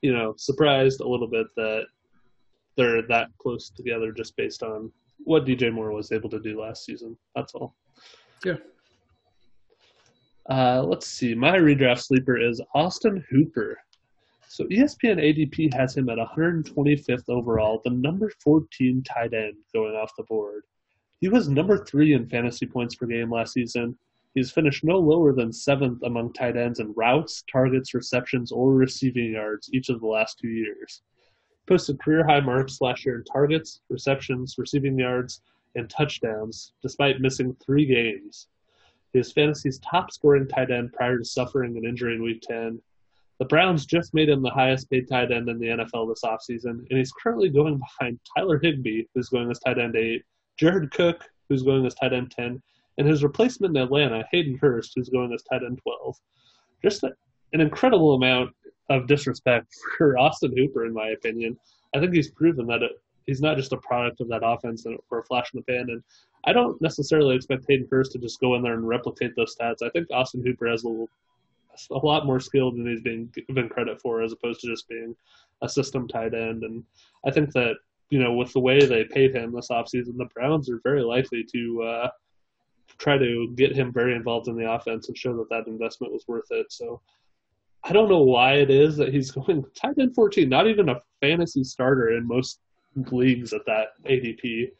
you 0.00 0.12
know, 0.12 0.34
surprised 0.38 1.00
a 1.00 1.08
little 1.08 1.28
bit 1.28 1.46
that 1.56 1.84
they're 2.76 3.02
that 3.02 3.28
close 3.38 3.70
together 3.70 4.12
just 4.12 4.36
based 4.36 4.62
on 4.62 4.90
what 5.24 5.44
DJ 5.44 5.72
Moore 5.72 5.92
was 5.92 6.10
able 6.10 6.30
to 6.30 6.40
do 6.40 6.60
last 6.60 6.84
season. 6.84 7.16
That's 7.34 7.54
all. 7.54 7.74
Yeah. 8.44 8.56
Uh, 10.50 10.82
let's 10.82 11.06
see. 11.06 11.34
My 11.34 11.56
redraft 11.58 12.02
sleeper 12.02 12.38
is 12.38 12.60
Austin 12.74 13.24
Hooper. 13.30 13.78
So 14.52 14.64
ESPN 14.64 15.16
ADP 15.16 15.72
has 15.72 15.96
him 15.96 16.10
at 16.10 16.18
125th 16.18 17.30
overall, 17.30 17.80
the 17.84 17.90
number 17.90 18.30
14 18.44 19.02
tight 19.02 19.32
end 19.32 19.54
going 19.72 19.94
off 19.94 20.12
the 20.18 20.24
board. 20.24 20.64
He 21.22 21.30
was 21.30 21.48
number 21.48 21.82
three 21.86 22.12
in 22.12 22.28
fantasy 22.28 22.66
points 22.66 22.94
per 22.94 23.06
game 23.06 23.32
last 23.32 23.54
season. 23.54 23.96
He's 24.34 24.50
finished 24.50 24.84
no 24.84 24.98
lower 24.98 25.32
than 25.32 25.54
seventh 25.54 26.02
among 26.02 26.34
tight 26.34 26.58
ends 26.58 26.80
in 26.80 26.92
routes, 26.94 27.44
targets, 27.50 27.94
receptions, 27.94 28.52
or 28.52 28.74
receiving 28.74 29.32
yards 29.32 29.70
each 29.72 29.88
of 29.88 30.00
the 30.00 30.06
last 30.06 30.38
two 30.38 30.50
years. 30.50 31.00
Posted 31.66 31.98
career 31.98 32.22
high 32.22 32.40
marks 32.40 32.82
last 32.82 33.06
year 33.06 33.16
in 33.16 33.24
targets, 33.24 33.80
receptions, 33.88 34.56
receiving 34.58 34.98
yards, 34.98 35.40
and 35.76 35.88
touchdowns, 35.88 36.74
despite 36.82 37.22
missing 37.22 37.56
three 37.64 37.86
games. 37.86 38.48
He 39.14 39.18
was 39.18 39.32
fantasy's 39.32 39.78
top 39.78 40.12
scoring 40.12 40.46
tight 40.46 40.70
end 40.70 40.92
prior 40.92 41.16
to 41.16 41.24
suffering 41.24 41.78
an 41.78 41.86
injury 41.86 42.16
in 42.16 42.22
Week 42.22 42.42
10. 42.42 42.82
The 43.42 43.48
Browns 43.48 43.86
just 43.86 44.14
made 44.14 44.28
him 44.28 44.40
the 44.40 44.50
highest 44.50 44.88
paid 44.88 45.08
tight 45.08 45.32
end 45.32 45.48
in 45.48 45.58
the 45.58 45.66
NFL 45.66 46.08
this 46.08 46.22
offseason, 46.22 46.86
and 46.88 46.96
he's 46.96 47.10
currently 47.10 47.48
going 47.48 47.76
behind 47.76 48.20
Tyler 48.36 48.56
Higbee, 48.56 49.02
who's 49.12 49.30
going 49.30 49.50
as 49.50 49.58
tight 49.58 49.80
end 49.80 49.96
8, 49.96 50.22
Jared 50.56 50.92
Cook, 50.92 51.28
who's 51.48 51.64
going 51.64 51.84
as 51.84 51.96
tight 51.96 52.12
end 52.12 52.30
10, 52.30 52.62
and 52.98 53.08
his 53.08 53.24
replacement 53.24 53.76
in 53.76 53.82
Atlanta, 53.82 54.24
Hayden 54.30 54.58
Hurst, 54.58 54.92
who's 54.94 55.08
going 55.08 55.32
as 55.32 55.42
tight 55.42 55.64
end 55.64 55.80
12. 55.82 56.16
Just 56.84 57.02
a, 57.02 57.10
an 57.52 57.60
incredible 57.60 58.14
amount 58.14 58.54
of 58.90 59.08
disrespect 59.08 59.74
for 59.98 60.16
Austin 60.16 60.56
Hooper, 60.56 60.86
in 60.86 60.94
my 60.94 61.08
opinion. 61.08 61.58
I 61.96 61.98
think 61.98 62.14
he's 62.14 62.30
proven 62.30 62.68
that 62.68 62.84
it, 62.84 62.92
he's 63.26 63.40
not 63.40 63.56
just 63.56 63.72
a 63.72 63.78
product 63.78 64.20
of 64.20 64.28
that 64.28 64.42
offense 64.44 64.86
or 65.10 65.18
a 65.18 65.24
flash 65.24 65.50
in 65.52 65.58
the 65.58 65.64
pan. 65.64 65.90
And 65.90 66.00
I 66.44 66.52
don't 66.52 66.80
necessarily 66.80 67.34
expect 67.34 67.64
Hayden 67.68 67.88
Hurst 67.90 68.12
to 68.12 68.18
just 68.18 68.38
go 68.38 68.54
in 68.54 68.62
there 68.62 68.74
and 68.74 68.86
replicate 68.86 69.34
those 69.34 69.56
stats. 69.56 69.82
I 69.82 69.90
think 69.90 70.06
Austin 70.12 70.44
Hooper 70.46 70.68
has 70.68 70.84
a, 70.84 70.88
little, 70.88 71.10
a 71.90 71.98
lot 71.98 72.26
more 72.26 72.40
skill 72.40 72.70
than 72.70 72.86
he's 72.86 73.00
being 73.00 73.32
given 73.48 73.68
credit 73.68 74.00
for, 74.00 74.22
as 74.22 74.32
opposed 74.32 74.60
to 74.60 74.66
just 74.68 74.88
being 74.88 75.14
a 75.62 75.68
system 75.68 76.08
tight 76.08 76.34
end. 76.34 76.62
And 76.64 76.84
I 77.26 77.30
think 77.30 77.52
that 77.52 77.74
you 78.10 78.18
know 78.18 78.32
with 78.34 78.52
the 78.52 78.60
way 78.60 78.84
they 78.84 79.04
paid 79.04 79.34
him 79.34 79.52
this 79.52 79.68
offseason, 79.68 80.16
the 80.16 80.28
Browns 80.34 80.70
are 80.70 80.80
very 80.82 81.02
likely 81.02 81.44
to 81.52 81.82
uh, 81.82 82.08
try 82.98 83.18
to 83.18 83.52
get 83.56 83.74
him 83.74 83.92
very 83.92 84.14
involved 84.14 84.48
in 84.48 84.56
the 84.56 84.70
offense 84.70 85.08
and 85.08 85.16
show 85.16 85.36
that 85.36 85.48
that 85.50 85.66
investment 85.66 86.12
was 86.12 86.24
worth 86.28 86.50
it. 86.50 86.70
So 86.70 87.00
I 87.84 87.92
don't 87.92 88.08
know 88.08 88.22
why 88.22 88.54
it 88.54 88.70
is 88.70 88.96
that 88.96 89.12
he's 89.12 89.30
going 89.32 89.64
tight 89.74 89.98
end 89.98 90.14
14, 90.14 90.48
not 90.48 90.66
even 90.66 90.88
a 90.88 91.00
fantasy 91.20 91.64
starter 91.64 92.16
in 92.16 92.26
most 92.26 92.60
leagues 93.10 93.52
at 93.52 93.66
that 93.66 93.88
ADP. 94.04 94.70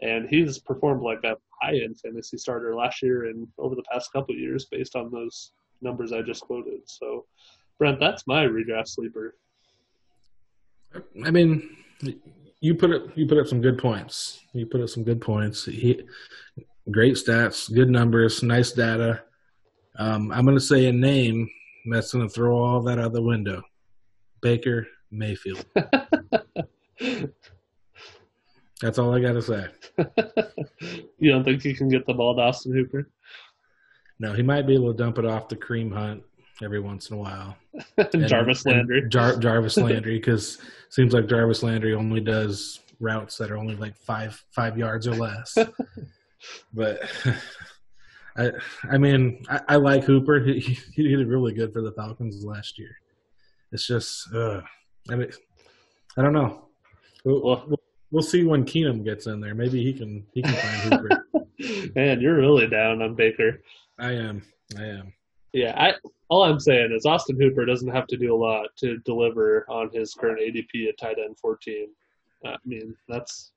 And 0.00 0.28
he's 0.28 0.58
performed 0.58 1.02
like 1.02 1.22
a 1.24 1.36
high 1.60 1.76
end 1.76 1.98
fantasy 2.00 2.36
starter 2.36 2.74
last 2.74 3.02
year 3.02 3.26
and 3.26 3.46
over 3.58 3.74
the 3.74 3.84
past 3.84 4.12
couple 4.12 4.34
years 4.34 4.66
based 4.66 4.96
on 4.96 5.10
those 5.10 5.52
numbers 5.82 6.12
I 6.12 6.22
just 6.22 6.42
quoted. 6.42 6.80
So, 6.86 7.26
Brent, 7.78 8.00
that's 8.00 8.26
my 8.26 8.44
redraft 8.44 8.88
sleeper. 8.88 9.36
I 11.24 11.30
mean, 11.30 11.76
you 12.60 12.74
put 12.74 12.90
it. 12.90 13.02
You 13.14 13.26
put 13.26 13.38
up 13.38 13.46
some 13.46 13.60
good 13.60 13.78
points. 13.78 14.40
You 14.52 14.66
put 14.66 14.80
up 14.80 14.88
some 14.88 15.04
good 15.04 15.20
points. 15.20 15.64
He, 15.64 16.02
great 16.90 17.14
stats, 17.14 17.72
good 17.72 17.90
numbers, 17.90 18.42
nice 18.42 18.72
data. 18.72 19.22
Um, 19.96 20.32
I'm 20.32 20.44
going 20.44 20.56
to 20.56 20.60
say 20.60 20.86
a 20.86 20.92
name 20.92 21.48
that's 21.90 22.12
going 22.12 22.26
to 22.26 22.32
throw 22.32 22.56
all 22.56 22.82
that 22.82 22.98
out 22.98 23.12
the 23.12 23.22
window. 23.22 23.62
Baker 24.40 24.86
Mayfield. 25.10 25.64
That's 28.80 28.98
all 28.98 29.14
I 29.14 29.20
got 29.20 29.34
to 29.34 29.42
say. 29.42 29.66
you 31.18 31.30
don't 31.30 31.44
think 31.44 31.64
you 31.64 31.74
can 31.74 31.88
get 31.88 32.04
the 32.06 32.14
ball 32.14 32.34
to 32.34 32.42
Austin 32.42 32.72
Hooper? 32.72 33.08
No, 34.22 34.32
he 34.32 34.42
might 34.42 34.68
be 34.68 34.74
able 34.74 34.92
to 34.92 34.96
dump 34.96 35.18
it 35.18 35.24
off 35.24 35.48
to 35.48 35.56
Kareem 35.56 35.92
Hunt 35.92 36.22
every 36.62 36.78
once 36.78 37.10
in 37.10 37.16
a 37.16 37.18
while. 37.18 37.56
And 37.98 38.28
Jarvis 38.28 38.64
and 38.66 38.76
Landry. 38.76 39.08
Jar- 39.08 39.36
Jarvis 39.44 39.76
Landry, 39.76 40.16
because 40.18 40.58
seems 40.90 41.12
like 41.12 41.26
Jarvis 41.26 41.62
Landry 41.64 41.92
only 41.92 42.20
does 42.20 42.78
routes 43.00 43.36
that 43.38 43.50
are 43.50 43.56
only 43.56 43.74
like 43.74 43.96
five 43.96 44.40
five 44.52 44.78
yards 44.78 45.08
or 45.08 45.14
less. 45.16 45.58
but 46.72 47.00
I 48.36 48.50
I 48.90 48.96
mean 48.98 49.44
I, 49.50 49.60
I 49.70 49.76
like 49.76 50.04
Hooper. 50.04 50.38
He, 50.38 50.60
he 50.94 51.02
did 51.08 51.26
really 51.26 51.52
good 51.52 51.72
for 51.72 51.82
the 51.82 51.92
Falcons 51.92 52.44
last 52.44 52.78
year. 52.78 52.94
It's 53.72 53.86
just 53.88 54.32
uh, 54.32 54.60
I 55.10 55.16
mean 55.16 55.30
I 56.16 56.22
don't 56.22 56.32
know. 56.32 56.68
We'll, 57.24 57.42
Well- 57.42 57.64
we'll, 57.66 57.80
we'll 58.12 58.22
see 58.22 58.44
when 58.44 58.64
Keenum 58.64 59.02
gets 59.04 59.26
in 59.26 59.40
there. 59.40 59.54
Maybe 59.56 59.82
he 59.82 59.92
can 59.92 60.24
he 60.32 60.42
can 60.42 60.54
find 60.54 60.92
Hooper. 61.02 61.26
Man, 61.96 62.20
you're 62.20 62.36
really 62.36 62.68
down 62.68 63.02
on 63.02 63.14
Baker. 63.16 63.60
I 64.02 64.12
am. 64.14 64.42
I 64.76 64.84
am. 64.84 65.12
Yeah, 65.52 65.74
I 65.76 65.94
all 66.28 66.42
I'm 66.42 66.58
saying 66.58 66.92
is 66.92 67.06
Austin 67.06 67.38
Hooper 67.40 67.64
doesn't 67.64 67.94
have 67.94 68.08
to 68.08 68.16
do 68.16 68.34
a 68.34 68.36
lot 68.36 68.66
to 68.78 68.98
deliver 69.04 69.64
on 69.68 69.90
his 69.92 70.12
current 70.12 70.40
ADP 70.40 70.88
at 70.88 70.98
tight 70.98 71.18
end 71.24 71.38
14. 71.38 71.88
I 72.44 72.56
mean, 72.64 72.96
that's 73.08 73.52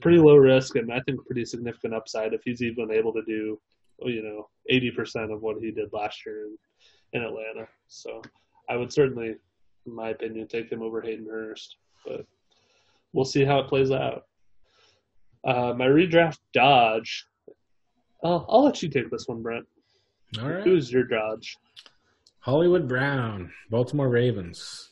pretty 0.00 0.18
low 0.18 0.36
risk 0.36 0.76
and 0.76 0.92
I 0.92 1.00
think 1.00 1.26
pretty 1.26 1.44
significant 1.44 1.92
upside 1.92 2.34
if 2.34 2.42
he's 2.44 2.62
even 2.62 2.92
able 2.92 3.12
to 3.14 3.22
do, 3.26 3.60
you 4.02 4.22
know, 4.22 4.48
80% 4.70 5.32
of 5.34 5.42
what 5.42 5.60
he 5.60 5.72
did 5.72 5.92
last 5.92 6.24
year 6.24 6.44
in, 6.44 7.20
in 7.20 7.26
Atlanta. 7.26 7.66
So 7.88 8.22
I 8.68 8.76
would 8.76 8.92
certainly, 8.92 9.34
in 9.86 9.94
my 9.94 10.10
opinion, 10.10 10.46
take 10.46 10.70
him 10.70 10.82
over 10.82 11.00
Hayden 11.00 11.26
Hurst, 11.28 11.76
but 12.06 12.24
we'll 13.12 13.24
see 13.24 13.44
how 13.44 13.58
it 13.58 13.68
plays 13.68 13.90
out. 13.90 14.26
Uh, 15.42 15.74
my 15.76 15.86
redraft 15.86 16.38
dodge. 16.54 17.26
I'll, 18.22 18.46
I'll 18.48 18.64
let 18.64 18.82
you 18.82 18.88
take 18.88 19.10
this 19.10 19.26
one, 19.26 19.42
Brent. 19.42 19.66
All 20.40 20.48
right. 20.48 20.62
Who's 20.64 20.92
your 20.92 21.04
dodge? 21.04 21.56
Hollywood 22.40 22.88
Brown, 22.88 23.52
Baltimore 23.70 24.08
Ravens. 24.08 24.88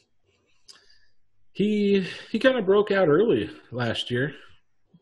He 1.52 2.06
he 2.30 2.38
kind 2.38 2.58
of 2.58 2.66
broke 2.66 2.90
out 2.90 3.08
early 3.08 3.50
last 3.72 4.10
year. 4.10 4.32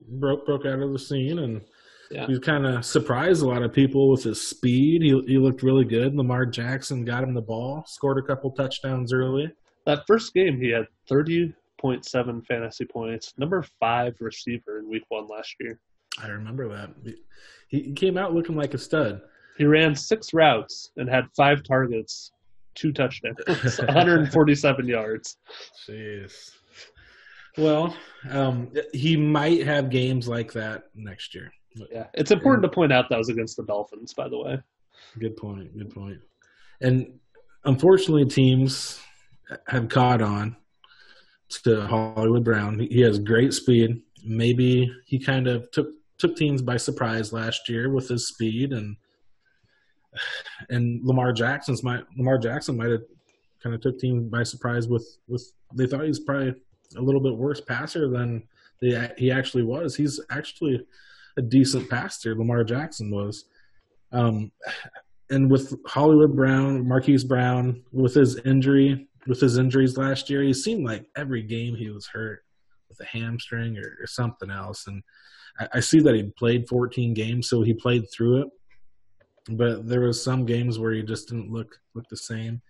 Broke 0.09 0.47
broke 0.47 0.65
out 0.67 0.81
of 0.81 0.93
the 0.93 0.99
scene 0.99 1.39
and 1.39 1.63
Yeah. 2.11 2.27
he 2.27 2.39
kind 2.39 2.67
of 2.67 2.85
surprised 2.85 3.43
a 3.43 3.49
lot 3.49 3.63
of 3.63 3.73
people 3.73 4.11
with 4.11 4.23
his 4.23 4.41
speed. 4.41 5.03
He 5.03 5.11
he 5.27 5.39
looked 5.39 5.63
really 5.63 5.85
good. 5.85 6.15
Lamar 6.15 6.47
Jackson 6.47 7.05
got 7.05 7.25
him 7.25 7.35
the 7.35 7.43
ball, 7.43 7.85
scored 7.87 8.19
a 8.19 8.27
couple 8.27 8.51
touchdowns 8.53 9.13
early. 9.13 9.51
That 9.85 10.07
first 10.07 10.33
game, 10.35 10.61
he 10.61 10.71
had 10.71 10.87
30.7 11.11 12.47
fantasy 12.47 12.85
points, 12.85 13.35
number 13.39 13.63
five 13.79 14.15
receiver 14.21 14.79
in 14.79 14.89
week 14.89 15.05
one 15.11 15.29
last 15.29 15.55
year. 15.61 15.79
I 16.21 16.29
remember 16.29 16.69
that. 16.69 16.91
He, 17.05 17.15
he 17.69 17.93
came 17.93 18.17
out 18.19 18.35
looking 18.35 18.57
like 18.57 18.75
a 18.75 18.79
stud. 18.79 19.21
He 19.59 19.65
ran 19.65 19.95
six 19.95 20.35
routes 20.35 20.91
and 20.97 21.09
had 21.09 21.27
five 21.37 21.63
targets, 21.63 22.33
two 22.75 22.93
touchdowns, 22.93 23.39
147 23.79 24.87
yards. 24.87 25.39
Jeez. 25.89 26.51
Well, 27.57 27.97
um, 28.31 28.71
he 28.93 29.17
might 29.17 29.67
have 29.67 29.89
games 29.89 30.29
like 30.29 30.53
that 30.53 30.85
next 30.95 31.35
year. 31.35 31.53
Yeah, 31.91 32.07
it's 32.15 32.31
important 32.31 32.63
to 32.63 32.69
point 32.69 32.93
out 32.93 33.09
that 33.11 33.19
was 33.19 33.29
against 33.29 33.57
the 33.57 33.65
Dolphins, 33.65 34.13
by 34.15 34.29
the 34.29 34.39
way. 34.39 34.59
Good 35.19 35.37
point. 35.37 35.77
Good 35.77 35.95
point. 35.95 36.19
And 36.81 37.19
unfortunately, 37.65 38.27
teams 38.27 39.01
have 39.69 39.89
caught 39.89 40.23
on 40.23 40.57
to 41.65 41.87
Hollywood 41.87 42.45
Brown. 42.45 42.79
He 42.79 43.01
has 43.03 43.19
great 43.19 43.55
speed. 43.55 44.03
Maybe 44.25 44.93
he 45.07 45.19
kind 45.19 45.47
of 45.47 45.71
took 45.71 45.89
took 46.19 46.35
teams 46.35 46.63
by 46.63 46.79
surprise 46.79 47.33
last 47.33 47.69
year 47.69 47.91
with 47.91 48.09
his 48.09 48.29
speed, 48.29 48.73
and 48.73 48.97
and 50.69 51.05
Lamar 51.05 51.33
Jackson's 51.33 51.83
might 51.83 52.05
Lamar 52.17 52.39
Jackson 52.39 52.77
might 52.77 52.91
have 52.91 53.03
kind 53.63 53.75
of 53.75 53.81
took 53.81 53.99
teams 53.99 54.29
by 54.29 54.43
surprise 54.43 54.89
with 54.89 55.19
with 55.29 55.53
they 55.75 55.87
thought 55.87 56.03
he 56.03 56.09
was 56.09 56.21
probably 56.21 56.55
a 56.97 57.01
little 57.01 57.21
bit 57.21 57.37
worse 57.37 57.61
passer 57.61 58.09
than 58.09 58.43
they, 58.81 59.11
he 59.17 59.31
actually 59.31 59.63
was. 59.63 59.97
He's 59.97 60.21
actually 60.31 60.85
a 61.37 61.43
decent 61.43 61.89
passer. 61.91 62.35
Lamar 62.35 62.65
Jackson 62.65 63.11
was. 63.11 63.47
Um, 64.13 64.53
and 65.31 65.51
with 65.51 65.75
Hollywood 65.87 66.37
Brown, 66.37 66.87
Marquise 66.87 67.25
Brown, 67.25 67.83
with 67.93 68.15
his 68.15 68.39
injury, 68.45 69.09
with 69.27 69.41
his 69.41 69.59
injuries 69.59 69.97
last 69.97 70.31
year, 70.31 70.43
he 70.43 70.55
seemed 70.55 70.85
like 70.85 71.07
every 71.17 71.43
game 71.43 71.75
he 71.75 71.91
was 71.91 72.07
hurt 72.07 72.45
with 72.89 73.01
a 73.01 73.05
hamstring 73.05 73.77
or, 73.77 73.97
or 74.01 74.07
something 74.07 74.51
else. 74.51 74.87
And 74.87 75.03
I, 75.59 75.69
I 75.75 75.81
see 75.81 76.01
that 76.01 76.15
he 76.15 76.23
played 76.39 76.69
14 76.69 77.13
games, 77.15 77.49
so 77.49 77.63
he 77.63 77.75
played 77.75 78.05
through 78.11 78.43
it. 78.43 78.49
But 79.49 79.89
there 79.89 80.01
was 80.01 80.23
some 80.23 80.45
games 80.45 80.79
where 80.79 80.93
he 80.93 81.03
just 81.03 81.29
didn't 81.29 81.53
look 81.53 81.79
look 81.95 82.09
the 82.09 82.17
same. 82.17 82.61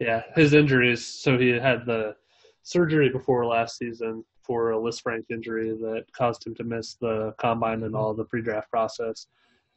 Yeah, 0.00 0.22
his 0.34 0.52
injuries. 0.52 1.04
So 1.04 1.38
he 1.38 1.50
had 1.50 1.86
the 1.86 2.16
surgery 2.62 3.08
before 3.08 3.46
last 3.46 3.78
season 3.78 4.24
for 4.42 4.72
a 4.72 4.76
Lisfranc 4.76 5.24
injury 5.30 5.70
that 5.70 6.04
caused 6.12 6.46
him 6.46 6.54
to 6.56 6.64
miss 6.64 6.94
the 6.94 7.34
combine 7.38 7.82
and 7.82 7.94
mm-hmm. 7.94 7.96
all 7.96 8.14
the 8.14 8.24
pre-draft 8.24 8.70
process. 8.70 9.26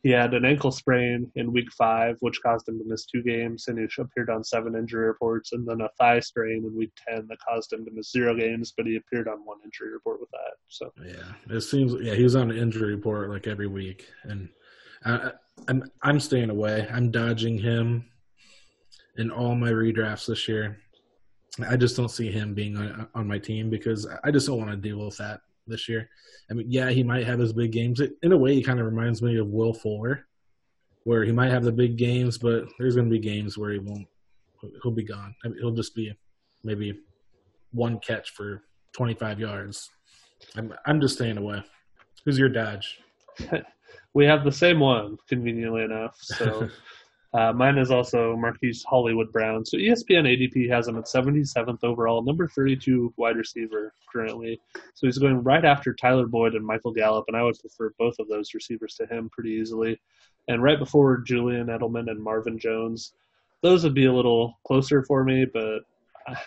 He 0.01 0.11
had 0.11 0.33
an 0.33 0.45
ankle 0.45 0.71
sprain 0.71 1.29
in 1.35 1.51
week 1.51 1.69
five, 1.73 2.15
which 2.21 2.41
caused 2.41 2.69
him 2.69 2.79
to 2.79 2.85
miss 2.85 3.05
two 3.05 3.21
games, 3.21 3.67
and 3.67 3.77
he 3.77 3.85
appeared 3.99 4.29
on 4.29 4.45
seven 4.45 4.75
injury 4.75 5.05
reports, 5.05 5.51
and 5.51 5.67
then 5.67 5.81
a 5.81 5.89
thigh 5.99 6.21
strain 6.21 6.63
in 6.65 6.73
week 6.73 6.91
10 7.09 7.27
that 7.27 7.37
caused 7.45 7.73
him 7.73 7.83
to 7.83 7.91
miss 7.91 8.09
zero 8.09 8.33
games, 8.33 8.73
but 8.77 8.85
he 8.85 8.95
appeared 8.95 9.27
on 9.27 9.45
one 9.45 9.57
injury 9.65 9.91
report 9.91 10.21
with 10.21 10.31
that. 10.31 10.53
So, 10.69 10.93
Yeah, 11.05 11.55
it 11.55 11.61
seems. 11.61 11.95
Yeah, 12.01 12.15
he 12.15 12.23
was 12.23 12.37
on 12.37 12.49
an 12.49 12.57
injury 12.57 12.95
report 12.95 13.29
like 13.29 13.45
every 13.45 13.67
week, 13.67 14.07
and 14.23 14.47
I, 15.03 15.31
I'm 15.67 15.83
I'm 16.01 16.19
staying 16.19 16.49
away. 16.49 16.87
I'm 16.91 17.11
dodging 17.11 17.57
him 17.57 18.05
in 19.17 19.31
all 19.31 19.55
my 19.55 19.71
redrafts 19.71 20.27
this 20.27 20.47
year. 20.47 20.77
I 21.67 21.75
just 21.75 21.97
don't 21.97 22.09
see 22.09 22.31
him 22.31 22.53
being 22.53 22.77
on, 22.77 23.07
on 23.13 23.27
my 23.27 23.37
team 23.37 23.69
because 23.69 24.07
I 24.23 24.31
just 24.31 24.47
don't 24.47 24.57
want 24.57 24.71
to 24.71 24.77
deal 24.77 25.05
with 25.05 25.17
that 25.17 25.41
this 25.67 25.89
year. 25.89 26.09
I 26.49 26.53
mean, 26.53 26.67
yeah, 26.69 26.89
he 26.89 27.03
might 27.03 27.25
have 27.25 27.39
his 27.39 27.53
big 27.53 27.71
games. 27.71 28.01
In 28.23 28.31
a 28.31 28.37
way, 28.37 28.55
he 28.55 28.63
kind 28.63 28.79
of 28.79 28.85
reminds 28.85 29.21
me 29.21 29.37
of 29.37 29.47
Will 29.47 29.73
Fuller, 29.73 30.25
where 31.03 31.23
he 31.23 31.31
might 31.31 31.51
have 31.51 31.63
the 31.63 31.71
big 31.71 31.97
games, 31.97 32.37
but 32.37 32.65
there's 32.77 32.95
going 32.95 33.09
to 33.09 33.11
be 33.11 33.19
games 33.19 33.57
where 33.57 33.71
he 33.71 33.79
won't. 33.79 34.07
He'll 34.83 34.91
be 34.91 35.03
gone. 35.03 35.35
I 35.43 35.49
mean, 35.49 35.57
he'll 35.59 35.71
just 35.71 35.95
be 35.95 36.13
maybe 36.63 36.99
one 37.71 37.99
catch 37.99 38.31
for 38.31 38.63
25 38.93 39.39
yards. 39.39 39.89
I'm 40.55 40.73
I'm 40.85 41.01
just 41.01 41.15
staying 41.15 41.37
away. 41.37 41.63
Who's 42.25 42.39
your 42.39 42.49
dodge? 42.49 42.99
we 44.13 44.25
have 44.25 44.43
the 44.43 44.51
same 44.51 44.79
one, 44.79 45.17
conveniently 45.27 45.83
enough. 45.83 46.17
So 46.19 46.69
uh, 47.33 47.53
mine 47.53 47.77
is 47.77 47.91
also 47.91 48.35
Marquise 48.35 48.83
Hollywood 48.83 49.31
Brown. 49.31 49.65
So 49.65 49.77
ESPN 49.77 50.25
ADP 50.27 50.69
has 50.69 50.87
him 50.87 50.97
at 50.97 51.05
77th 51.05 51.83
overall, 51.83 52.23
number 52.23 52.47
32 52.47 53.13
wide 53.17 53.37
receiver 53.37 53.93
currently. 54.11 54.59
So 54.95 55.07
he's 55.07 55.17
going 55.17 55.43
right 55.43 55.63
after 55.63 55.93
Tyler 55.93 56.25
Boyd 56.25 56.55
and 56.55 56.65
Michael 56.65 56.91
Gallup, 56.91 57.25
and 57.27 57.37
I 57.37 57.43
would 57.43 57.59
prefer 57.59 57.93
both 57.99 58.15
of 58.19 58.27
those 58.27 58.53
receivers 58.53 58.95
to 58.95 59.05
him 59.05 59.29
pretty 59.29 59.51
easily. 59.51 59.99
And 60.47 60.63
right 60.63 60.79
before 60.79 61.17
Julian 61.17 61.67
Edelman 61.67 62.09
and 62.09 62.21
Marvin 62.21 62.57
Jones, 62.57 63.13
those 63.61 63.83
would 63.83 63.93
be 63.93 64.05
a 64.05 64.13
little 64.13 64.57
closer 64.65 65.03
for 65.03 65.23
me, 65.23 65.45
but 65.45 65.81
I- 66.27 66.37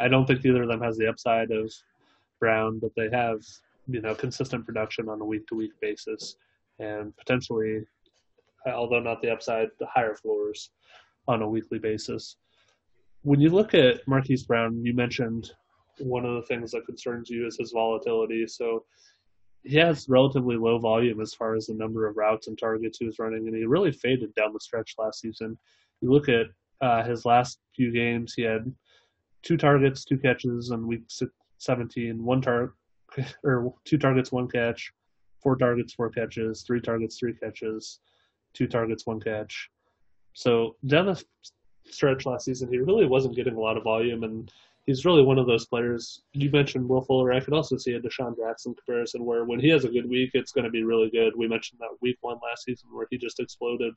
I 0.00 0.06
don't 0.06 0.26
think 0.26 0.44
either 0.44 0.62
of 0.62 0.68
them 0.68 0.80
has 0.80 0.96
the 0.96 1.08
upside 1.08 1.50
of 1.50 1.72
Brown, 2.38 2.78
but 2.78 2.92
they 2.94 3.08
have 3.10 3.40
you 3.88 4.00
know 4.00 4.14
consistent 4.14 4.64
production 4.64 5.08
on 5.08 5.20
a 5.20 5.24
week 5.24 5.46
to 5.48 5.54
week 5.56 5.72
basis 5.80 6.36
and 6.78 7.16
potentially, 7.16 7.80
although 8.66 9.00
not 9.00 9.22
the 9.22 9.30
upside, 9.30 9.68
the 9.78 9.86
higher 9.86 10.14
floors 10.14 10.70
on 11.26 11.42
a 11.42 11.48
weekly 11.48 11.78
basis. 11.78 12.36
When 13.22 13.40
you 13.40 13.50
look 13.50 13.74
at 13.74 14.06
Marquise 14.06 14.44
Brown, 14.44 14.84
you 14.84 14.94
mentioned 14.94 15.52
one 15.98 16.24
of 16.24 16.34
the 16.34 16.42
things 16.42 16.70
that 16.70 16.86
concerns 16.86 17.28
you 17.28 17.46
is 17.46 17.58
his 17.58 17.72
volatility. 17.72 18.46
So 18.46 18.84
he 19.64 19.76
has 19.76 20.08
relatively 20.08 20.56
low 20.56 20.78
volume 20.78 21.20
as 21.20 21.34
far 21.34 21.54
as 21.54 21.66
the 21.66 21.74
number 21.74 22.06
of 22.06 22.16
routes 22.16 22.46
and 22.46 22.56
targets 22.56 22.98
he 22.98 23.06
was 23.06 23.18
running, 23.18 23.46
and 23.46 23.56
he 23.56 23.64
really 23.64 23.92
faded 23.92 24.34
down 24.34 24.52
the 24.52 24.60
stretch 24.60 24.94
last 24.98 25.20
season. 25.20 25.58
You 26.00 26.10
look 26.10 26.28
at 26.28 26.46
uh, 26.80 27.02
his 27.02 27.24
last 27.24 27.58
few 27.74 27.92
games, 27.92 28.34
he 28.34 28.42
had 28.42 28.72
two 29.42 29.56
targets, 29.56 30.04
two 30.04 30.18
catches 30.18 30.70
on 30.70 30.86
week 30.86 31.02
17, 31.58 32.24
one 32.24 32.40
target, 32.40 32.70
or 33.44 33.74
two 33.84 33.98
targets, 33.98 34.30
one 34.30 34.48
catch, 34.48 34.92
four 35.42 35.56
targets, 35.56 35.94
four 35.94 36.10
catches, 36.10 36.62
three 36.62 36.80
targets, 36.80 37.18
three 37.18 37.34
catches, 37.34 38.00
two 38.54 38.66
targets, 38.66 39.06
one 39.06 39.20
catch. 39.20 39.70
So 40.32 40.76
down 40.86 41.06
the 41.06 41.22
stretch 41.90 42.26
last 42.26 42.44
season, 42.44 42.70
he 42.70 42.78
really 42.78 43.06
wasn't 43.06 43.36
getting 43.36 43.56
a 43.56 43.60
lot 43.60 43.76
of 43.76 43.84
volume, 43.84 44.24
and 44.24 44.50
he's 44.86 45.04
really 45.04 45.22
one 45.22 45.38
of 45.38 45.46
those 45.46 45.66
players. 45.66 46.22
You 46.32 46.50
mentioned 46.50 46.88
Will 46.88 47.02
Fuller. 47.02 47.32
I 47.32 47.40
could 47.40 47.54
also 47.54 47.76
see 47.76 47.94
a 47.94 48.00
DeSean 48.00 48.36
Jackson 48.36 48.74
comparison 48.74 49.24
where 49.24 49.44
when 49.44 49.60
he 49.60 49.68
has 49.68 49.84
a 49.84 49.88
good 49.88 50.08
week, 50.08 50.30
it's 50.34 50.52
going 50.52 50.64
to 50.64 50.70
be 50.70 50.82
really 50.82 51.10
good. 51.10 51.34
We 51.36 51.48
mentioned 51.48 51.80
that 51.80 51.96
week 52.00 52.18
one 52.20 52.38
last 52.42 52.64
season 52.64 52.88
where 52.92 53.06
he 53.10 53.18
just 53.18 53.40
exploded. 53.40 53.94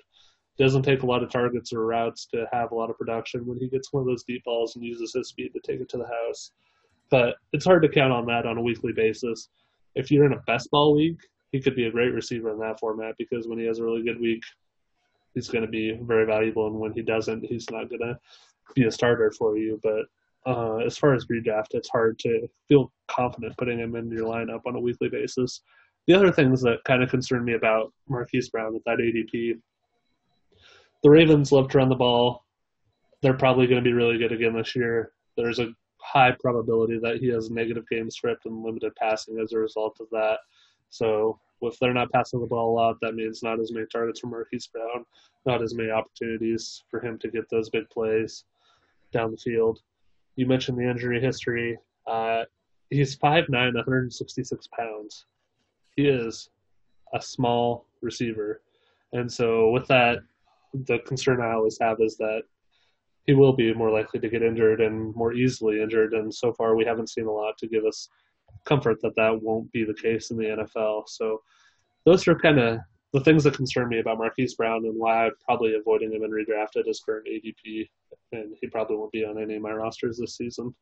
Doesn't 0.57 0.83
take 0.83 1.03
a 1.03 1.05
lot 1.05 1.23
of 1.23 1.29
targets 1.29 1.71
or 1.71 1.85
routes 1.85 2.25
to 2.27 2.45
have 2.51 2.71
a 2.71 2.75
lot 2.75 2.89
of 2.89 2.97
production 2.97 3.45
when 3.45 3.57
he 3.57 3.69
gets 3.69 3.93
one 3.93 4.01
of 4.01 4.07
those 4.07 4.23
deep 4.23 4.43
balls 4.43 4.75
and 4.75 4.83
uses 4.83 5.13
his 5.13 5.29
speed 5.29 5.53
to 5.53 5.61
take 5.61 5.79
it 5.79 5.89
to 5.89 5.97
the 5.97 6.07
house. 6.07 6.51
But 7.09 7.35
it's 7.53 7.65
hard 7.65 7.83
to 7.83 7.89
count 7.89 8.11
on 8.11 8.25
that 8.25 8.45
on 8.45 8.57
a 8.57 8.61
weekly 8.61 8.91
basis. 8.93 9.49
If 9.95 10.11
you're 10.11 10.25
in 10.25 10.33
a 10.33 10.41
best 10.47 10.69
ball 10.71 10.95
league, 10.95 11.19
he 11.51 11.61
could 11.61 11.75
be 11.75 11.85
a 11.85 11.91
great 11.91 12.13
receiver 12.13 12.51
in 12.51 12.59
that 12.59 12.79
format 12.79 13.15
because 13.17 13.47
when 13.47 13.59
he 13.59 13.65
has 13.65 13.79
a 13.79 13.83
really 13.83 14.03
good 14.03 14.19
week, 14.19 14.43
he's 15.33 15.49
going 15.49 15.65
to 15.65 15.71
be 15.71 15.97
very 16.03 16.25
valuable, 16.25 16.67
and 16.67 16.75
when 16.75 16.93
he 16.93 17.01
doesn't, 17.01 17.45
he's 17.45 17.69
not 17.69 17.89
going 17.89 18.01
to 18.01 18.17
be 18.75 18.85
a 18.85 18.91
starter 18.91 19.31
for 19.31 19.57
you. 19.57 19.79
But 19.83 20.05
uh, 20.45 20.77
as 20.77 20.97
far 20.97 21.13
as 21.13 21.25
redraft, 21.25 21.73
it's 21.73 21.89
hard 21.89 22.17
to 22.19 22.47
feel 22.67 22.91
confident 23.07 23.57
putting 23.57 23.79
him 23.79 23.95
in 23.95 24.09
your 24.09 24.25
lineup 24.25 24.61
on 24.65 24.75
a 24.75 24.79
weekly 24.79 25.09
basis. 25.09 25.61
The 26.07 26.13
other 26.13 26.31
things 26.31 26.61
that 26.61 26.83
kind 26.85 27.03
of 27.03 27.09
concern 27.09 27.45
me 27.45 27.53
about 27.53 27.93
Marquise 28.09 28.49
Brown 28.49 28.73
with 28.73 28.83
that 28.85 28.97
ADP, 28.97 29.59
the 31.03 31.09
Ravens 31.09 31.51
love 31.51 31.69
to 31.69 31.77
run 31.77 31.89
the 31.89 31.95
ball. 31.95 32.45
They're 33.21 33.33
probably 33.33 33.67
going 33.67 33.83
to 33.83 33.87
be 33.87 33.93
really 33.93 34.17
good 34.17 34.31
again 34.31 34.55
this 34.55 34.75
year. 34.75 35.11
There's 35.37 35.59
a 35.59 35.73
high 35.99 36.35
probability 36.39 36.99
that 37.03 37.17
he 37.17 37.27
has 37.27 37.51
negative 37.51 37.87
game 37.89 38.09
script 38.09 38.45
and 38.45 38.63
limited 38.63 38.95
passing 38.95 39.39
as 39.39 39.53
a 39.53 39.59
result 39.59 39.97
of 39.99 40.07
that. 40.11 40.39
So 40.91 41.39
if 41.61 41.79
they're 41.79 41.93
not 41.93 42.11
passing 42.11 42.41
the 42.41 42.47
ball 42.47 42.71
a 42.71 42.75
lot, 42.75 42.97
that 43.01 43.15
means 43.15 43.41
not 43.41 43.59
as 43.59 43.71
many 43.71 43.85
targets 43.91 44.19
for 44.19 44.27
Marquise 44.27 44.67
Brown, 44.67 45.05
not 45.45 45.63
as 45.63 45.73
many 45.73 45.89
opportunities 45.89 46.83
for 46.89 46.99
him 46.99 47.17
to 47.19 47.31
get 47.31 47.49
those 47.49 47.69
big 47.69 47.89
plays 47.89 48.45
down 49.11 49.31
the 49.31 49.37
field. 49.37 49.79
You 50.35 50.45
mentioned 50.45 50.77
the 50.77 50.89
injury 50.89 51.19
history. 51.19 51.77
Uh, 52.07 52.43
he's 52.89 53.17
5'9", 53.17 53.49
166 53.49 54.67
pounds. 54.67 55.25
He 55.95 56.07
is 56.07 56.49
a 57.13 57.21
small 57.21 57.85
receiver. 58.01 58.61
And 59.13 59.31
so 59.31 59.69
with 59.69 59.87
that, 59.87 60.19
the 60.73 60.99
concern 60.99 61.41
I 61.41 61.53
always 61.53 61.77
have 61.81 61.97
is 61.99 62.17
that 62.17 62.43
he 63.25 63.33
will 63.33 63.53
be 63.53 63.73
more 63.73 63.91
likely 63.91 64.19
to 64.19 64.29
get 64.29 64.41
injured 64.41 64.81
and 64.81 65.13
more 65.15 65.33
easily 65.33 65.81
injured. 65.81 66.13
And 66.13 66.33
so 66.33 66.53
far, 66.53 66.75
we 66.75 66.85
haven't 66.85 67.09
seen 67.09 67.27
a 67.27 67.31
lot 67.31 67.57
to 67.59 67.67
give 67.67 67.85
us 67.85 68.09
comfort 68.65 69.01
that 69.01 69.15
that 69.15 69.41
won't 69.41 69.71
be 69.71 69.83
the 69.83 69.93
case 69.93 70.31
in 70.31 70.37
the 70.37 70.45
NFL. 70.45 71.07
So 71.07 71.41
those 72.05 72.27
are 72.27 72.35
kind 72.35 72.59
of 72.59 72.79
the 73.13 73.19
things 73.21 73.43
that 73.43 73.55
concern 73.55 73.89
me 73.89 73.99
about 73.99 74.17
Marquise 74.17 74.55
Brown 74.55 74.85
and 74.85 74.97
why 74.97 75.25
I'm 75.25 75.31
probably 75.43 75.75
avoiding 75.75 76.13
him 76.13 76.23
in 76.23 76.31
redraft 76.31 76.77
at 76.77 76.87
his 76.87 77.01
current 77.01 77.27
ADP. 77.27 77.89
And 78.31 78.55
he 78.61 78.67
probably 78.67 78.95
won't 78.95 79.11
be 79.11 79.25
on 79.25 79.41
any 79.41 79.55
of 79.55 79.61
my 79.61 79.71
rosters 79.71 80.17
this 80.17 80.37
season. 80.37 80.73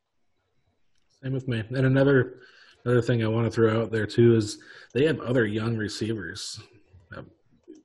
Same 1.22 1.32
with 1.32 1.48
me. 1.48 1.62
And 1.68 1.86
another 1.86 2.40
another 2.84 3.02
thing 3.02 3.22
I 3.22 3.28
want 3.28 3.46
to 3.46 3.50
throw 3.50 3.82
out 3.82 3.90
there 3.90 4.06
too 4.06 4.36
is 4.36 4.58
they 4.94 5.04
have 5.06 5.20
other 5.20 5.46
young 5.46 5.76
receivers. 5.76 6.60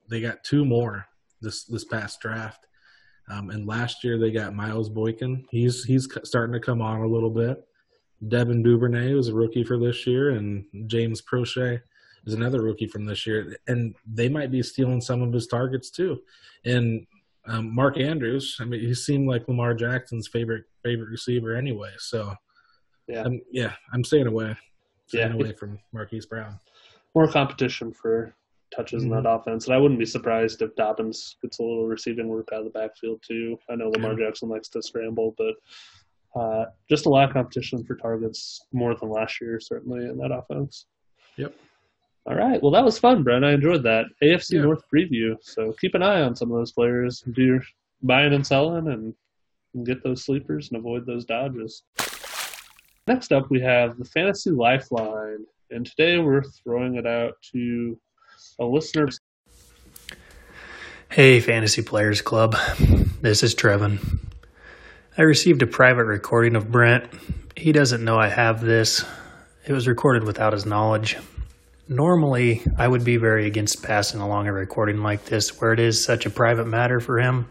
They 0.07 0.21
got 0.21 0.43
two 0.43 0.63
more 0.63 1.07
this 1.41 1.63
this 1.65 1.83
past 1.83 2.19
draft. 2.21 2.67
Um, 3.29 3.49
and 3.49 3.65
last 3.65 4.03
year 4.03 4.19
they 4.19 4.31
got 4.31 4.53
Miles 4.53 4.89
Boykin. 4.89 5.45
He's 5.49 5.83
he's 5.83 6.07
starting 6.23 6.53
to 6.53 6.59
come 6.59 6.81
on 6.81 7.01
a 7.01 7.07
little 7.07 7.31
bit. 7.31 7.65
Devin 8.27 8.63
Duvernay 8.63 9.13
was 9.13 9.27
a 9.27 9.33
rookie 9.35 9.63
for 9.63 9.77
this 9.77 10.07
year, 10.07 10.31
and 10.31 10.65
James 10.87 11.21
Proche 11.21 11.81
is 12.25 12.33
another 12.33 12.61
rookie 12.61 12.87
from 12.87 13.05
this 13.05 13.25
year. 13.27 13.55
And 13.67 13.93
they 14.05 14.29
might 14.29 14.51
be 14.51 14.63
stealing 14.63 15.01
some 15.01 15.21
of 15.21 15.31
his 15.33 15.47
targets 15.47 15.89
too. 15.89 16.21
And 16.65 17.05
um, 17.47 17.73
Mark 17.73 17.99
Andrews, 17.99 18.57
I 18.59 18.65
mean, 18.65 18.79
he 18.79 18.93
seemed 18.95 19.27
like 19.27 19.47
Lamar 19.47 19.73
Jackson's 19.75 20.27
favorite 20.27 20.63
favorite 20.83 21.09
receiver 21.09 21.55
anyway. 21.55 21.91
So, 21.99 22.33
yeah, 23.07 23.23
I'm, 23.23 23.41
yeah, 23.51 23.73
I'm 23.93 24.03
staying 24.03 24.27
away, 24.27 24.55
staying 25.05 25.29
Yeah. 25.29 25.35
away 25.35 25.53
from 25.53 25.77
Marquise 25.93 26.25
Brown. 26.25 26.59
More 27.13 27.27
competition 27.31 27.93
for 27.93 28.33
touches 28.75 29.03
in 29.03 29.09
that 29.11 29.29
offense. 29.29 29.67
And 29.67 29.75
I 29.75 29.77
wouldn't 29.77 29.99
be 29.99 30.05
surprised 30.07 30.61
if 30.63 30.75
Dobbins 30.75 31.37
gets 31.41 31.59
a 31.59 31.61
little 31.61 31.85
receiving 31.87 32.27
work 32.27 32.49
out 32.51 32.59
of 32.59 32.65
the 32.65 32.71
backfield 32.71 33.21
too. 33.25 33.57
I 33.69 33.75
know 33.75 33.89
Lamar 33.89 34.15
Jackson 34.15 34.49
likes 34.49 34.67
to 34.69 34.81
scramble, 34.81 35.35
but 35.37 35.53
uh, 36.35 36.65
just 36.89 37.05
a 37.05 37.09
lot 37.09 37.27
of 37.27 37.33
competition 37.33 37.83
for 37.85 37.95
targets 37.95 38.65
more 38.73 38.95
than 38.95 39.09
last 39.09 39.39
year, 39.41 39.59
certainly 39.59 40.05
in 40.05 40.17
that 40.17 40.31
offense. 40.31 40.85
Yep. 41.37 41.53
All 42.27 42.35
right. 42.35 42.61
Well, 42.61 42.71
that 42.71 42.83
was 42.83 42.97
fun, 42.97 43.23
Brent. 43.23 43.45
I 43.45 43.53
enjoyed 43.53 43.83
that 43.83 44.05
AFC 44.23 44.53
Yeah. 44.55 44.61
North 44.63 44.83
preview. 44.93 45.35
So 45.41 45.73
keep 45.79 45.93
an 45.95 46.01
eye 46.03 46.21
on 46.21 46.35
some 46.35 46.51
of 46.51 46.57
those 46.57 46.71
players. 46.71 47.21
Do 47.31 47.41
your 47.43 47.63
buying 48.01 48.33
and 48.33 48.45
selling, 48.45 48.87
and, 48.87 49.13
and 49.73 49.85
get 49.85 50.03
those 50.03 50.23
sleepers 50.25 50.69
and 50.69 50.79
avoid 50.79 51.05
those 51.05 51.23
dodges. 51.25 51.83
Next 53.07 53.31
up, 53.31 53.49
we 53.51 53.61
have 53.61 53.97
the 53.97 54.05
Fantasy 54.05 54.49
Lifeline, 54.49 55.45
and 55.69 55.85
today 55.85 56.17
we're 56.17 56.41
throwing 56.43 56.95
it 56.95 57.05
out 57.05 57.33
to 57.53 57.97
a 58.59 58.65
listener. 58.65 59.09
Hey, 61.11 61.39
Fantasy 61.39 61.83
Players 61.83 62.21
Club. 62.21 62.55
This 63.21 63.43
is 63.43 63.53
Trevin. 63.55 63.99
I 65.17 65.21
received 65.21 65.61
a 65.61 65.67
private 65.67 66.03
recording 66.03 66.57
of 66.57 66.69
Brent. 66.69 67.05
He 67.55 67.71
doesn't 67.71 68.03
know 68.03 68.17
I 68.17 68.27
have 68.27 68.59
this. 68.59 69.05
It 69.65 69.71
was 69.71 69.87
recorded 69.87 70.25
without 70.25 70.51
his 70.51 70.65
knowledge. 70.65 71.15
Normally, 71.87 72.61
I 72.77 72.85
would 72.85 73.05
be 73.05 73.15
very 73.15 73.47
against 73.47 73.81
passing 73.81 74.19
along 74.19 74.49
a 74.49 74.51
recording 74.51 74.97
like 74.97 75.23
this 75.23 75.61
where 75.61 75.71
it 75.71 75.79
is 75.79 76.03
such 76.03 76.25
a 76.25 76.29
private 76.29 76.67
matter 76.67 76.99
for 76.99 77.17
him. 77.17 77.47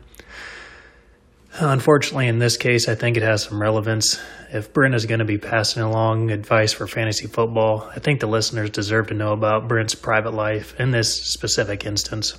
Unfortunately, 1.58 2.28
in 2.28 2.38
this 2.38 2.58
case, 2.58 2.86
I 2.86 2.96
think 2.96 3.16
it 3.16 3.22
has 3.22 3.44
some 3.44 3.62
relevance. 3.62 4.20
If 4.52 4.74
Brent 4.74 4.94
is 4.94 5.06
going 5.06 5.20
to 5.20 5.24
be 5.24 5.38
passing 5.38 5.82
along 5.82 6.32
advice 6.32 6.74
for 6.74 6.86
fantasy 6.86 7.28
football, 7.28 7.90
I 7.96 7.98
think 7.98 8.20
the 8.20 8.26
listeners 8.26 8.68
deserve 8.68 9.06
to 9.06 9.14
know 9.14 9.32
about 9.32 9.68
Brent's 9.68 9.94
private 9.94 10.34
life 10.34 10.78
in 10.78 10.90
this 10.90 11.14
specific 11.32 11.86
instance. 11.86 12.36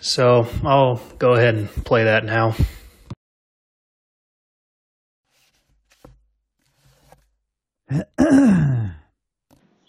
So 0.00 0.46
I'll 0.64 1.02
go 1.18 1.34
ahead 1.34 1.56
and 1.56 1.68
play 1.84 2.04
that 2.04 2.24
now. 2.24 2.54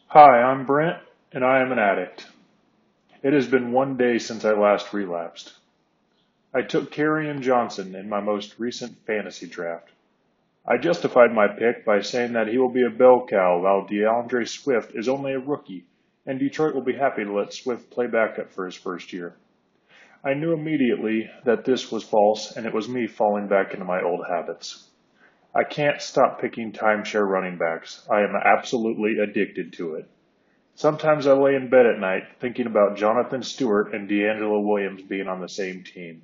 Hi, 0.08 0.42
I'm 0.42 0.66
Brent, 0.66 0.98
and 1.32 1.46
I 1.46 1.62
am 1.62 1.72
an 1.72 1.80
addict. 1.80 2.28
It 3.22 3.34
has 3.34 3.48
been 3.48 3.72
one 3.72 3.96
day 3.96 4.18
since 4.18 4.44
I 4.44 4.52
last 4.52 4.94
relapsed. 4.94 5.54
I 6.54 6.64
took 6.64 6.92
Kerryon 6.92 7.42
Johnson 7.42 7.96
in 7.96 8.10
my 8.10 8.20
most 8.20 8.60
recent 8.60 8.98
fantasy 9.06 9.48
draft. 9.48 9.90
I 10.68 10.78
justified 10.78 11.34
my 11.34 11.48
pick 11.48 11.86
by 11.86 12.02
saying 12.02 12.34
that 12.34 12.48
he 12.48 12.58
will 12.58 12.72
be 12.72 12.86
a 12.86 12.90
bell 12.90 13.26
cow 13.30 13.62
while 13.62 13.86
D'Andre 13.86 14.46
Swift 14.46 14.94
is 14.96 15.08
only 15.08 15.34
a 15.34 15.40
rookie, 15.40 15.86
and 16.26 16.40
Detroit 16.40 16.76
will 16.76 16.84
be 16.84 16.98
happy 16.98 17.24
to 17.24 17.34
let 17.34 17.54
Swift 17.54 17.90
play 17.90 18.08
backup 18.08 18.52
for 18.52 18.66
his 18.66 18.76
first 18.76 19.14
year. 19.14 19.36
I 20.26 20.34
knew 20.34 20.52
immediately 20.52 21.30
that 21.46 21.64
this 21.64 21.92
was 21.92 22.04
false, 22.04 22.56
and 22.58 22.66
it 22.66 22.74
was 22.74 22.90
me 22.90 23.08
falling 23.08 23.48
back 23.48 23.74
into 23.74 23.86
my 23.86 24.02
old 24.02 24.26
habits. 24.30 24.90
I 25.56 25.64
can't 25.64 26.02
stop 26.02 26.42
picking 26.42 26.72
timeshare 26.72 27.28
running 27.28 27.60
backs. 27.60 28.08
I 28.10 28.22
am 28.22 28.36
absolutely 28.36 29.20
addicted 29.20 29.74
to 29.74 29.96
it. 29.96 30.10
Sometimes 30.74 31.28
I 31.28 31.34
lay 31.34 31.54
in 31.54 31.70
bed 31.70 31.86
at 31.86 32.00
night 32.00 32.24
thinking 32.40 32.66
about 32.66 32.98
Jonathan 32.98 33.44
Stewart 33.44 33.94
and 33.94 34.10
DeAngelo 34.10 34.66
Williams 34.66 35.04
being 35.04 35.28
on 35.28 35.42
the 35.42 35.48
same 35.48 35.84
team. 35.84 36.24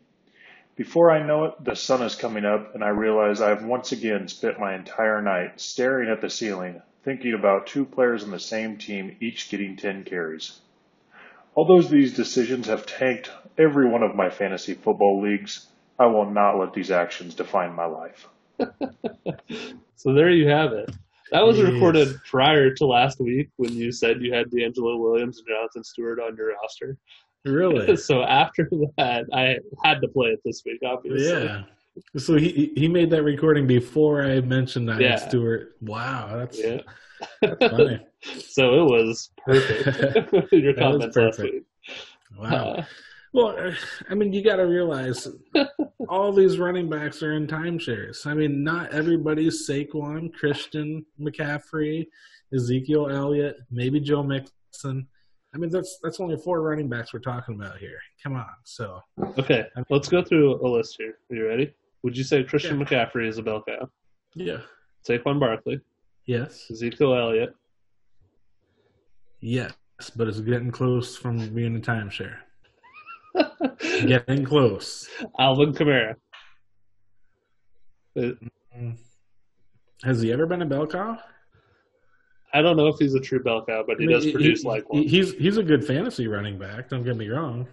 Before 0.76 1.12
I 1.12 1.22
know 1.22 1.46
it, 1.46 1.64
the 1.64 1.76
sun 1.76 2.02
is 2.02 2.16
coming 2.16 2.44
up 2.44 2.74
and 2.74 2.84
I 2.84 2.88
realize 2.88 3.40
I 3.40 3.50
have 3.50 3.64
once 3.64 3.92
again 3.92 4.28
spent 4.28 4.60
my 4.60 4.74
entire 4.74 5.22
night 5.22 5.62
staring 5.62 6.10
at 6.10 6.22
the 6.22 6.30
ceiling, 6.32 6.82
thinking 7.04 7.36
about 7.36 7.68
two 7.68 7.86
players 7.86 8.24
on 8.24 8.32
the 8.32 8.40
same 8.40 8.78
team 8.78 9.16
each 9.20 9.52
getting 9.52 9.76
10 9.76 10.06
carries. 10.06 10.60
Although 11.56 11.84
these 11.84 12.16
decisions 12.16 12.66
have 12.66 12.88
tanked 12.88 13.30
every 13.60 13.88
one 13.88 14.02
of 14.02 14.16
my 14.16 14.32
fantasy 14.32 14.74
football 14.74 15.22
leagues, 15.22 15.68
I 16.00 16.08
will 16.08 16.32
not 16.32 16.58
let 16.58 16.74
these 16.74 16.90
actions 16.90 17.36
define 17.36 17.76
my 17.76 17.86
life. 17.86 18.28
So 19.95 20.14
there 20.14 20.30
you 20.30 20.47
have 20.47 20.72
it. 20.72 20.89
That 21.32 21.45
was 21.45 21.57
Yes. 21.57 21.72
recorded 21.74 22.07
prior 22.24 22.74
to 22.74 22.86
last 22.86 23.20
week 23.20 23.49
when 23.57 23.74
you 23.74 23.91
said 23.91 24.22
you 24.22 24.34
had 24.34 24.47
DeAngelo 24.49 24.97
Williams 24.97 25.39
and 25.39 25.47
Jonathan 25.47 25.84
Stewart 25.84 26.20
on 26.22 26.38
your 26.38 26.53
roster. 26.55 26.97
Really? 27.45 27.95
so 28.10 28.24
after 28.24 28.70
that, 28.97 29.26
I 29.34 29.57
had 29.84 30.01
to 30.01 30.07
play 30.07 30.30
it 30.30 30.39
this 30.45 30.64
week, 30.66 30.80
obviously. 30.86 31.47
yeah. 31.47 31.64
So 32.18 32.36
he 32.38 32.72
he 32.78 32.88
made 32.88 33.10
that 33.10 33.24
recording 33.24 33.68
before 33.68 34.24
I 34.24 34.39
mentioned 34.39 34.88
that 34.88 35.01
Yeah. 35.01 35.18
Stewart. 35.18 35.76
Wow, 35.82 36.38
that's 36.38 36.57
Yeah. 36.64 36.82
funny. 37.70 37.99
so 38.47 38.80
it 38.80 38.86
was 38.89 39.32
perfect. 39.45 40.51
your 40.53 40.74
That 40.74 40.80
comments 40.80 41.18
last 41.18 41.38
perfect. 41.39 41.53
week. 41.55 41.64
Wow. 42.38 42.47
Uh, 42.47 42.86
Well, 43.34 43.74
I 44.10 44.16
mean, 44.16 44.34
you 44.34 44.44
got 44.44 44.56
to 44.56 44.64
realize 44.64 45.28
all 46.08 46.32
these 46.34 46.58
running 46.58 46.90
backs 46.90 47.22
are 47.22 47.34
in 47.34 47.46
timeshares. 47.46 48.26
I 48.26 48.34
mean, 48.34 48.64
not 48.64 48.92
everybody's 48.92 49.68
Saquon, 49.70 50.34
Christian, 50.34 51.06
McCaffrey, 51.20 52.08
Ezekiel 52.54 53.10
Elliott, 53.10 53.58
maybe 53.70 54.00
Joe 54.00 54.24
Mixon. 54.24 55.08
I 55.54 55.58
mean, 55.58 55.70
that's 55.70 56.00
that's 56.04 56.20
only 56.20 56.38
four 56.38 56.62
running 56.62 56.90
backs 56.90 57.14
we're 57.14 57.20
talking 57.20 57.56
about 57.56 57.78
here. 57.78 58.00
Come 58.24 58.36
on. 58.36 58.48
So 58.64 59.00
okay, 59.38 59.66
let's 59.90 60.08
go 60.08 60.24
through 60.24 60.66
a 60.66 60.68
list 60.68 60.96
here. 60.98 61.18
Are 61.30 61.36
you 61.36 61.48
ready? 61.48 61.74
Would 62.04 62.18
you 62.18 62.24
say 62.24 62.44
Christian 62.44 62.84
McCaffrey 62.84 63.28
is 63.28 63.38
a 63.38 63.44
bell 63.44 63.64
cow? 63.68 63.90
yeah, 64.36 64.60
Saquon 65.08 65.40
Barkley, 65.40 65.82
yes, 66.26 66.68
Ezekiel 66.72 67.16
Elliott, 67.16 67.56
yes, 69.42 69.74
but 70.16 70.28
it's 70.28 70.40
getting 70.40 70.72
close 70.72 71.18
from 71.18 71.50
being 71.54 71.76
a 71.76 71.80
timeshare. 71.80 72.38
Getting 73.80 74.44
close. 74.46 75.08
Alvin 75.40 75.74
Kamara. 75.74 76.16
Uh, 78.20 78.32
Has 80.04 80.22
he 80.22 80.32
ever 80.32 80.46
been 80.46 80.62
a 80.62 80.66
bell 80.66 80.88
cow? 80.88 81.18
I 82.54 82.62
don't 82.62 82.78
know 82.78 82.88
if 82.88 82.98
he's 82.98 83.14
a 83.14 83.20
true 83.20 83.44
bell 83.44 83.64
cow, 83.66 83.84
but 83.86 83.98
he 84.00 84.06
I 84.06 84.08
mean, 84.08 84.16
does 84.16 84.32
produce 84.32 84.62
he- 84.64 84.68
like 84.68 84.90
one. 84.92 85.04
He's 85.04 85.34
he's 85.34 85.58
a 85.58 85.64
good 85.64 85.86
fantasy 85.86 86.28
running 86.28 86.58
back. 86.58 86.90
Don't 86.90 87.04
get 87.04 87.16
me 87.18 87.30
wrong. 87.30 87.68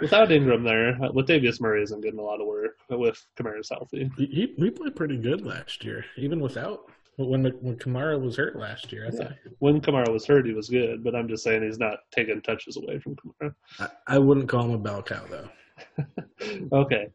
without 0.00 0.30
Ingram 0.30 0.62
there, 0.62 0.90
uh, 1.02 1.10
Latavius 1.10 1.60
Murray 1.60 1.82
isn't 1.82 2.00
getting 2.00 2.20
a 2.20 2.22
lot 2.22 2.40
of 2.40 2.46
work 2.46 2.76
with 2.90 3.24
Kamara's 3.36 3.68
healthy. 3.70 4.10
He, 4.16 4.26
he 4.26 4.54
he 4.56 4.70
played 4.70 4.94
pretty 4.94 5.16
good 5.16 5.44
last 5.44 5.84
year, 5.84 6.04
even 6.16 6.38
without 6.40 6.90
when 7.16 7.42
the, 7.42 7.50
when 7.60 7.76
Kamara 7.76 8.20
was 8.20 8.36
hurt 8.36 8.56
last 8.56 8.92
year. 8.92 9.04
I 9.06 9.14
Yeah. 9.14 9.18
thought 9.28 9.36
When 9.58 9.80
Kamara 9.80 10.10
was 10.12 10.26
hurt, 10.26 10.46
he 10.46 10.52
was 10.52 10.68
good, 10.68 11.04
but 11.04 11.14
I'm 11.14 11.28
just 11.28 11.44
saying 11.44 11.62
he's 11.62 11.78
not 11.78 11.98
taking 12.10 12.40
touches 12.42 12.76
away 12.76 12.98
from 12.98 13.16
Kamara. 13.16 13.54
I, 13.78 13.88
I 14.06 14.18
wouldn't 14.18 14.48
call 14.48 14.64
him 14.66 14.72
a 14.72 14.78
bell 14.78 15.02
cow 15.02 15.24
though. 15.30 15.48
Okay. 16.72 17.06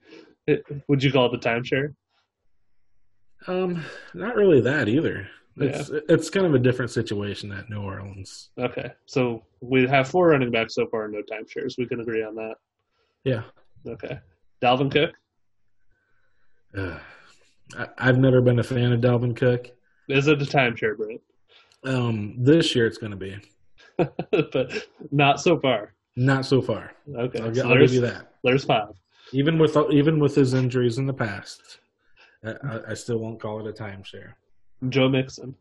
It- 0.46 0.64
would 0.88 1.04
you 1.04 1.12
call 1.12 1.26
it 1.34 1.36
a 1.36 1.50
timeshare? 1.50 1.94
Um, 3.48 3.84
not 4.14 4.36
really 4.36 4.62
that 4.62 4.88
either. 4.88 5.28
It's 5.60 5.90
it's 6.08 6.30
kind 6.30 6.46
of 6.46 6.54
a 6.54 6.60
different 6.60 6.92
situation 6.92 7.52
at 7.52 7.68
New 7.70 7.82
Orleans. 7.82 8.50
Okay. 8.60 8.92
So 9.08 9.44
we 9.60 9.88
have 9.88 10.08
four 10.08 10.28
running 10.30 10.52
backs 10.52 10.76
so 10.76 10.86
far, 10.88 11.08
no 11.08 11.22
timeshares. 11.24 11.78
We 11.78 11.88
can 11.88 12.00
agree 12.00 12.24
on 12.24 12.36
that. 12.36 12.56
Yeah. 13.24 13.42
Okay. 13.88 14.20
Dalvin 14.62 14.92
Cook? 14.92 15.12
Uh, 16.78 17.00
I, 17.78 17.88
I've 17.98 18.20
never 18.20 18.40
been 18.42 18.60
a 18.60 18.64
fan 18.64 18.92
of 18.92 19.02
Dalvin 19.02 19.36
Cook. 19.36 19.72
Is 20.08 20.28
it 20.28 20.42
a 20.42 20.46
timeshare, 20.46 20.96
Brent? 20.98 21.22
Um, 21.84 22.36
this 22.38 22.76
year 22.76 22.86
it's 22.88 22.98
going 22.98 23.12
to 23.12 23.18
be 23.18 23.38
but 23.98 24.88
not 25.12 25.40
so 25.40 25.60
far. 25.60 25.94
not 26.16 26.46
so 26.46 26.62
far. 26.62 26.92
Okay. 27.16 27.40
I'll, 27.40 27.54
so 27.54 27.70
I'll 27.70 27.78
give 27.78 27.94
you 27.94 28.02
that. 28.02 28.34
there's 28.44 28.64
five. 28.66 28.90
Even 29.34 29.58
with 29.60 29.76
even 29.92 30.20
with 30.20 30.34
his 30.36 30.54
injuries 30.54 30.98
in 30.98 31.06
the 31.06 31.14
past, 31.14 31.80
I, 32.46 32.52
I- 32.52 32.92
I 32.92 32.94
still 32.94 33.18
won't 33.18 33.40
call 33.42 33.66
it 33.66 33.70
a 33.70 33.84
timeshare. 33.84 34.34
Joe 34.90 35.10
Mixon. 35.10 35.56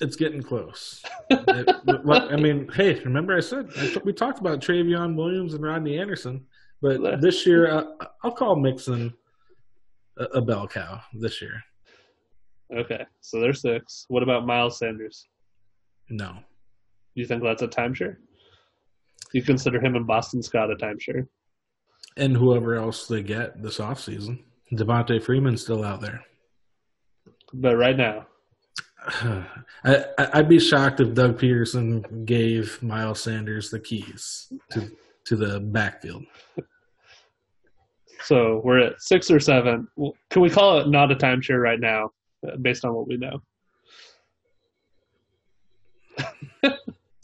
It's 0.00 0.16
getting 0.16 0.42
close. 0.42 1.02
It- 1.30 1.76
I 2.32 2.36
mean, 2.36 2.68
hey, 2.74 2.94
remember 3.04 3.36
I 3.36 3.40
said 3.40 3.68
I 3.76 3.96
we 4.04 4.12
talked 4.12 4.40
about 4.40 4.60
Trayveon 4.60 5.14
Williams 5.14 5.54
and 5.54 5.62
Rodney 5.62 5.98
Anderson, 5.98 6.46
but 6.82 7.20
this 7.20 7.46
year 7.46 7.70
uh, 7.70 7.84
I'll 8.24 8.32
call 8.32 8.56
Mixon 8.56 9.12
a, 10.18 10.24
a 10.24 10.40
bell 10.40 10.66
cow. 10.66 11.00
This 11.14 11.40
year, 11.42 11.62
Okay. 12.76 13.04
So 13.20 13.40
they're 13.40 13.52
six. 13.52 14.04
What 14.08 14.22
about 14.22 14.46
Miles 14.46 14.78
Sanders? 14.78 15.26
no. 16.08 16.38
You 17.14 17.26
think 17.26 17.42
that's 17.42 17.62
a 17.62 17.68
timeshare? 17.68 18.16
You 19.32 19.42
consider 19.42 19.80
him 19.80 19.96
and 19.96 20.06
Boston 20.06 20.42
Scott 20.42 20.70
a 20.70 20.76
timeshare? 20.76 21.26
And 22.16 22.36
whoever 22.36 22.76
else 22.76 23.06
they 23.06 23.22
get 23.22 23.62
this 23.62 23.78
offseason. 23.78 24.42
Devonta 24.72 25.22
Freeman's 25.22 25.62
still 25.62 25.84
out 25.84 26.00
there. 26.00 26.20
But 27.52 27.76
right 27.76 27.96
now, 27.96 28.26
I, 29.84 30.04
I'd 30.18 30.48
be 30.48 30.60
shocked 30.60 31.00
if 31.00 31.14
Doug 31.14 31.38
Pederson 31.38 32.24
gave 32.24 32.80
Miles 32.82 33.20
Sanders 33.20 33.70
the 33.70 33.80
keys 33.80 34.52
to 34.70 34.90
to 35.26 35.36
the 35.36 35.60
backfield. 35.60 36.24
so 38.22 38.60
we're 38.64 38.78
at 38.78 39.00
six 39.00 39.30
or 39.30 39.40
seven. 39.40 39.88
Can 40.30 40.42
we 40.42 40.50
call 40.50 40.80
it 40.80 40.88
not 40.88 41.12
a 41.12 41.16
timeshare 41.16 41.60
right 41.60 41.80
now, 41.80 42.10
based 42.60 42.84
on 42.84 42.94
what 42.94 43.08
we 43.08 43.16
know? 43.16 43.42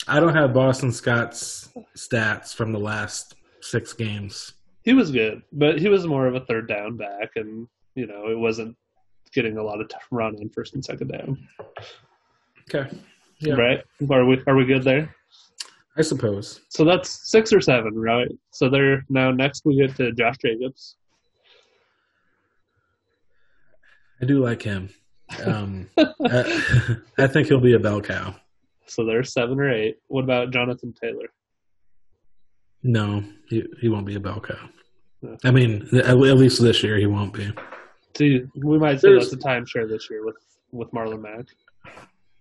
I 0.09 0.21
don't 0.21 0.35
have 0.35 0.55
Boston 0.55 0.93
Scott's 0.93 1.71
stats 1.97 2.55
from 2.55 2.73
the 2.73 2.79
last 2.79 3.35
six 3.61 3.93
games. 3.93 4.53
He 4.85 4.93
was 4.93 5.11
good, 5.11 5.43
but 5.53 5.81
he 5.81 5.89
was 5.89 6.07
more 6.07 6.27
of 6.27 6.37
a 6.37 6.41
third 6.41 6.69
down 6.69 6.97
back, 6.97 7.31
and 7.35 7.67
you 7.95 8.07
know 8.07 8.29
it 8.31 8.39
wasn't 8.39 8.77
getting 9.33 9.59
a 9.59 9.63
lot 9.63 9.81
of 9.81 9.91
run 10.11 10.37
on 10.37 10.49
first 10.51 10.75
and 10.75 10.85
second 10.85 11.09
down. 11.09 11.49
Okay. 12.73 12.89
Yeah. 13.41 13.55
Right? 13.55 13.83
Are 14.11 14.25
we 14.25 14.41
are 14.47 14.55
we 14.55 14.65
good 14.65 14.85
there? 14.85 15.15
I 15.97 16.03
suppose. 16.03 16.61
So 16.69 16.85
that's 16.85 17.31
six 17.31 17.53
or 17.53 17.61
seven, 17.61 17.99
right? 17.99 18.29
So 18.51 18.69
there 18.69 19.05
now 19.09 19.31
next 19.31 19.65
we 19.65 19.77
get 19.77 19.97
to 19.97 20.13
Josh 20.13 20.37
Jacobs. 20.39 20.97
I 24.21 24.25
do 24.25 24.43
like 24.43 24.63
him. 24.63 24.89
Um, 25.45 25.89
I, 25.99 26.97
I 27.19 27.27
think 27.27 27.49
he'll 27.49 27.61
be 27.61 27.75
a 27.75 27.79
bell 27.79 28.01
cow. 28.01 28.35
So 28.87 29.05
there's 29.05 29.33
seven 29.33 29.59
or 29.59 29.71
eight. 29.73 29.97
What 30.09 30.25
about 30.25 30.53
Jonathan 30.53 30.93
Taylor? 30.93 31.27
No, 32.83 33.25
he, 33.49 33.65
he 33.81 33.89
won't 33.89 34.07
be 34.07 34.15
a 34.15 34.21
bell 34.21 34.41
cow. 34.41 34.69
No. 35.23 35.37
I 35.45 35.51
mean, 35.51 35.89
at, 35.93 36.05
at 36.07 36.17
least 36.19 36.63
this 36.63 36.83
year 36.83 36.97
he 36.99 37.07
won't 37.07 37.33
be. 37.33 37.53
See, 38.17 38.45
we 38.55 38.79
might 38.79 39.01
say 39.01 39.09
There's- 39.11 39.31
that's 39.31 39.45
a 39.45 39.49
timeshare 39.49 39.89
this 39.89 40.09
year 40.11 40.25
with 40.25 40.37
with 40.73 40.91
Marlon 40.93 41.21
Mack. 41.23 41.47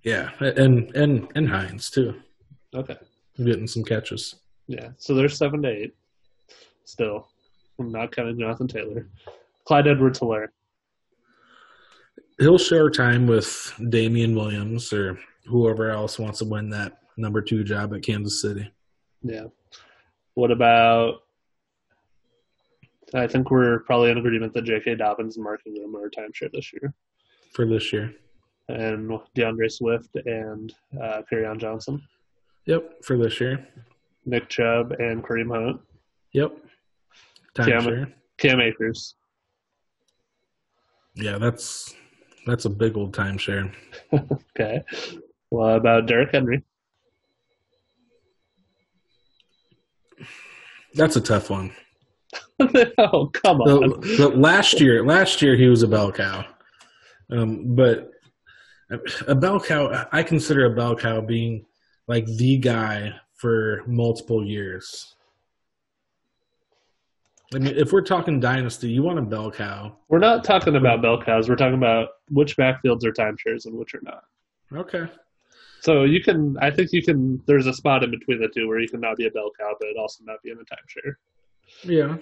Yeah, 0.03 0.29
and 0.39 0.95
and 0.95 1.27
and 1.35 1.49
Hines 1.49 1.89
too, 1.89 2.13
Okay, 2.75 2.95
I'm 3.39 3.45
getting 3.45 3.67
some 3.67 3.83
catches. 3.83 4.35
yeah. 4.67 4.89
So 4.97 5.13
there's 5.15 5.37
seven 5.37 5.61
to 5.63 5.69
eight. 5.69 5.95
Still, 6.83 7.27
I'm 7.79 7.91
not 7.91 8.15
counting 8.15 8.37
Jonathan 8.39 8.67
Taylor. 8.67 9.07
Clyde 9.65 9.87
Edwards-Helaire. 9.87 10.49
He'll 12.39 12.57
share 12.57 12.89
time 12.89 13.27
with 13.27 13.73
Damien 13.89 14.35
Williams 14.35 14.91
or 14.91 15.17
whoever 15.45 15.89
else 15.89 16.19
wants 16.19 16.39
to 16.39 16.45
win 16.45 16.69
that 16.71 16.99
number 17.17 17.41
two 17.41 17.63
job 17.63 17.93
at 17.93 18.03
Kansas 18.03 18.41
City. 18.41 18.69
Yeah. 19.23 19.45
What 20.33 20.51
about? 20.51 21.21
I 23.13 23.27
think 23.27 23.49
we're 23.51 23.79
probably 23.79 24.11
in 24.11 24.17
agreement 24.17 24.53
that 24.53 24.63
J.K. 24.63 24.95
Dobbins 24.95 25.37
and 25.37 25.43
Mark 25.43 25.61
Ingram 25.65 25.95
are 25.95 26.09
timeshare 26.09 26.51
this 26.51 26.73
year, 26.73 26.93
for 27.53 27.65
this 27.65 27.93
year. 27.93 28.13
and 28.67 29.11
D'Andre 29.35 29.69
Swift 29.69 30.09
and 30.25 30.73
uh, 31.01 31.21
on 31.47 31.57
Johnson, 31.59 32.01
Yep, 32.65 33.03
for 33.05 33.17
this 33.17 33.39
year. 33.39 33.65
Nick 34.25 34.49
Chubb 34.49 34.91
and 34.93 35.23
Kareem 35.23 35.53
Hunt, 35.55 35.79
Yep. 36.33 36.57
Time 37.53 37.69
Yeah, 37.69 37.79
share. 37.79 38.13
Cam 38.37 38.59
Akers. 38.59 39.15
Yeah, 41.13 41.37
that's 41.37 41.93
that's 42.45 42.65
a 42.65 42.69
big 42.69 42.97
old 42.97 43.13
timeshare. 43.13 43.73
Okay. 44.57 44.83
What 45.49 45.75
about 45.75 46.05
Derrick 46.05 46.31
Henry? 46.31 46.63
That's 50.93 51.17
a 51.17 51.21
tough 51.21 51.49
one. 51.49 51.73
oh, 52.97 53.29
come 53.33 53.61
on. 53.61 54.01
The, 54.01 54.15
the 54.17 54.29
last 54.29 54.79
year, 54.79 55.05
last 55.05 55.41
year 55.41 55.57
he 55.57 55.67
was 55.67 55.83
a 55.83 55.87
bell 55.87 56.11
cow, 56.11 56.45
um, 57.31 57.75
but 57.75 58.11
a 59.27 59.35
bell 59.35 59.59
cow. 59.59 60.07
I 60.11 60.23
consider 60.23 60.65
a 60.65 60.75
bell 60.75 60.95
cow 60.95 61.19
being 61.21 61.65
like 62.07 62.25
the 62.25 62.57
guy 62.57 63.13
for 63.35 63.83
multiple 63.87 64.45
years. 64.45 65.14
I 67.53 67.59
mean, 67.59 67.75
if 67.75 67.91
we're 67.91 68.01
talking 68.01 68.39
dynasty, 68.39 68.89
you 68.89 69.03
want 69.03 69.19
a 69.19 69.21
bell 69.21 69.51
cow. 69.51 69.95
We're 70.09 70.19
not 70.19 70.43
talking 70.43 70.75
about 70.75 71.01
bell 71.01 71.21
cows. 71.21 71.47
We're 71.47 71.55
talking 71.55 71.77
about 71.77 72.09
which 72.29 72.57
backfields 72.57 73.03
are 73.05 73.11
timeshares 73.11 73.65
and 73.65 73.75
which 73.75 73.93
are 73.93 74.01
not. 74.01 74.23
Okay. 74.73 75.05
So 75.81 76.03
you 76.03 76.23
can, 76.23 76.57
I 76.59 76.71
think 76.71 76.91
you 76.91 77.03
can. 77.03 77.41
There's 77.45 77.67
a 77.67 77.73
spot 77.73 78.03
in 78.03 78.09
between 78.09 78.41
the 78.41 78.47
two 78.47 78.67
where 78.67 78.79
you 78.79 78.87
can 78.87 78.99
not 78.99 79.17
be 79.17 79.27
a 79.27 79.31
bell 79.31 79.51
cow, 79.59 79.75
but 79.79 79.89
also 79.99 80.23
not 80.25 80.41
be 80.43 80.49
in 80.51 80.57
a 80.57 80.61
timeshare. 80.61 81.13
Yeah. 81.83 82.17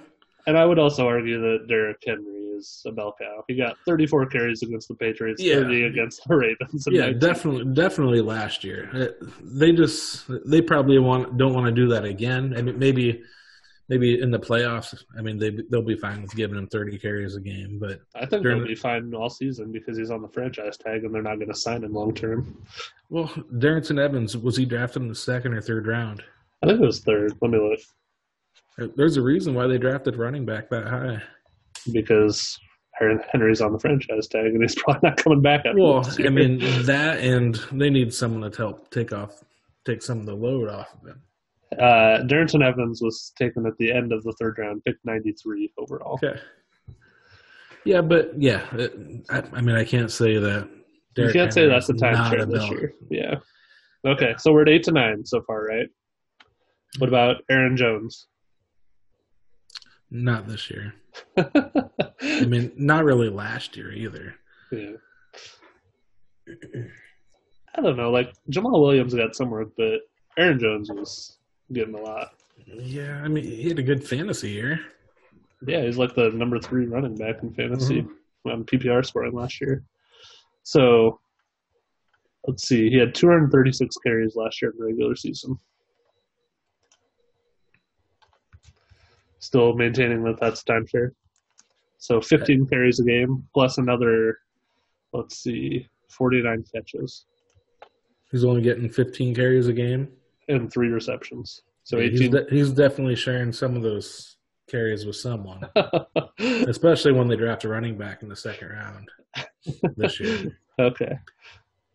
And 0.46 0.58
I 0.58 0.66
would 0.66 0.78
also 0.78 1.08
argue 1.08 1.40
that 1.40 1.68
Derrick 1.70 2.04
Henry 2.06 2.42
is 2.58 2.82
a 2.86 2.92
bell 2.92 3.16
cow. 3.18 3.46
He 3.48 3.56
got 3.56 3.78
34 3.86 4.26
carries 4.26 4.62
against 4.62 4.90
the 4.90 4.96
Patriots, 4.96 5.42
Yeah. 5.42 5.56
30 5.62 5.84
against 5.84 6.22
the 6.28 6.36
Ravens. 6.36 6.86
Yeah, 6.92 7.04
19 7.04 7.20
definitely, 7.20 7.74
definitely 7.74 8.20
last 8.22 8.66
year. 8.66 8.90
Uh, 8.94 9.26
They 9.42 9.72
just 9.72 10.26
they 10.46 10.62
probably 10.62 11.00
want 11.00 11.38
don't 11.38 11.54
want 11.54 11.66
to 11.68 11.72
do 11.72 11.88
that 11.90 12.04
again. 12.04 12.50
Mean, 12.50 12.78
maybe 12.78 13.24
maybe 13.90 14.22
in 14.22 14.32
the 14.32 14.40
playoffs. 14.40 14.96
I 15.18 15.22
mean, 15.22 15.38
they 15.38 15.52
they'll 15.70 15.82
be 15.82 15.96
fine 15.96 16.22
with 16.22 16.36
giving 16.36 16.58
him 16.58 16.68
thirty 16.68 16.98
carries 16.98 17.36
a 17.36 17.42
game, 17.42 17.78
but 17.80 18.00
I 18.16 18.26
think 18.26 18.44
During 18.44 18.58
he'll 18.60 18.68
the- 18.68 18.74
be 18.74 18.76
fine 18.76 19.14
all 19.14 19.30
season 19.30 19.72
because 19.72 19.98
he's 19.98 20.12
on 20.12 20.22
the 20.22 20.28
franchise 20.30 20.78
tag 20.78 21.04
and 21.04 21.14
they're 21.14 21.22
not 21.22 21.36
going 21.36 21.50
to 21.50 21.56
sign 21.56 21.84
him 21.84 21.94
long 21.94 22.14
term. 22.14 22.58
well, 23.10 23.28
Darrynton 23.54 24.00
Evans 24.00 24.36
was 24.38 24.58
he 24.58 24.66
drafted 24.66 25.02
in 25.02 25.08
the 25.10 25.16
second 25.16 25.54
or 25.54 25.62
third 25.62 25.88
round? 25.88 26.24
I 26.62 26.68
think 26.68 26.80
it 26.82 26.86
was 26.86 27.02
third. 27.02 27.34
Let 27.42 27.52
me 27.52 27.60
look. 27.60 28.94
There's 28.96 29.18
a 29.18 29.22
reason 29.22 29.54
why 29.54 29.68
they 29.68 29.78
drafted 29.78 30.16
running 30.16 30.46
back 30.46 30.70
that 30.70 30.88
high. 30.88 31.22
because 31.92 32.58
Henry's 33.32 33.62
on 33.62 33.74
the 33.74 33.80
franchise 33.80 34.28
tag 34.28 34.46
and 34.48 34.62
he's 34.62 34.76
probably 34.82 35.10
not 35.10 35.18
coming 35.18 35.42
back 35.42 35.66
Well. 35.76 36.08
I 36.26 36.30
mean 36.30 36.60
that, 36.86 37.20
and 37.20 37.56
they 37.72 37.90
need 37.90 38.14
someone 38.14 38.50
to 38.50 38.56
help 38.58 38.90
take 38.92 39.12
off, 39.12 39.44
take 39.86 40.02
some 40.02 40.20
of 40.20 40.26
the 40.26 40.34
load 40.36 40.70
off 40.70 40.88
of 41.02 41.08
him. 41.10 41.22
Uh, 41.80 42.24
Darrynton 42.24 42.64
Evans 42.64 43.02
was 43.02 43.34
taken 43.38 43.66
at 43.66 43.78
the 43.78 43.92
end 43.92 44.12
of 44.12 44.24
the 44.24 44.34
third 44.34 44.58
round, 44.58 44.84
pick 44.86 44.96
93 45.04 45.74
overall. 45.78 46.20
Okay. 46.24 46.40
Yeah, 47.86 48.02
but 48.02 48.32
yeah, 48.42 48.66
it, 48.74 48.94
I, 49.30 49.44
I 49.54 49.62
mean, 49.62 49.76
I 49.76 49.84
can't 49.84 50.12
say 50.12 50.38
that. 50.38 50.70
you 51.18 51.32
can't 51.32 51.54
say 51.54 51.68
that's 51.68 51.88
the 51.88 51.94
time 51.94 52.40
a 52.40 52.46
this 52.46 52.70
year. 52.70 52.94
Yeah. 53.10 53.36
Okay, 54.06 54.36
so 54.38 54.52
we're 54.52 54.64
at 54.64 54.70
eight 54.70 54.84
to 54.84 54.92
nine 54.92 55.26
so 55.26 55.42
far, 55.42 55.66
right? 55.66 55.88
What 57.00 57.10
about 57.10 57.38
Aaron 57.50 57.76
Jones? 57.76 58.28
Not 60.12 60.48
this 60.48 60.70
year. 60.70 60.94
I 61.38 62.46
mean, 62.46 62.72
not 62.76 63.04
really 63.04 63.30
last 63.30 63.76
year 63.76 63.92
either. 63.92 64.36
yeah. 64.72 64.92
I 67.76 67.82
don't 67.82 67.98
know. 67.98 68.12
Like 68.12 68.34
Jamaal 68.52 68.82
Williams 68.82 69.14
got 69.16 69.36
some 69.36 69.50
work, 69.50 69.70
but 69.76 70.02
Aaron 70.38 70.60
Jones 70.60 70.92
was 70.92 71.40
getting 71.74 71.96
a 71.96 72.02
lot. 72.02 72.34
Yeah, 72.66 73.22
I 73.24 73.28
mean, 73.28 73.44
he 73.44 73.68
had 73.70 73.80
a 73.80 73.84
good 73.84 74.04
fantasy 74.08 74.52
year. 74.52 74.80
Yeah, 75.66 75.82
he's 75.82 75.98
like 75.98 76.16
the 76.16 76.30
number 76.30 76.60
three 76.60 76.86
running 76.86 77.16
back 77.16 77.42
in 77.42 77.54
fantasy 77.54 78.02
mm-hmm. 78.02 78.50
on 78.50 78.64
PPR 78.66 79.06
scoring 79.06 79.34
last 79.34 79.60
year. 79.62 79.84
So 80.64 81.20
let's 82.48 82.68
see, 82.68 82.90
he 82.90 82.98
had 82.98 83.16
236 83.16 83.96
carries 83.98 84.36
last 84.36 84.62
year 84.62 84.72
in 84.72 84.78
the 84.78 84.86
regular 84.86 85.16
season. 85.16 85.58
Still 89.40 89.74
maintaining 89.74 90.24
that 90.24 90.40
that's 90.40 90.64
timeshare. 90.64 91.12
So 91.98 92.22
15 92.22 92.68
carries 92.68 93.00
a 93.00 93.04
game 93.04 93.46
plus 93.54 93.78
another, 93.78 94.40
let's 95.14 95.38
see, 95.38 95.88
49 96.10 96.66
catches 96.74 97.26
He's 98.34 98.44
only 98.44 98.64
getting 98.64 98.90
15 98.90 99.36
carries 99.36 99.68
a 99.68 99.74
game. 99.74 100.08
And 100.48 100.72
three 100.72 100.90
receptions. 100.90 101.62
So 101.84 101.98
Yeah, 101.98 102.06
18. 102.08 102.18
he's, 102.20 102.30
de- 102.30 102.46
he's 102.50 102.72
definitely 102.72 103.16
sharing 103.16 103.52
some 103.52 103.76
of 103.76 103.82
those 103.84 104.38
carries 104.70 105.06
with 105.06 105.16
someone, 105.18 105.62
especially 106.40 107.12
when 107.12 107.28
they 107.28 107.36
draft 107.36 107.64
a 107.66 107.70
running 107.70 107.98
back 107.98 108.24
in 108.24 108.30
the 108.30 108.36
second 108.36 108.70
round 108.70 109.10
this 109.98 110.20
year. 110.20 110.58
okay. 110.80 111.18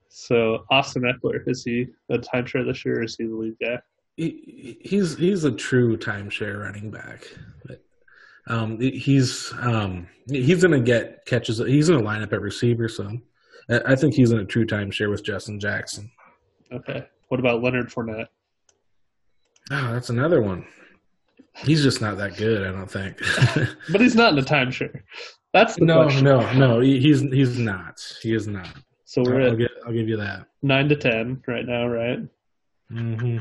So 0.08 0.64
Austin 0.70 1.02
Ekeler, 1.02 1.40
is 1.46 1.64
he 1.64 1.86
a 2.10 2.18
timeshare 2.18 2.66
this 2.66 2.84
year 2.84 3.00
or 3.00 3.04
is 3.04 3.16
he 3.16 3.24
the 3.26 3.34
lead 3.34 3.54
guy? 3.62 3.78
He, 4.16 4.78
he's 4.82 5.16
he's 5.16 5.44
a 5.44 5.52
true 5.52 5.96
timeshare 5.96 6.60
running 6.60 6.90
back. 6.90 7.24
Um, 8.48 8.80
he's 8.80 9.52
um, 9.60 10.08
he's 10.28 10.60
gonna 10.62 10.80
get 10.80 11.24
catches. 11.26 11.58
He's 11.58 11.88
gonna 11.88 12.02
line 12.02 12.22
up 12.22 12.32
at 12.32 12.40
receiver. 12.40 12.88
So 12.88 13.16
I 13.70 13.80
I 13.92 13.94
think 13.94 14.14
he's 14.14 14.32
in 14.32 14.40
a 14.40 14.44
true 14.44 14.66
timeshare 14.66 15.08
with 15.08 15.22
Justin 15.22 15.60
Jackson. 15.60 16.10
Okay. 16.72 17.06
What 17.28 17.38
about 17.38 17.62
Leonard 17.62 17.90
Fournette? 17.90 18.26
Oh, 19.70 19.92
that's 19.92 20.10
another 20.10 20.40
one. 20.42 20.66
He's 21.56 21.82
just 21.82 22.00
not 22.00 22.16
that 22.18 22.36
good. 22.36 22.66
I 22.66 22.72
don't 22.72 22.90
think. 22.90 23.18
But 23.90 24.00
he's 24.00 24.14
not 24.14 24.32
in 24.32 24.38
a 24.38 24.42
timeshare. 24.42 25.02
That's 25.52 25.76
the 25.76 25.84
no, 25.84 26.02
question. 26.04 26.24
no, 26.24 26.52
no. 26.52 26.80
He's 26.80 27.20
he's 27.22 27.58
not. 27.58 28.00
He 28.22 28.34
is 28.34 28.46
not. 28.46 28.68
So 29.04 29.22
we're 29.22 29.40
I'll, 29.42 29.52
at 29.52 29.58
get, 29.58 29.70
I'll 29.86 29.92
give 29.92 30.08
you 30.08 30.16
that. 30.18 30.46
nine 30.62 30.88
to 30.90 30.96
ten 30.96 31.42
right 31.46 31.66
now, 31.66 31.88
right? 31.88 32.20
hmm 32.90 33.38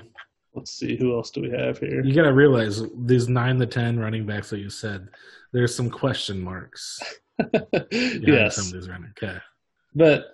Let's 0.56 0.72
see 0.72 0.96
who 0.98 1.14
else 1.14 1.30
do 1.30 1.42
we 1.42 1.52
have 1.52 1.78
here. 1.78 2.04
You 2.04 2.16
got 2.16 2.24
to 2.24 2.34
realize 2.34 2.82
these 3.06 3.30
nine 3.30 3.60
to 3.60 3.68
ten 3.68 4.00
running 4.00 4.26
backs 4.26 4.50
that 4.50 4.60
you 4.60 4.70
said. 4.72 5.08
There's 5.54 5.76
some 5.76 5.90
question 5.90 6.42
marks. 6.42 7.00
yes, 7.92 8.56
some 8.56 8.66
of 8.68 8.74
these 8.74 8.90
running. 8.90 9.12
Okay. 9.22 9.38
but 9.94 10.34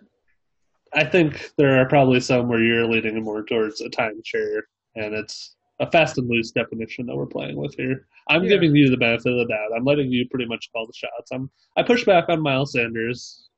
I 0.93 1.03
think 1.03 1.51
there 1.57 1.81
are 1.81 1.87
probably 1.89 2.19
some 2.21 2.47
where 2.47 2.61
you're 2.63 2.85
leaning 2.85 3.21
more 3.23 3.43
towards 3.43 3.81
a 3.81 3.89
timeshare, 3.89 4.61
and 4.95 5.13
it's 5.13 5.55
a 5.83 5.91
fast 5.91 6.17
and 6.17 6.29
loose 6.29 6.51
definition 6.51 7.05
that 7.07 7.15
we're 7.15 7.25
playing 7.25 7.55
with 7.57 7.75
here. 7.75 8.07
I'm 8.29 8.43
Yeah. 8.43 8.49
giving 8.49 8.75
you 8.75 8.89
the 8.89 8.97
benefit 8.97 9.31
of 9.31 9.37
the 9.39 9.45
doubt. 9.53 9.71
I'm 9.75 9.83
letting 9.83 10.11
you 10.11 10.27
pretty 10.29 10.45
much 10.45 10.69
call 10.71 10.85
the 10.87 10.93
shots. 10.93 11.31
I'm 11.31 11.49
I 11.77 11.83
push 11.83 12.03
back 12.05 12.25
on 12.29 12.41
Miles 12.41 12.71
Sanders. 12.73 13.49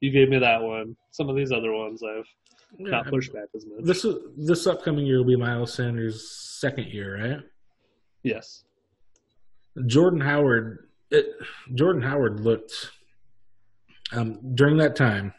You 0.00 0.10
gave 0.10 0.28
me 0.28 0.38
that 0.38 0.62
one. 0.62 0.96
Some 1.10 1.28
of 1.28 1.36
these 1.36 1.52
other 1.52 1.72
ones 1.72 2.02
I've 2.02 2.26
not 2.78 3.06
pushed 3.08 3.32
back 3.32 3.48
as 3.54 3.64
much. 3.66 3.84
This 3.84 4.04
is 4.04 4.16
this 4.36 4.66
upcoming 4.66 5.06
year 5.06 5.18
will 5.18 5.24
be 5.26 5.36
Miles 5.36 5.72
Sanders' 5.74 6.30
second 6.60 6.86
year, 6.88 7.18
right? 7.22 7.40
yes. 8.22 8.64
Jordan 9.86 10.20
Howard. 10.20 10.88
It, 11.10 11.26
Jordan 11.74 12.02
Howard 12.02 12.40
looked 12.40 12.72
um, 14.12 14.40
during 14.54 14.76
that 14.78 14.96
time. 14.96 15.32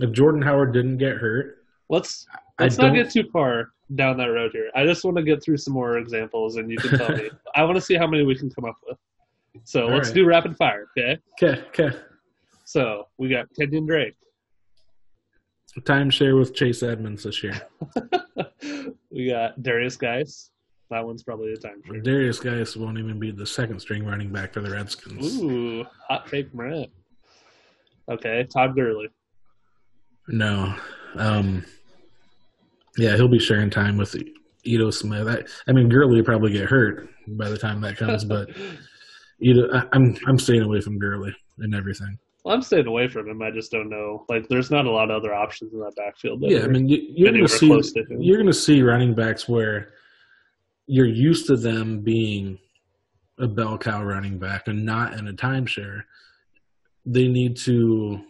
If 0.00 0.12
Jordan 0.12 0.42
Howard 0.42 0.72
didn't 0.72 0.98
get 0.98 1.16
hurt, 1.16 1.58
Let's 1.88 2.26
let's 2.58 2.76
not 2.78 2.88
don't- 2.88 2.96
get 2.96 3.10
too 3.10 3.24
far 3.32 3.70
down 3.94 4.16
that 4.18 4.26
road 4.26 4.52
here. 4.52 4.70
I 4.74 4.84
just 4.84 5.04
want 5.04 5.16
to 5.16 5.22
get 5.22 5.42
through 5.42 5.58
some 5.58 5.74
more 5.74 5.98
examples, 5.98 6.56
and 6.56 6.70
you 6.70 6.78
can 6.78 6.98
tell 6.98 7.16
me. 7.16 7.30
I 7.54 7.62
want 7.64 7.76
to 7.76 7.80
see 7.80 7.94
how 7.94 8.06
many 8.06 8.24
we 8.24 8.36
can 8.36 8.50
come 8.50 8.64
up 8.64 8.76
with. 8.86 8.98
So 9.64 9.84
All 9.84 9.90
let's 9.90 10.08
right. 10.08 10.14
do 10.14 10.26
rapid 10.26 10.56
fire, 10.56 10.88
okay? 10.96 11.18
okay, 11.42 11.62
okay. 11.68 11.96
So 12.64 13.06
we 13.16 13.28
got 13.28 13.46
Kenyon 13.58 13.86
Drake, 13.86 14.16
Timeshare 15.80 16.38
with 16.38 16.54
Chase 16.54 16.82
Edmonds 16.82 17.22
this 17.22 17.42
year. 17.42 17.60
we 19.10 19.28
got 19.28 19.60
Derrius 19.60 19.98
Guice. 19.98 20.50
That 20.90 21.04
one's 21.04 21.22
probably 21.22 21.52
a 21.52 21.56
time 21.56 21.82
for. 21.82 21.94
Derrius 21.94 22.42
Guice 22.42 22.76
won't 22.76 22.98
even 22.98 23.18
be 23.18 23.30
the 23.30 23.46
second 23.46 23.80
string 23.80 24.04
running 24.04 24.30
back 24.30 24.54
for 24.54 24.60
the 24.60 24.70
Redskins. 24.70 25.36
Ooh, 25.38 25.84
hot 26.08 26.26
take, 26.28 26.52
Brent. 26.52 26.90
Okay, 28.10 28.44
Todd 28.44 28.76
Gurley. 28.76 29.08
No. 30.28 30.74
Um, 31.16 31.64
yeah, 32.96 33.16
he'll 33.16 33.28
be 33.28 33.38
sharing 33.38 33.70
time 33.70 33.96
with 33.96 34.16
Ito 34.64 34.90
Smith. 34.90 35.28
I, 35.28 35.42
I 35.68 35.72
mean, 35.72 35.88
Gurley 35.88 36.22
probably 36.22 36.52
get 36.52 36.68
hurt 36.68 37.08
by 37.28 37.48
the 37.48 37.58
time 37.58 37.80
that 37.82 37.96
comes, 37.96 38.24
but 38.24 38.50
Ito, 39.40 39.68
I, 39.72 39.84
I'm 39.92 40.16
I'm 40.26 40.38
staying 40.38 40.62
away 40.62 40.80
from 40.80 40.98
Gurley 40.98 41.34
and 41.58 41.74
everything. 41.74 42.18
Well, 42.44 42.54
I'm 42.54 42.62
staying 42.62 42.86
away 42.86 43.08
from 43.08 43.28
him. 43.28 43.42
I 43.42 43.50
just 43.50 43.72
don't 43.72 43.90
know. 43.90 44.24
Like, 44.28 44.46
there's 44.48 44.70
not 44.70 44.86
a 44.86 44.90
lot 44.90 45.10
of 45.10 45.16
other 45.16 45.34
options 45.34 45.72
in 45.72 45.80
that 45.80 45.96
backfield. 45.96 46.40
that 46.42 46.48
Yeah, 46.48 46.60
I 46.60 46.68
mean, 46.68 46.88
you, 46.88 46.98
you're 47.10 47.32
going 47.32 47.42
to 47.42 47.48
see 47.48 47.66
close 47.66 47.92
to 47.92 48.04
him. 48.04 48.22
you're 48.22 48.36
going 48.36 48.46
to 48.46 48.52
see 48.52 48.82
running 48.82 49.16
backs 49.16 49.48
where 49.48 49.88
you're 50.86 51.06
used 51.06 51.48
to 51.48 51.56
them 51.56 52.02
being 52.02 52.56
a 53.40 53.48
bell 53.48 53.76
cow 53.76 54.04
running 54.04 54.38
back 54.38 54.68
and 54.68 54.86
not 54.86 55.14
in 55.14 55.26
a 55.26 55.32
timeshare. 55.32 56.02
They 57.04 57.26
need 57.26 57.56
to. 57.58 58.20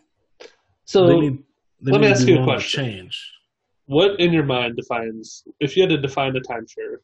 so 0.86 1.06
they 1.08 1.20
need. 1.20 1.44
They 1.82 1.92
let 1.92 2.00
me 2.00 2.06
ask 2.06 2.26
you 2.26 2.40
a 2.40 2.44
question. 2.44 2.84
Change. 2.84 3.32
What 3.86 4.18
in 4.20 4.32
your 4.32 4.44
mind 4.44 4.76
defines 4.76 5.44
if 5.60 5.76
you 5.76 5.82
had 5.82 5.90
to 5.90 5.98
define 5.98 6.36
a 6.36 6.40
timeshare? 6.40 6.98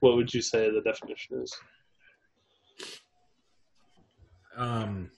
What 0.00 0.16
would 0.16 0.32
you 0.32 0.40
say 0.40 0.70
the 0.70 0.80
definition 0.80 1.42
is? 1.42 1.52
Um, 4.56 5.10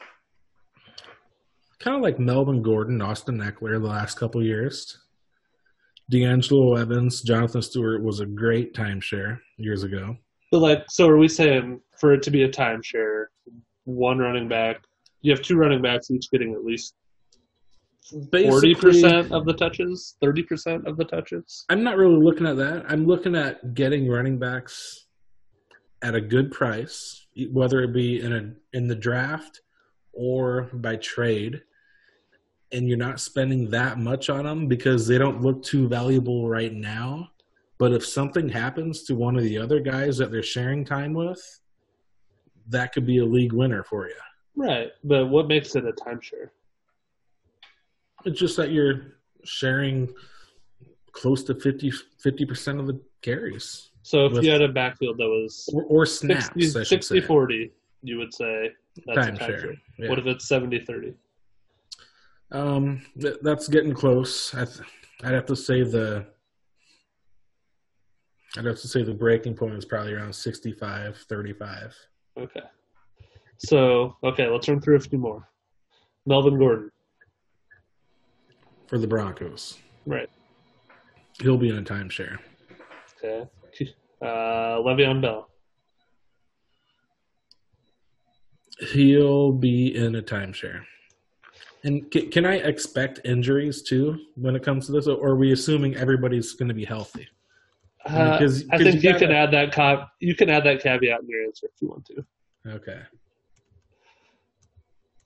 kind 1.78 1.96
of 1.96 2.02
like 2.02 2.18
Melvin 2.18 2.62
Gordon, 2.62 3.00
Austin 3.02 3.38
Ekeler, 3.38 3.80
the 3.80 3.88
last 3.88 4.18
couple 4.18 4.42
years. 4.42 4.98
D'Angelo 6.10 6.76
Evans, 6.76 7.20
Jonathan 7.20 7.60
Stewart 7.60 8.02
was 8.02 8.20
a 8.20 8.26
great 8.26 8.74
timeshare 8.74 9.40
years 9.58 9.84
ago. 9.84 10.16
But 10.50 10.60
like, 10.60 10.84
so 10.88 11.06
are 11.06 11.18
we 11.18 11.28
saying 11.28 11.80
for 11.98 12.14
it 12.14 12.22
to 12.22 12.30
be 12.30 12.44
a 12.44 12.48
timeshare, 12.48 13.26
one 13.84 14.18
running 14.18 14.48
back, 14.48 14.82
you 15.20 15.30
have 15.32 15.42
two 15.42 15.56
running 15.56 15.82
backs 15.82 16.10
each 16.10 16.30
getting 16.30 16.54
at 16.54 16.64
least 16.64 16.94
forty 18.32 18.74
percent 18.74 19.32
of 19.32 19.44
the 19.44 19.52
touches, 19.54 20.16
thirty 20.20 20.42
percent 20.42 20.86
of 20.86 20.96
the 20.96 21.04
touches? 21.04 21.64
I'm 21.68 21.82
not 21.82 21.96
really 21.96 22.22
looking 22.22 22.46
at 22.46 22.56
that. 22.56 22.84
I'm 22.88 23.06
looking 23.06 23.34
at 23.34 23.74
getting 23.74 24.08
running 24.08 24.38
backs 24.38 25.06
at 26.02 26.14
a 26.14 26.20
good 26.20 26.50
price, 26.50 27.26
whether 27.50 27.82
it 27.82 27.92
be 27.92 28.20
in 28.20 28.32
a 28.32 28.76
in 28.76 28.88
the 28.88 28.94
draft 28.94 29.62
or 30.12 30.68
by 30.72 30.96
trade, 30.96 31.62
and 32.72 32.88
you're 32.88 32.98
not 32.98 33.20
spending 33.20 33.70
that 33.70 33.98
much 33.98 34.28
on 34.30 34.44
them 34.44 34.66
because 34.66 35.06
they 35.06 35.18
don't 35.18 35.42
look 35.42 35.62
too 35.62 35.88
valuable 35.88 36.48
right 36.48 36.72
now. 36.72 37.28
But 37.78 37.92
if 37.92 38.04
something 38.04 38.48
happens 38.48 39.04
to 39.04 39.14
one 39.14 39.36
of 39.36 39.44
the 39.44 39.58
other 39.58 39.78
guys 39.78 40.18
that 40.18 40.32
they're 40.32 40.42
sharing 40.42 40.84
time 40.84 41.14
with, 41.14 41.40
that 42.68 42.92
could 42.92 43.06
be 43.06 43.18
a 43.18 43.24
league 43.24 43.52
winner 43.52 43.84
for 43.84 44.08
you. 44.08 44.14
Right, 44.56 44.90
but 45.04 45.26
what 45.26 45.46
makes 45.46 45.76
it 45.76 45.84
a 45.86 45.92
timeshare? 45.92 46.50
It's 48.28 48.38
just 48.38 48.56
that 48.58 48.70
you're 48.72 49.14
sharing 49.44 50.12
close 51.12 51.42
to 51.44 51.54
50 51.54 52.44
percent 52.44 52.78
of 52.78 52.86
the 52.86 53.00
carries 53.22 53.90
So 54.02 54.26
if 54.26 54.32
With- 54.32 54.44
you 54.44 54.50
had 54.50 54.60
a 54.62 54.68
backfield 54.68 55.16
that 55.18 55.26
was 55.28 55.68
or, 55.72 55.84
or 55.84 56.06
snaps. 56.06 56.46
60, 56.54 56.60
I 56.80 56.82
should 56.82 56.86
60 57.04 57.20
say. 57.20 57.26
40, 57.26 57.72
you 58.02 58.18
would 58.18 58.32
say 58.34 58.70
that's 59.06 59.18
a 59.28 59.32
Timeshare, 59.32 59.38
timeshare. 59.38 59.76
yeah. 59.98 60.08
What 60.10 60.18
if 60.18 60.26
it's 60.26 60.46
70 60.46 60.80
30? 60.80 61.14
Um, 62.52 63.02
th- 63.20 63.36
that's 63.42 63.66
getting 63.68 63.92
close. 63.94 64.54
I 64.54 64.64
th- 64.66 64.86
I'd 65.24 65.34
have 65.34 65.46
to 65.46 65.56
say 65.56 65.82
the. 65.82 66.26
I'd 68.56 68.64
have 68.64 68.80
to 68.80 68.88
say 68.88 69.02
the 69.02 69.12
breaking 69.14 69.54
point 69.54 69.74
is 69.74 69.84
probably 69.84 70.14
around 70.14 70.32
65, 70.34 71.16
35. 71.28 71.94
Okay. 72.38 72.60
So, 73.58 74.16
okay, 74.24 74.48
let's 74.48 74.68
run 74.68 74.80
through 74.80 74.96
a 74.96 75.00
few 75.00 75.18
more. 75.18 75.48
Melvin 76.24 76.58
Gordon. 76.58 76.90
For 78.88 78.98
the 78.98 79.06
Broncos. 79.06 79.78
Right. 80.06 80.28
He'll 81.40 81.58
be 81.58 81.68
in 81.68 81.78
a 81.78 81.82
timeshare. 81.82 82.38
Okay. 83.22 83.48
Uh, 84.20 84.78
Le'Veon 84.82 85.22
Bell. 85.22 85.48
He'll 88.92 89.52
be 89.52 89.94
in 89.94 90.16
a 90.16 90.22
timeshare. 90.22 90.80
And 91.84 92.10
can, 92.10 92.28
can 92.32 92.44
I 92.44 92.56
expect 92.56 93.20
injuries 93.24 93.82
too 93.82 94.18
when 94.34 94.56
it 94.56 94.64
comes 94.64 94.86
to 94.86 94.92
this, 94.92 95.06
or 95.06 95.24
are 95.24 95.36
we 95.36 95.52
assuming 95.52 95.94
everybody's 95.94 96.52
going 96.54 96.66
to 96.66 96.74
be 96.74 96.84
healthy? 96.84 97.28
Uh, 98.06 98.32
Because- 98.38 98.64
I 98.72 98.78
think 98.78 99.04
you 99.04 99.10
you 99.12 99.16
can 99.18 99.30
add 99.30 99.52
that 99.52 100.08
you 100.18 100.34
can 100.34 100.50
add 100.50 100.64
that 100.64 100.82
caveat 100.82 101.20
in 101.20 101.28
your 101.28 101.44
answer 101.44 101.68
if 101.72 101.80
you 101.80 101.86
want 101.86 102.04
to. 102.06 102.24
Okay. 102.66 103.00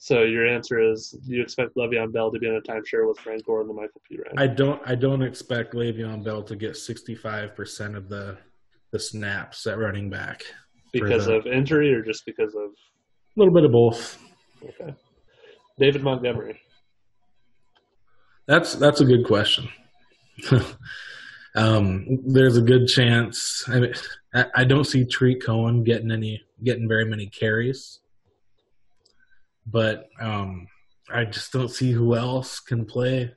So 0.03 0.25
your 0.25 0.45
answer 0.45 0.81
is 0.81 1.17
you 1.23 1.41
expect 1.41 1.77
Le'Veon 1.77 2.13
Bell 2.13 2.33
to 2.33 2.39
be 2.41 2.49
in 2.49 2.57
a 2.57 2.61
timeshare 2.61 3.07
with 3.07 3.21
Frank 3.21 3.47
Gore 3.47 3.61
and 3.61 3.71
La'Mical 3.71 4.01
Perine. 4.11 4.33
I 4.37 4.49
don't. 4.49 4.83
I 4.85 4.97
don't 4.97 5.23
expect 5.23 5.75
Le'Veon 5.75 6.25
Bell 6.25 6.43
to 6.43 6.57
get 6.57 6.77
65 6.77 7.55
percent 7.55 7.95
of 7.95 8.09
the 8.09 8.37
the 8.91 8.99
snaps 8.99 9.65
at 9.69 9.79
running 9.79 10.11
back. 10.11 10.43
Because 10.93 11.27
the- 11.27 11.35
of 11.35 11.47
injury 11.47 11.95
or 11.95 12.03
just 12.03 12.27
because 12.27 12.53
of 12.57 12.71
a 12.71 13.37
little 13.37 13.55
bit 13.55 13.65
of 13.65 13.71
both. 13.71 14.19
okay. 14.65 14.93
David 15.79 16.03
Montgomery. 16.03 16.61
That's 18.49 18.75
that's 18.75 19.01
a 19.01 19.05
good 19.05 19.25
question. 19.25 19.69
um, 21.55 22.19
there's 22.27 22.57
a 22.57 22.63
good 22.63 22.89
chance. 22.89 23.63
I 23.69 23.79
mean, 23.79 23.95
I, 24.35 24.47
I 24.57 24.65
don't 24.65 24.83
see 24.83 25.05
Tarik 25.05 25.45
Cohen 25.45 25.85
getting 25.85 26.11
any 26.11 26.43
getting 26.65 26.89
very 26.89 27.05
many 27.05 27.29
carries, 27.29 28.01
but 29.67 30.09
um, 30.21 30.67
I 31.11 31.25
just 31.25 31.53
don't 31.53 31.71
see 31.71 31.93
who 31.93 32.15
else 32.15 32.61
can 32.61 32.85
play 32.85 33.33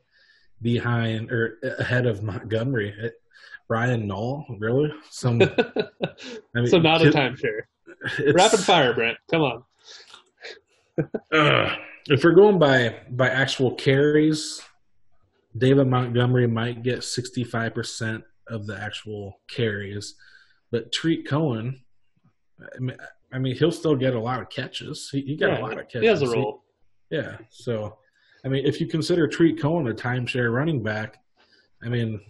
behind 0.61 1.31
or 1.31 1.57
ahead 1.79 2.05
of 2.05 2.23
Montgomery. 2.23 2.93
It, 2.97 3.13
Ryan 3.67 4.07
Nall, 4.07 4.45
really? 4.59 4.91
Some. 5.09 5.41
I 5.41 5.47
mean, 6.53 6.67
so 6.67 6.79
not 6.79 7.01
a 7.01 7.09
timeshare. 7.09 7.61
Rapid 8.33 8.59
fire, 8.59 8.93
Brent. 8.93 9.17
Come 9.31 9.41
on. 9.41 9.63
Ugh. 11.31 11.79
if 12.07 12.23
we're 12.23 12.33
going 12.33 12.59
by 12.59 12.95
by 13.09 13.29
actual 13.29 13.73
carries, 13.73 14.61
David 15.57 15.87
Montgomery 15.87 16.47
might 16.47 16.83
get 16.83 17.03
sixty 17.03 17.43
five 17.43 17.73
percent 17.73 18.23
of 18.47 18.67
the 18.67 18.79
actual 18.79 19.41
carries, 19.49 20.15
but 20.71 20.91
Tarik 20.91 21.27
Cohen, 21.27 21.81
I 22.61 22.79
mean, 22.79 22.97
I 23.33 23.39
mean, 23.39 23.55
he'll 23.55 23.71
still 23.71 23.95
get 23.95 24.13
a 24.15 24.19
lot 24.19 24.41
of 24.41 24.49
catches. 24.49 25.09
He, 25.09 25.21
he 25.21 25.35
got 25.35 25.51
Yeah, 25.51 25.59
a 25.59 25.61
lot 25.61 25.73
of 25.77 25.87
catches. 25.87 26.01
He 26.01 26.07
has 26.07 26.21
a 26.21 26.29
role. 26.29 26.63
yeah. 27.09 27.37
So, 27.49 27.97
I 28.43 28.47
mean, 28.47 28.65
if 28.65 28.79
you 28.79 28.87
consider 28.87 29.27
Tarik 29.27 29.59
Cohen 29.59 29.87
a 29.87 29.93
timeshare 29.93 30.53
running 30.53 30.81
back, 30.83 31.17
I 31.83 31.89
mean, 31.89 32.21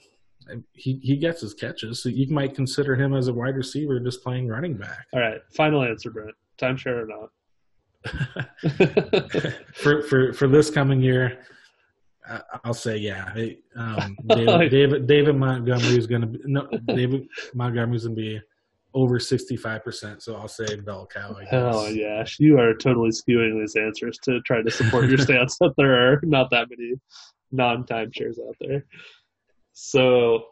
he 0.74 1.00
he 1.02 1.18
gets 1.18 1.42
his 1.42 1.54
catches. 1.54 2.02
So 2.04 2.10
you 2.10 2.28
might 2.34 2.54
consider 2.56 2.96
him 2.96 3.14
as 3.16 3.28
a 3.28 3.34
wide 3.34 3.56
receiver 3.56 4.00
just 4.00 4.24
playing 4.24 4.48
running 4.48 4.76
back. 4.76 5.06
All 5.14 5.20
right. 5.20 5.42
Final 5.56 5.84
answer, 5.84 6.12
Brent. 6.12 6.32
Timeshare 6.58 7.04
or 7.04 7.08
not? 7.08 7.30
for 9.74 10.04
for 10.04 10.34
for 10.34 10.48
this 10.48 10.70
coming 10.70 11.02
year, 11.02 11.40
I'll 12.64 12.74
say 12.74 12.98
yeah. 12.98 13.34
Um, 13.76 14.18
David, 14.28 14.72
David 14.72 15.08
David 15.08 15.36
Montgomery 15.36 15.98
is 15.98 16.08
going 16.08 16.22
to 16.22 16.28
be 16.28 16.40
no 16.46 16.68
David 16.88 17.28
Montgomery 17.54 17.98
is 17.98 18.06
going 18.06 18.16
to 18.16 18.22
be 18.22 18.42
over 18.96 19.20
sixty 19.20 19.58
five 19.58 19.84
percent. 19.84 20.24
So 20.24 20.36
I'll 20.36 20.48
say 20.48 20.78
bell 20.78 21.06
cow. 21.06 21.36
I 21.38 21.44
guess. 21.44 21.52
Oh 21.54 21.88
yeah, 21.88 22.26
you 22.40 22.58
are 22.58 22.74
totally 22.74 23.12
skewing 23.12 23.60
these 23.60 23.76
answers 23.76 24.18
to 24.24 24.42
try 24.42 24.64
to 24.64 24.72
support 24.72 25.08
your 25.08 25.18
stance 25.20 25.58
that 25.60 25.74
there 25.78 25.94
are 25.94 26.20
not 26.24 26.50
that 26.50 26.70
many 26.70 26.94
non-timeshares 27.52 28.40
out 28.48 28.56
there. 28.60 28.86
So, 29.74 30.46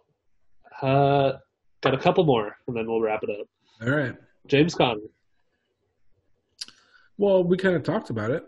uh, 0.82 1.34
got 1.82 1.94
a 1.94 1.98
couple 1.98 2.26
more, 2.26 2.56
and 2.68 2.76
then 2.76 2.86
we'll 2.88 3.02
wrap 3.02 3.24
it 3.24 3.30
up. 3.30 3.48
All 3.82 3.96
right. 3.96 4.16
James 4.48 4.76
Conner. 4.76 5.00
Well, 7.18 7.44
we 7.44 7.58
kind 7.58 7.76
of 7.76 7.84
talked 7.84 8.10
about 8.10 8.32
it. 8.32 8.44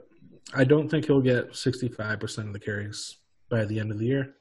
I 0.53 0.65
don't 0.65 0.89
think 0.89 1.05
he'll 1.05 1.21
get 1.21 1.55
sixty 1.55 1.87
five 1.87 2.19
percent 2.19 2.47
of 2.47 2.53
the 2.53 2.59
carries 2.59 3.17
by 3.49 3.63
the 3.65 3.79
end 3.79 3.91
of 3.91 3.99
the 3.99 4.05
year. 4.05 4.35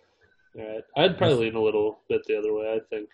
All 0.59 0.67
right, 0.67 0.85
I'd 0.97 1.19
probably 1.19 1.47
lean 1.47 1.55
a 1.55 1.63
little 1.63 2.01
bit 2.09 2.23
the 2.27 2.37
other 2.37 2.53
way. 2.53 2.75
I 2.75 2.81
think 2.91 3.09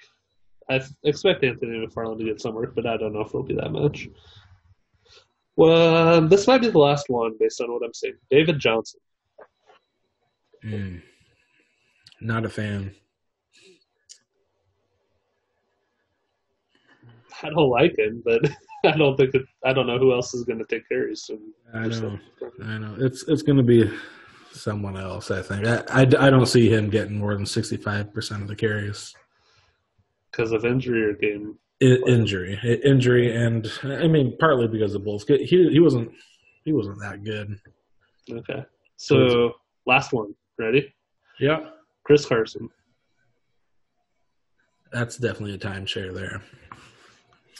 I 0.70 0.80
expect 1.02 1.42
Anthony 1.42 1.84
McFarland 1.84 2.18
to 2.18 2.24
get 2.24 2.40
some 2.40 2.54
work, 2.54 2.74
but 2.76 2.86
I 2.86 2.96
don't 2.96 3.12
know 3.12 3.22
if 3.22 3.28
it'll 3.28 3.42
be 3.42 3.56
that 3.56 3.72
much. 3.72 4.08
Well, 5.56 6.26
this 6.26 6.46
might 6.46 6.60
be 6.60 6.70
the 6.70 6.78
last 6.78 7.08
one 7.08 7.32
based 7.38 7.60
on 7.60 7.72
what 7.72 7.82
I'm 7.84 7.92
seeing. 7.92 8.14
David 8.30 8.58
Johnson. 8.60 9.00
Mm. 10.64 11.02
Not 12.20 12.44
a 12.44 12.48
fan. 12.48 12.94
I 17.42 17.48
don't 17.48 17.70
like 17.70 17.98
him, 17.98 18.22
but 18.24 18.42
I 18.84 18.96
don't 18.96 19.16
think 19.16 19.32
that 19.32 19.44
I 19.64 19.72
don't 19.72 19.86
know 19.86 19.98
who 19.98 20.12
else 20.12 20.34
is 20.34 20.44
going 20.44 20.58
to 20.58 20.64
take 20.66 20.88
carries. 20.88 21.24
So 21.24 21.38
I 21.74 21.88
know. 21.88 22.18
I 22.64 22.78
know. 22.78 22.96
It's 22.98 23.26
it's 23.28 23.42
going 23.42 23.56
to 23.56 23.62
be 23.62 23.90
someone 24.52 24.96
else. 24.96 25.30
I 25.30 25.42
think. 25.42 25.66
I, 25.66 25.82
I, 25.90 26.02
I 26.02 26.30
don't 26.30 26.46
see 26.46 26.68
him 26.68 26.90
getting 26.90 27.18
more 27.18 27.34
than 27.34 27.46
sixty 27.46 27.76
five 27.76 28.12
percent 28.12 28.42
of 28.42 28.48
the 28.48 28.56
carries. 28.56 29.14
Because 30.30 30.52
of 30.52 30.64
injury 30.64 31.02
or 31.04 31.14
game. 31.14 31.58
I, 31.82 31.86
injury, 32.06 32.58
I- 32.62 32.86
injury, 32.86 33.34
and 33.34 33.70
I 33.82 34.06
mean 34.06 34.36
partly 34.38 34.68
because 34.68 34.94
of 34.94 35.04
both. 35.04 35.26
He 35.26 35.68
he 35.70 35.80
wasn't 35.80 36.10
he 36.64 36.72
wasn't 36.72 37.00
that 37.00 37.24
good. 37.24 37.58
Okay, 38.30 38.64
so 38.96 39.54
last 39.86 40.12
one. 40.12 40.34
Ready? 40.58 40.94
Yeah, 41.38 41.70
Chris 42.04 42.26
Carson. 42.26 42.68
that's 44.92 45.16
definitely 45.16 45.54
a 45.54 45.58
timeshare 45.58 46.12
there. 46.12 46.42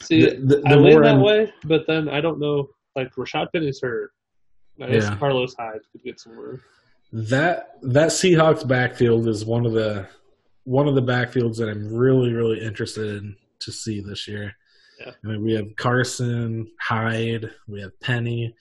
See, 0.02 0.22
The- 0.26 0.36
the- 0.36 0.62
I 0.66 0.74
lean 0.74 1.00
that 1.02 1.12
I'm- 1.14 1.20
way, 1.22 1.52
but 1.64 1.86
then 1.86 2.08
I 2.08 2.20
don't 2.20 2.38
know. 2.40 2.70
Like 2.96 3.14
Rashaad 3.14 3.52
Penny's 3.52 3.80
hurt. 3.80 4.12
I 4.82 4.90
guess 4.90 5.04
Yeah. 5.04 5.16
Carlos 5.16 5.54
Hyde 5.54 5.80
could 5.92 6.02
get 6.02 6.18
some 6.20 6.36
work. 6.36 6.60
That 7.12 7.78
that 7.82 8.08
Seahawks 8.08 8.66
backfield 8.66 9.28
is 9.28 9.44
one 9.44 9.64
of 9.66 9.72
the 9.72 10.06
one 10.64 10.86
of 10.88 10.94
the 10.94 11.02
backfields 11.02 11.56
that 11.58 11.68
I'm 11.68 11.92
really 11.92 12.32
really 12.32 12.60
interested 12.60 13.16
in 13.18 13.36
to 13.60 13.72
see 13.72 14.00
this 14.00 14.26
year. 14.28 14.54
Yeah. 15.00 15.12
I 15.24 15.28
mean, 15.28 15.42
we 15.42 15.54
have 15.54 15.74
Carson, 15.76 16.70
Hyde, 16.80 17.50
we 17.66 17.80
have 17.80 17.98
Penny, 18.00 18.54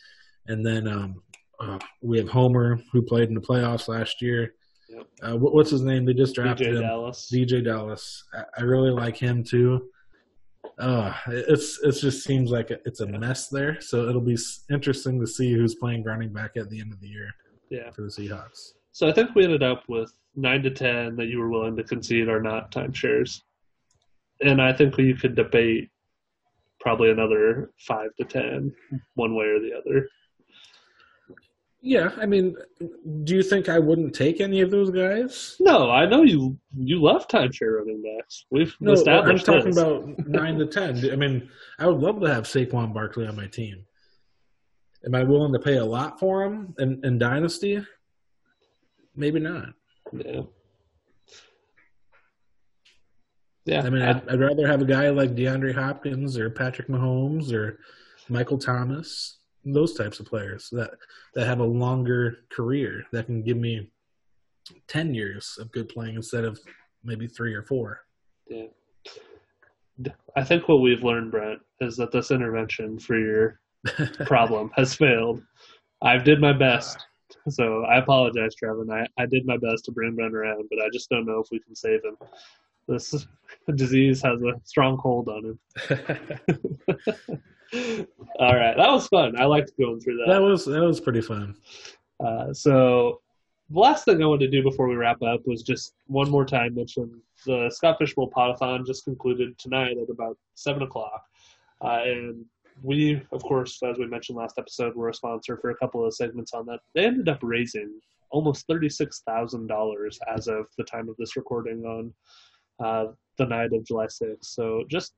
and 0.47 0.65
then 0.65 0.87
um, 0.87 1.21
uh, 1.59 1.79
we 2.01 2.17
have 2.17 2.29
Homer 2.29 2.79
who 2.91 3.01
played 3.01 3.27
in 3.27 3.35
the 3.35 3.41
playoffs 3.41 3.87
last 3.89 4.21
year. 4.21 4.53
Yep. 4.89 5.07
Uh, 5.21 5.37
what, 5.37 5.53
what's 5.53 5.69
his 5.69 5.81
name? 5.81 6.05
They 6.05 6.13
just 6.13 6.35
drafted 6.35 6.67
DeeJay 6.67 6.75
him. 6.77 6.81
Dallas. 6.81 7.29
DeeJay 7.33 7.63
Dallas. 7.65 8.23
I, 8.33 8.43
I 8.59 8.63
really 8.63 8.89
like 8.91 9.17
him 9.17 9.43
too. 9.43 9.89
Uh, 10.77 11.13
it's 11.27 11.77
it 11.83 11.91
just 11.99 12.23
seems 12.23 12.51
like 12.51 12.71
it's 12.71 13.01
a 13.01 13.05
mess 13.05 13.49
there. 13.49 13.79
So 13.81 14.07
it'll 14.07 14.21
be 14.21 14.37
interesting 14.71 15.19
to 15.19 15.27
see 15.27 15.51
who's 15.53 15.75
playing 15.75 16.03
running 16.05 16.31
back 16.31 16.51
at 16.55 16.69
the 16.69 16.79
end 16.79 16.93
of 16.93 17.01
the 17.01 17.07
year 17.07 17.29
Yeah. 17.69 17.91
for 17.91 18.01
the 18.03 18.07
Seahawks. 18.07 18.73
So 18.99 19.07
I 19.07 19.13
think 19.13 19.33
we 19.33 19.45
ended 19.45 19.63
up 19.63 19.83
with 19.87 20.11
nine 20.35 20.61
to 20.63 20.69
ten 20.69 21.15
that 21.15 21.27
you 21.27 21.39
were 21.39 21.49
willing 21.49 21.77
to 21.77 21.85
concede 21.85 22.27
are 22.27 22.41
not 22.41 22.69
timeshares, 22.69 23.39
and 24.41 24.61
I 24.61 24.73
think 24.73 24.97
we 24.97 25.13
could 25.13 25.35
debate 25.35 25.89
probably 26.81 27.09
another 27.09 27.71
five 27.77 28.09
to 28.17 28.25
ten, 28.25 28.75
one 29.13 29.35
way 29.35 29.45
or 29.45 29.61
the 29.61 29.71
other. 29.73 30.09
Yeah, 31.79 32.09
I 32.17 32.25
mean, 32.25 32.57
do 33.23 33.35
you 33.37 33.41
think 33.41 33.69
I 33.69 33.79
wouldn't 33.79 34.13
take 34.13 34.41
any 34.41 34.59
of 34.59 34.69
those 34.69 34.89
guys? 34.89 35.55
No, 35.61 35.89
I 35.89 36.05
know 36.05 36.23
you 36.23 36.59
you 36.75 37.01
love 37.01 37.25
timeshare 37.29 37.77
running 37.77 38.03
backs. 38.03 38.47
We've 38.51 38.75
No, 38.81 38.91
I'm 38.91 38.97
established 38.97 39.45
talking 39.45 39.71
this. 39.71 39.77
about 39.77 40.27
nine 40.27 40.59
to 40.59 40.65
ten. 40.65 41.09
I 41.09 41.15
mean, 41.15 41.49
I 41.79 41.87
would 41.87 42.01
love 42.01 42.19
to 42.19 42.33
have 42.33 42.43
Saquon 42.43 42.93
Barkley 42.93 43.27
on 43.27 43.37
my 43.37 43.47
team. 43.47 43.85
Am 45.05 45.15
I 45.15 45.23
willing 45.23 45.53
to 45.53 45.59
pay 45.59 45.77
a 45.77 45.85
lot 45.85 46.19
for 46.19 46.43
him 46.43 46.75
in, 46.79 46.99
in 47.05 47.17
Dynasty? 47.17 47.81
Maybe 49.19 49.41
not. 49.41 49.73
Yeah. 50.13 50.41
Yeah. 53.65 53.81
I 53.81 53.89
mean, 53.89 54.01
I'd, 54.01 54.27
I'd 54.29 54.39
rather 54.39 54.65
have 54.65 54.81
a 54.81 54.85
guy 54.85 55.09
like 55.09 55.35
DeAndre 55.35 55.75
Hopkins 55.75 56.37
or 56.37 56.49
Patrick 56.49 56.87
Mahomes 56.87 57.51
or 57.51 57.79
Michael 58.29 58.57
Thomas, 58.57 59.39
those 59.65 59.93
types 59.93 60.21
of 60.21 60.25
players 60.25 60.69
that 60.71 60.91
that 61.35 61.45
have 61.45 61.59
a 61.59 61.65
longer 61.65 62.37
career 62.49 63.03
that 63.11 63.25
can 63.25 63.43
give 63.43 63.57
me 63.57 63.91
ten 64.87 65.13
years 65.13 65.57
of 65.59 65.69
good 65.73 65.89
playing 65.89 66.15
instead 66.15 66.45
of 66.45 66.57
maybe 67.03 67.27
three 67.27 67.53
or 67.53 67.63
four. 67.63 67.99
Yeah. 68.47 68.67
I 70.37 70.45
think 70.45 70.69
what 70.69 70.79
we've 70.79 71.03
learned, 71.03 71.31
Brent, 71.31 71.59
is 71.81 71.97
that 71.97 72.13
this 72.13 72.31
intervention 72.31 72.99
for 72.99 73.19
your 73.19 73.59
problem 74.25 74.71
has 74.77 74.95
failed. 74.95 75.43
I've 76.01 76.23
did 76.23 76.39
my 76.39 76.53
best. 76.53 77.05
So 77.49 77.83
I 77.85 77.97
apologize, 77.97 78.55
Trevor. 78.55 78.85
I, 78.91 79.05
I 79.17 79.25
did 79.25 79.45
my 79.45 79.57
best 79.57 79.85
to 79.85 79.91
bring 79.91 80.15
Ben 80.15 80.33
around, 80.33 80.67
but 80.69 80.81
I 80.81 80.89
just 80.91 81.09
don't 81.09 81.25
know 81.25 81.39
if 81.39 81.47
we 81.51 81.59
can 81.59 81.75
save 81.75 82.03
him. 82.03 82.17
This 82.87 83.27
disease 83.75 84.21
has 84.21 84.41
a 84.41 84.53
strong 84.63 84.97
hold 84.97 85.29
on 85.29 85.45
him. 85.45 85.59
All 88.39 88.55
right. 88.55 88.75
That 88.75 88.89
was 88.91 89.07
fun. 89.07 89.39
I 89.39 89.45
liked 89.45 89.71
going 89.79 89.99
through 89.99 90.17
that 90.17 90.33
That 90.33 90.41
was 90.41 90.65
that 90.65 90.81
was 90.81 90.99
pretty 90.99 91.21
fun. 91.21 91.55
Uh, 92.19 92.51
so 92.53 93.21
the 93.69 93.79
last 93.79 94.05
thing 94.05 94.21
I 94.21 94.25
wanted 94.25 94.51
to 94.51 94.57
do 94.57 94.63
before 94.63 94.87
we 94.87 94.95
wrap 94.95 95.21
up 95.21 95.45
was 95.45 95.61
just 95.61 95.93
one 96.07 96.29
more 96.29 96.45
time 96.45 96.75
mention 96.75 97.21
the 97.45 97.69
Scott 97.69 97.97
Fishbowl 97.99 98.31
Podathon 98.31 98.85
just 98.85 99.05
concluded 99.05 99.57
tonight 99.57 99.97
at 99.97 100.09
about 100.09 100.37
seven 100.55 100.81
o'clock, 100.81 101.23
uh, 101.81 102.01
and 102.03 102.43
we, 102.83 103.21
of 103.31 103.41
course, 103.43 103.81
as 103.83 103.97
we 103.97 104.07
mentioned 104.07 104.37
last 104.37 104.57
episode, 104.57 104.95
were 104.95 105.09
a 105.09 105.13
sponsor 105.13 105.57
for 105.57 105.69
a 105.71 105.75
couple 105.75 106.05
of 106.05 106.13
segments 106.13 106.53
on 106.53 106.65
that. 106.67 106.79
They 106.93 107.05
ended 107.05 107.29
up 107.29 107.39
raising 107.41 107.99
almost 108.31 108.67
thirty-six 108.67 109.21
thousand 109.25 109.67
dollars 109.67 110.19
as 110.33 110.47
of 110.47 110.67
the 110.77 110.83
time 110.83 111.09
of 111.09 111.17
this 111.17 111.35
recording 111.35 111.83
on 111.85 112.13
uh, 112.83 113.11
the 113.37 113.45
night 113.45 113.73
of 113.73 113.85
July 113.85 114.07
sixth. 114.07 114.51
So 114.51 114.83
just 114.87 115.13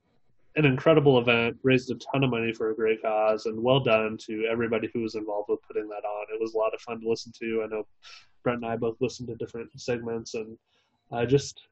an 0.56 0.66
incredible 0.66 1.18
event, 1.18 1.56
raised 1.62 1.90
a 1.90 1.94
ton 1.94 2.24
of 2.24 2.30
money 2.30 2.52
for 2.52 2.70
a 2.70 2.74
great 2.74 3.00
cause, 3.00 3.46
and 3.46 3.62
well 3.62 3.80
done 3.80 4.18
to 4.26 4.46
everybody 4.50 4.90
who 4.92 5.00
was 5.00 5.14
involved 5.14 5.48
with 5.48 5.62
putting 5.66 5.88
that 5.88 6.04
on. 6.04 6.26
It 6.32 6.40
was 6.40 6.54
a 6.54 6.58
lot 6.58 6.74
of 6.74 6.80
fun 6.80 7.00
to 7.00 7.08
listen 7.08 7.32
to. 7.40 7.62
I 7.64 7.68
know 7.68 7.86
Brent 8.42 8.62
and 8.62 8.66
I 8.66 8.76
both 8.76 8.96
listened 9.00 9.28
to 9.28 9.34
different 9.36 9.70
segments, 9.80 10.34
and 10.34 10.58
uh, 11.10 11.24
just 11.24 11.62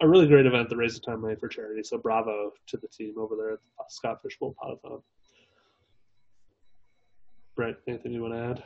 a 0.00 0.08
really 0.08 0.28
great 0.28 0.46
event 0.46 0.68
that 0.68 0.76
raised 0.76 0.98
a 0.98 1.00
ton 1.00 1.14
of 1.14 1.20
money 1.20 1.36
for 1.36 1.48
charity. 1.48 1.82
So 1.82 1.98
bravo 1.98 2.52
to 2.66 2.76
the 2.76 2.88
team 2.88 3.14
over 3.18 3.34
there 3.34 3.52
at 3.52 3.58
the 3.60 3.84
Scott 3.88 4.20
Fishbowl 4.22 4.54
Podathon. 4.62 5.02
Brent, 7.58 7.76
anything 7.88 8.12
you 8.12 8.22
want 8.22 8.34
to 8.34 8.40
add? 8.40 8.64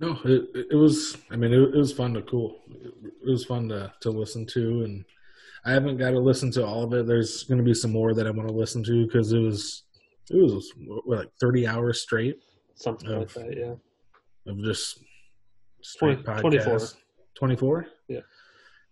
No, 0.00 0.18
it, 0.24 0.66
it 0.72 0.74
was. 0.74 1.18
I 1.30 1.36
mean, 1.36 1.52
it, 1.52 1.60
it 1.60 1.76
was 1.76 1.92
fun 1.92 2.14
to 2.14 2.22
cool. 2.22 2.62
It 2.72 3.28
was 3.30 3.44
fun 3.44 3.68
to 3.68 3.92
to 4.00 4.10
listen 4.10 4.46
to, 4.46 4.82
and 4.84 5.04
I 5.66 5.72
haven't 5.72 5.98
got 5.98 6.12
to 6.12 6.18
listen 6.18 6.50
to 6.52 6.64
all 6.64 6.84
of 6.84 6.94
it. 6.94 7.06
There's 7.06 7.44
going 7.44 7.58
to 7.58 7.64
be 7.64 7.74
some 7.74 7.92
more 7.92 8.14
that 8.14 8.26
I 8.26 8.30
want 8.30 8.48
to 8.48 8.54
listen 8.54 8.82
to 8.84 9.04
because 9.06 9.32
it 9.32 9.40
was 9.40 9.82
it 10.30 10.36
was 10.42 10.72
what, 10.86 11.06
like 11.06 11.28
30 11.38 11.66
hours 11.66 12.00
straight 12.00 12.38
Something 12.76 13.10
Oh. 13.10 13.18
like 13.18 13.32
that, 13.34 13.54
yeah. 13.56 13.74
of 14.50 14.58
just 14.64 15.00
straight 15.82 16.24
20 16.24 16.40
24. 16.40 16.78
24. 17.34 17.86
Yeah. 18.08 18.20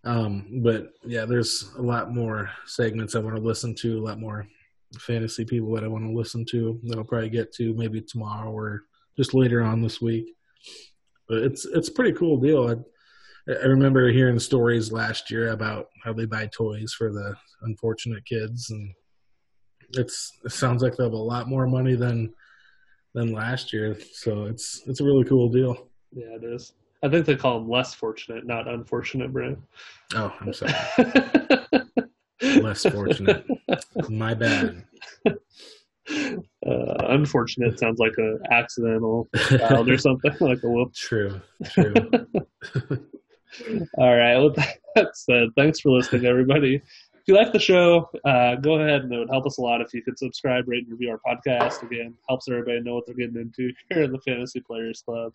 Um, 0.03 0.61
but 0.63 0.93
yeah, 1.03 1.25
there's 1.25 1.71
a 1.79 1.81
lot 1.81 2.13
more 2.13 2.51
segments 2.67 3.15
I 3.15 3.19
want 3.19 3.35
to 3.35 3.41
listen 3.41 3.73
to, 3.77 3.97
a 3.97 4.05
lot 4.05 4.19
more 4.19 4.45
fantasy 4.99 5.43
people 5.43 5.73
that 5.73 5.83
I 5.83 5.87
want 5.87 6.05
to 6.05 6.15
listen 6.15 6.45
to 6.51 6.79
that 6.83 6.99
I'll 6.99 7.03
probably 7.03 7.29
get 7.29 7.51
to 7.55 7.73
maybe 7.73 7.99
tomorrow 7.99 8.51
or 8.51 8.83
just 9.17 9.33
later 9.33 9.61
on 9.61 9.81
this 9.81 10.01
week. 10.01 10.33
But 11.27 11.39
it's 11.39 11.65
it's 11.65 11.89
a 11.89 11.93
pretty 11.93 12.13
cool 12.13 12.37
deal. 12.37 12.83
I, 13.47 13.53
I 13.53 13.65
remember 13.65 14.09
hearing 14.11 14.39
stories 14.39 14.91
last 14.91 15.31
year 15.31 15.49
about 15.49 15.87
how 16.03 16.13
they 16.13 16.25
buy 16.25 16.47
toys 16.47 16.93
for 16.93 17.11
the 17.11 17.35
unfortunate 17.61 18.25
kids, 18.25 18.69
and 18.69 18.93
it's 19.91 20.39
it 20.43 20.51
sounds 20.51 20.83
like 20.83 20.95
they 20.95 21.03
have 21.03 21.13
a 21.13 21.17
lot 21.17 21.47
more 21.47 21.67
money 21.67 21.95
than 21.95 22.33
than 23.13 23.31
last 23.31 23.73
year. 23.73 23.97
So 24.13 24.45
it's 24.45 24.81
it's 24.87 24.99
a 24.99 25.05
really 25.05 25.25
cool 25.25 25.49
deal. 25.49 25.87
Yeah, 26.11 26.35
it 26.35 26.43
is. 26.43 26.73
I 27.03 27.09
think 27.09 27.25
they 27.25 27.35
call 27.35 27.59
them 27.59 27.69
less 27.69 27.93
fortunate, 27.93 28.45
not 28.45 28.67
unfortunate, 28.67 29.33
Brent. 29.33 29.59
Oh, 30.15 30.33
I'm 30.39 30.53
sorry. 30.53 30.73
Less 32.61 32.83
fortunate. 32.83 33.45
My 34.09 34.33
bad. 34.33 34.85
uh, 36.65 37.05
unfortunate 37.09 37.79
sounds 37.79 37.99
like 37.99 38.13
an 38.17 38.39
accidental 38.51 39.27
child 39.47 39.89
or 39.89 39.97
something, 39.99 40.31
like 40.39 40.63
a 40.63 40.69
whoop. 40.69 40.93
True. 40.93 41.39
True. 41.71 41.93
All 43.97 44.15
right. 44.15 44.37
With 44.37 44.55
that 44.95 45.15
said, 45.15 45.49
thanks 45.55 45.79
for 45.79 45.89
listening, 45.91 46.25
everybody. 46.25 46.75
If 46.75 47.27
you 47.27 47.35
like 47.35 47.53
the 47.53 47.59
show, 47.59 48.09
uh, 48.25 48.55
go 48.55 48.73
ahead 48.73 49.03
and 49.03 49.13
it 49.13 49.17
would 49.17 49.29
help 49.29 49.45
us 49.45 49.57
a 49.57 49.61
lot 49.61 49.79
if 49.79 49.93
you 49.93 50.01
could 50.01 50.19
subscribe, 50.19 50.67
rate, 50.67 50.83
and 50.83 50.91
review 50.91 51.09
our 51.09 51.19
podcast. 51.25 51.81
Again, 51.81 52.15
helps 52.27 52.49
everybody 52.49 52.81
know 52.81 52.95
what 52.95 53.05
they're 53.05 53.15
getting 53.15 53.37
into 53.37 53.71
here 53.89 54.03
in 54.03 54.11
the 54.11 54.19
Fantasy 54.19 54.59
Players 54.59 55.01
Club. 55.05 55.31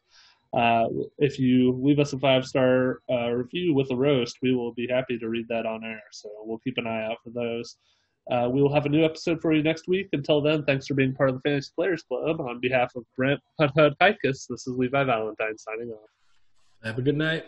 Uh, 0.53 0.87
if 1.19 1.39
you 1.39 1.73
leave 1.83 1.99
us 1.99 2.13
a 2.13 2.19
five 2.19 2.45
star 2.45 3.01
uh, 3.11 3.31
review 3.31 3.75
with 3.75 3.91
a 3.91 3.97
roast, 3.97 4.39
we 4.43 4.55
will 4.55 4.73
be 4.75 4.87
happy 4.87 5.19
to 5.19 5.29
read 5.29 5.47
that 5.49 5.65
on 5.65 5.85
air. 5.85 6.03
So 6.13 6.29
we'll 6.43 6.59
keep 6.59 6.77
an 6.77 6.87
eye 6.87 7.07
out 7.07 7.19
for 7.25 7.31
those. 7.31 7.77
Uh, 8.31 8.49
we 8.51 8.61
will 8.61 8.73
have 8.73 8.87
a 8.87 8.89
new 8.89 9.05
episode 9.05 9.41
for 9.41 9.55
you 9.55 9.63
next 9.63 9.89
week. 9.89 10.09
Until 10.13 10.41
then, 10.41 10.65
thanks 10.65 10.87
for 10.87 10.95
being 10.95 11.15
part 11.15 11.31
of 11.31 11.37
the 11.37 11.41
Fantasy 11.41 11.71
Players 11.75 12.03
Club. 12.03 12.41
On 12.41 12.61
behalf 12.61 12.95
of 12.95 13.05
Brent 13.17 13.41
Hud 13.59 13.73
Hud 13.77 13.97
this 14.23 14.49
is 14.49 14.67
Levi 14.69 15.05
Valentine 15.05 15.57
signing 15.57 15.91
off. 15.91 16.11
Have 16.85 16.99
a 16.99 17.03
good 17.03 17.17
night. 17.17 17.47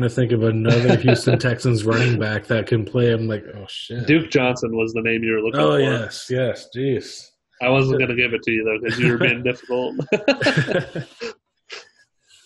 Trying 0.00 0.08
to 0.08 0.14
think 0.14 0.32
of 0.32 0.42
another 0.44 0.96
Houston 0.96 1.38
Texans 1.48 1.84
running 1.84 2.18
back 2.18 2.46
that 2.46 2.66
can 2.66 2.84
play. 2.84 3.12
I'm 3.12 3.28
like, 3.28 3.44
oh 3.54 3.66
shit. 3.68 4.06
Duke 4.06 4.30
Johnson 4.30 4.74
was 4.76 4.92
the 4.92 5.02
name 5.02 5.22
you 5.22 5.32
were 5.32 5.42
looking 5.42 5.60
Oh 5.60 5.72
for. 5.72 5.74
Oh 5.74 5.76
yes, 5.76 6.26
yes. 6.30 6.68
Jeez. 6.74 7.26
I 7.62 7.68
wasn't 7.68 7.98
going 7.98 8.08
to 8.08 8.16
give 8.16 8.32
it 8.32 8.42
to 8.42 8.50
you 8.50 8.64
though 8.64 8.78
because 8.82 8.98
you 8.98 9.12
were 9.12 9.18
being 9.18 9.42
difficult. 9.42 9.96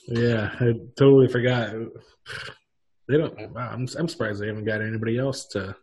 yeah, 0.09 0.51
I 0.59 0.75
totally 0.99 1.29
forgot. 1.29 1.73
They 3.09 3.19
don't. 3.19 3.39
Wow, 3.53 3.71
I'm 3.73 3.87
I'm 3.97 4.09
surprised 4.09 4.43
they 4.43 4.49
haven't 4.49 4.65
got 4.65 4.83
anybody 4.83 5.17
else 5.19 5.47
to 5.49 5.77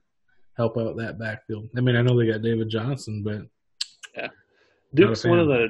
help 0.57 0.77
out 0.77 0.97
that 0.97 1.17
backfield. 1.17 1.69
I 1.77 1.81
mean, 1.81 1.95
I 1.95 2.01
know 2.01 2.19
they 2.19 2.29
got 2.29 2.41
David 2.41 2.67
Johnson, 2.67 3.23
but 3.23 3.43
yeah, 4.17 4.27
Duke's 4.93 5.23
one 5.23 5.39
of 5.39 5.47
the 5.47 5.69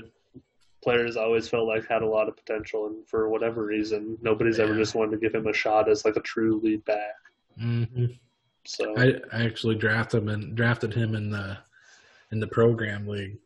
players 0.84 1.18
I 1.18 1.24
always 1.24 1.48
felt 1.48 1.68
like 1.68 1.88
had 1.88 2.02
a 2.02 2.08
lot 2.08 2.28
of 2.28 2.36
potential, 2.36 2.88
and 2.88 3.08
for 3.08 3.30
whatever 3.30 3.66
reason, 3.66 4.18
nobody's 4.22 4.60
ever 4.60 4.76
just 4.76 4.95
wanted 4.95 5.12
to 5.12 5.18
give 5.18 5.36
him 5.36 5.48
a 5.48 5.53
shot 5.53 5.90
as 5.90 6.06
like 6.06 6.16
a 6.16 6.22
true 6.22 6.60
lead 6.64 6.84
back. 6.86 7.16
mhm. 7.60 8.18
So 8.66 8.95
I 8.98 9.16
I 9.32 9.44
actually 9.44 9.76
drafted 9.76 10.24
him 10.24 10.30
and 10.30 10.56
drafted 10.56 10.94
him 10.94 11.16
in 11.16 11.30
the 11.32 11.58
in 12.32 12.40
the 12.40 12.48
program 12.48 13.08
league. 13.08 13.38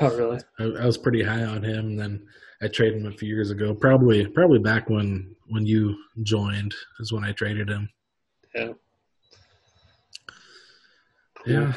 oh 0.00 0.16
really? 0.16 0.40
I, 0.58 0.64
I 0.64 0.86
was 0.86 0.98
pretty 0.98 1.22
high 1.22 1.44
on 1.44 1.62
him, 1.62 1.86
and 1.86 1.98
then 1.98 2.26
I 2.62 2.68
traded 2.68 3.00
him 3.00 3.06
a 3.06 3.16
few 3.16 3.28
years 3.28 3.50
ago. 3.50 3.74
Probably 3.74 4.26
probably 4.26 4.58
back 4.58 4.88
when 4.90 5.34
when 5.48 5.66
you 5.66 5.96
joined 6.22 6.74
is 7.00 7.12
when 7.12 7.24
I 7.24 7.32
traded 7.32 7.68
him. 7.68 7.88
Yeah. 8.54 8.72
Yeah. 11.46 11.72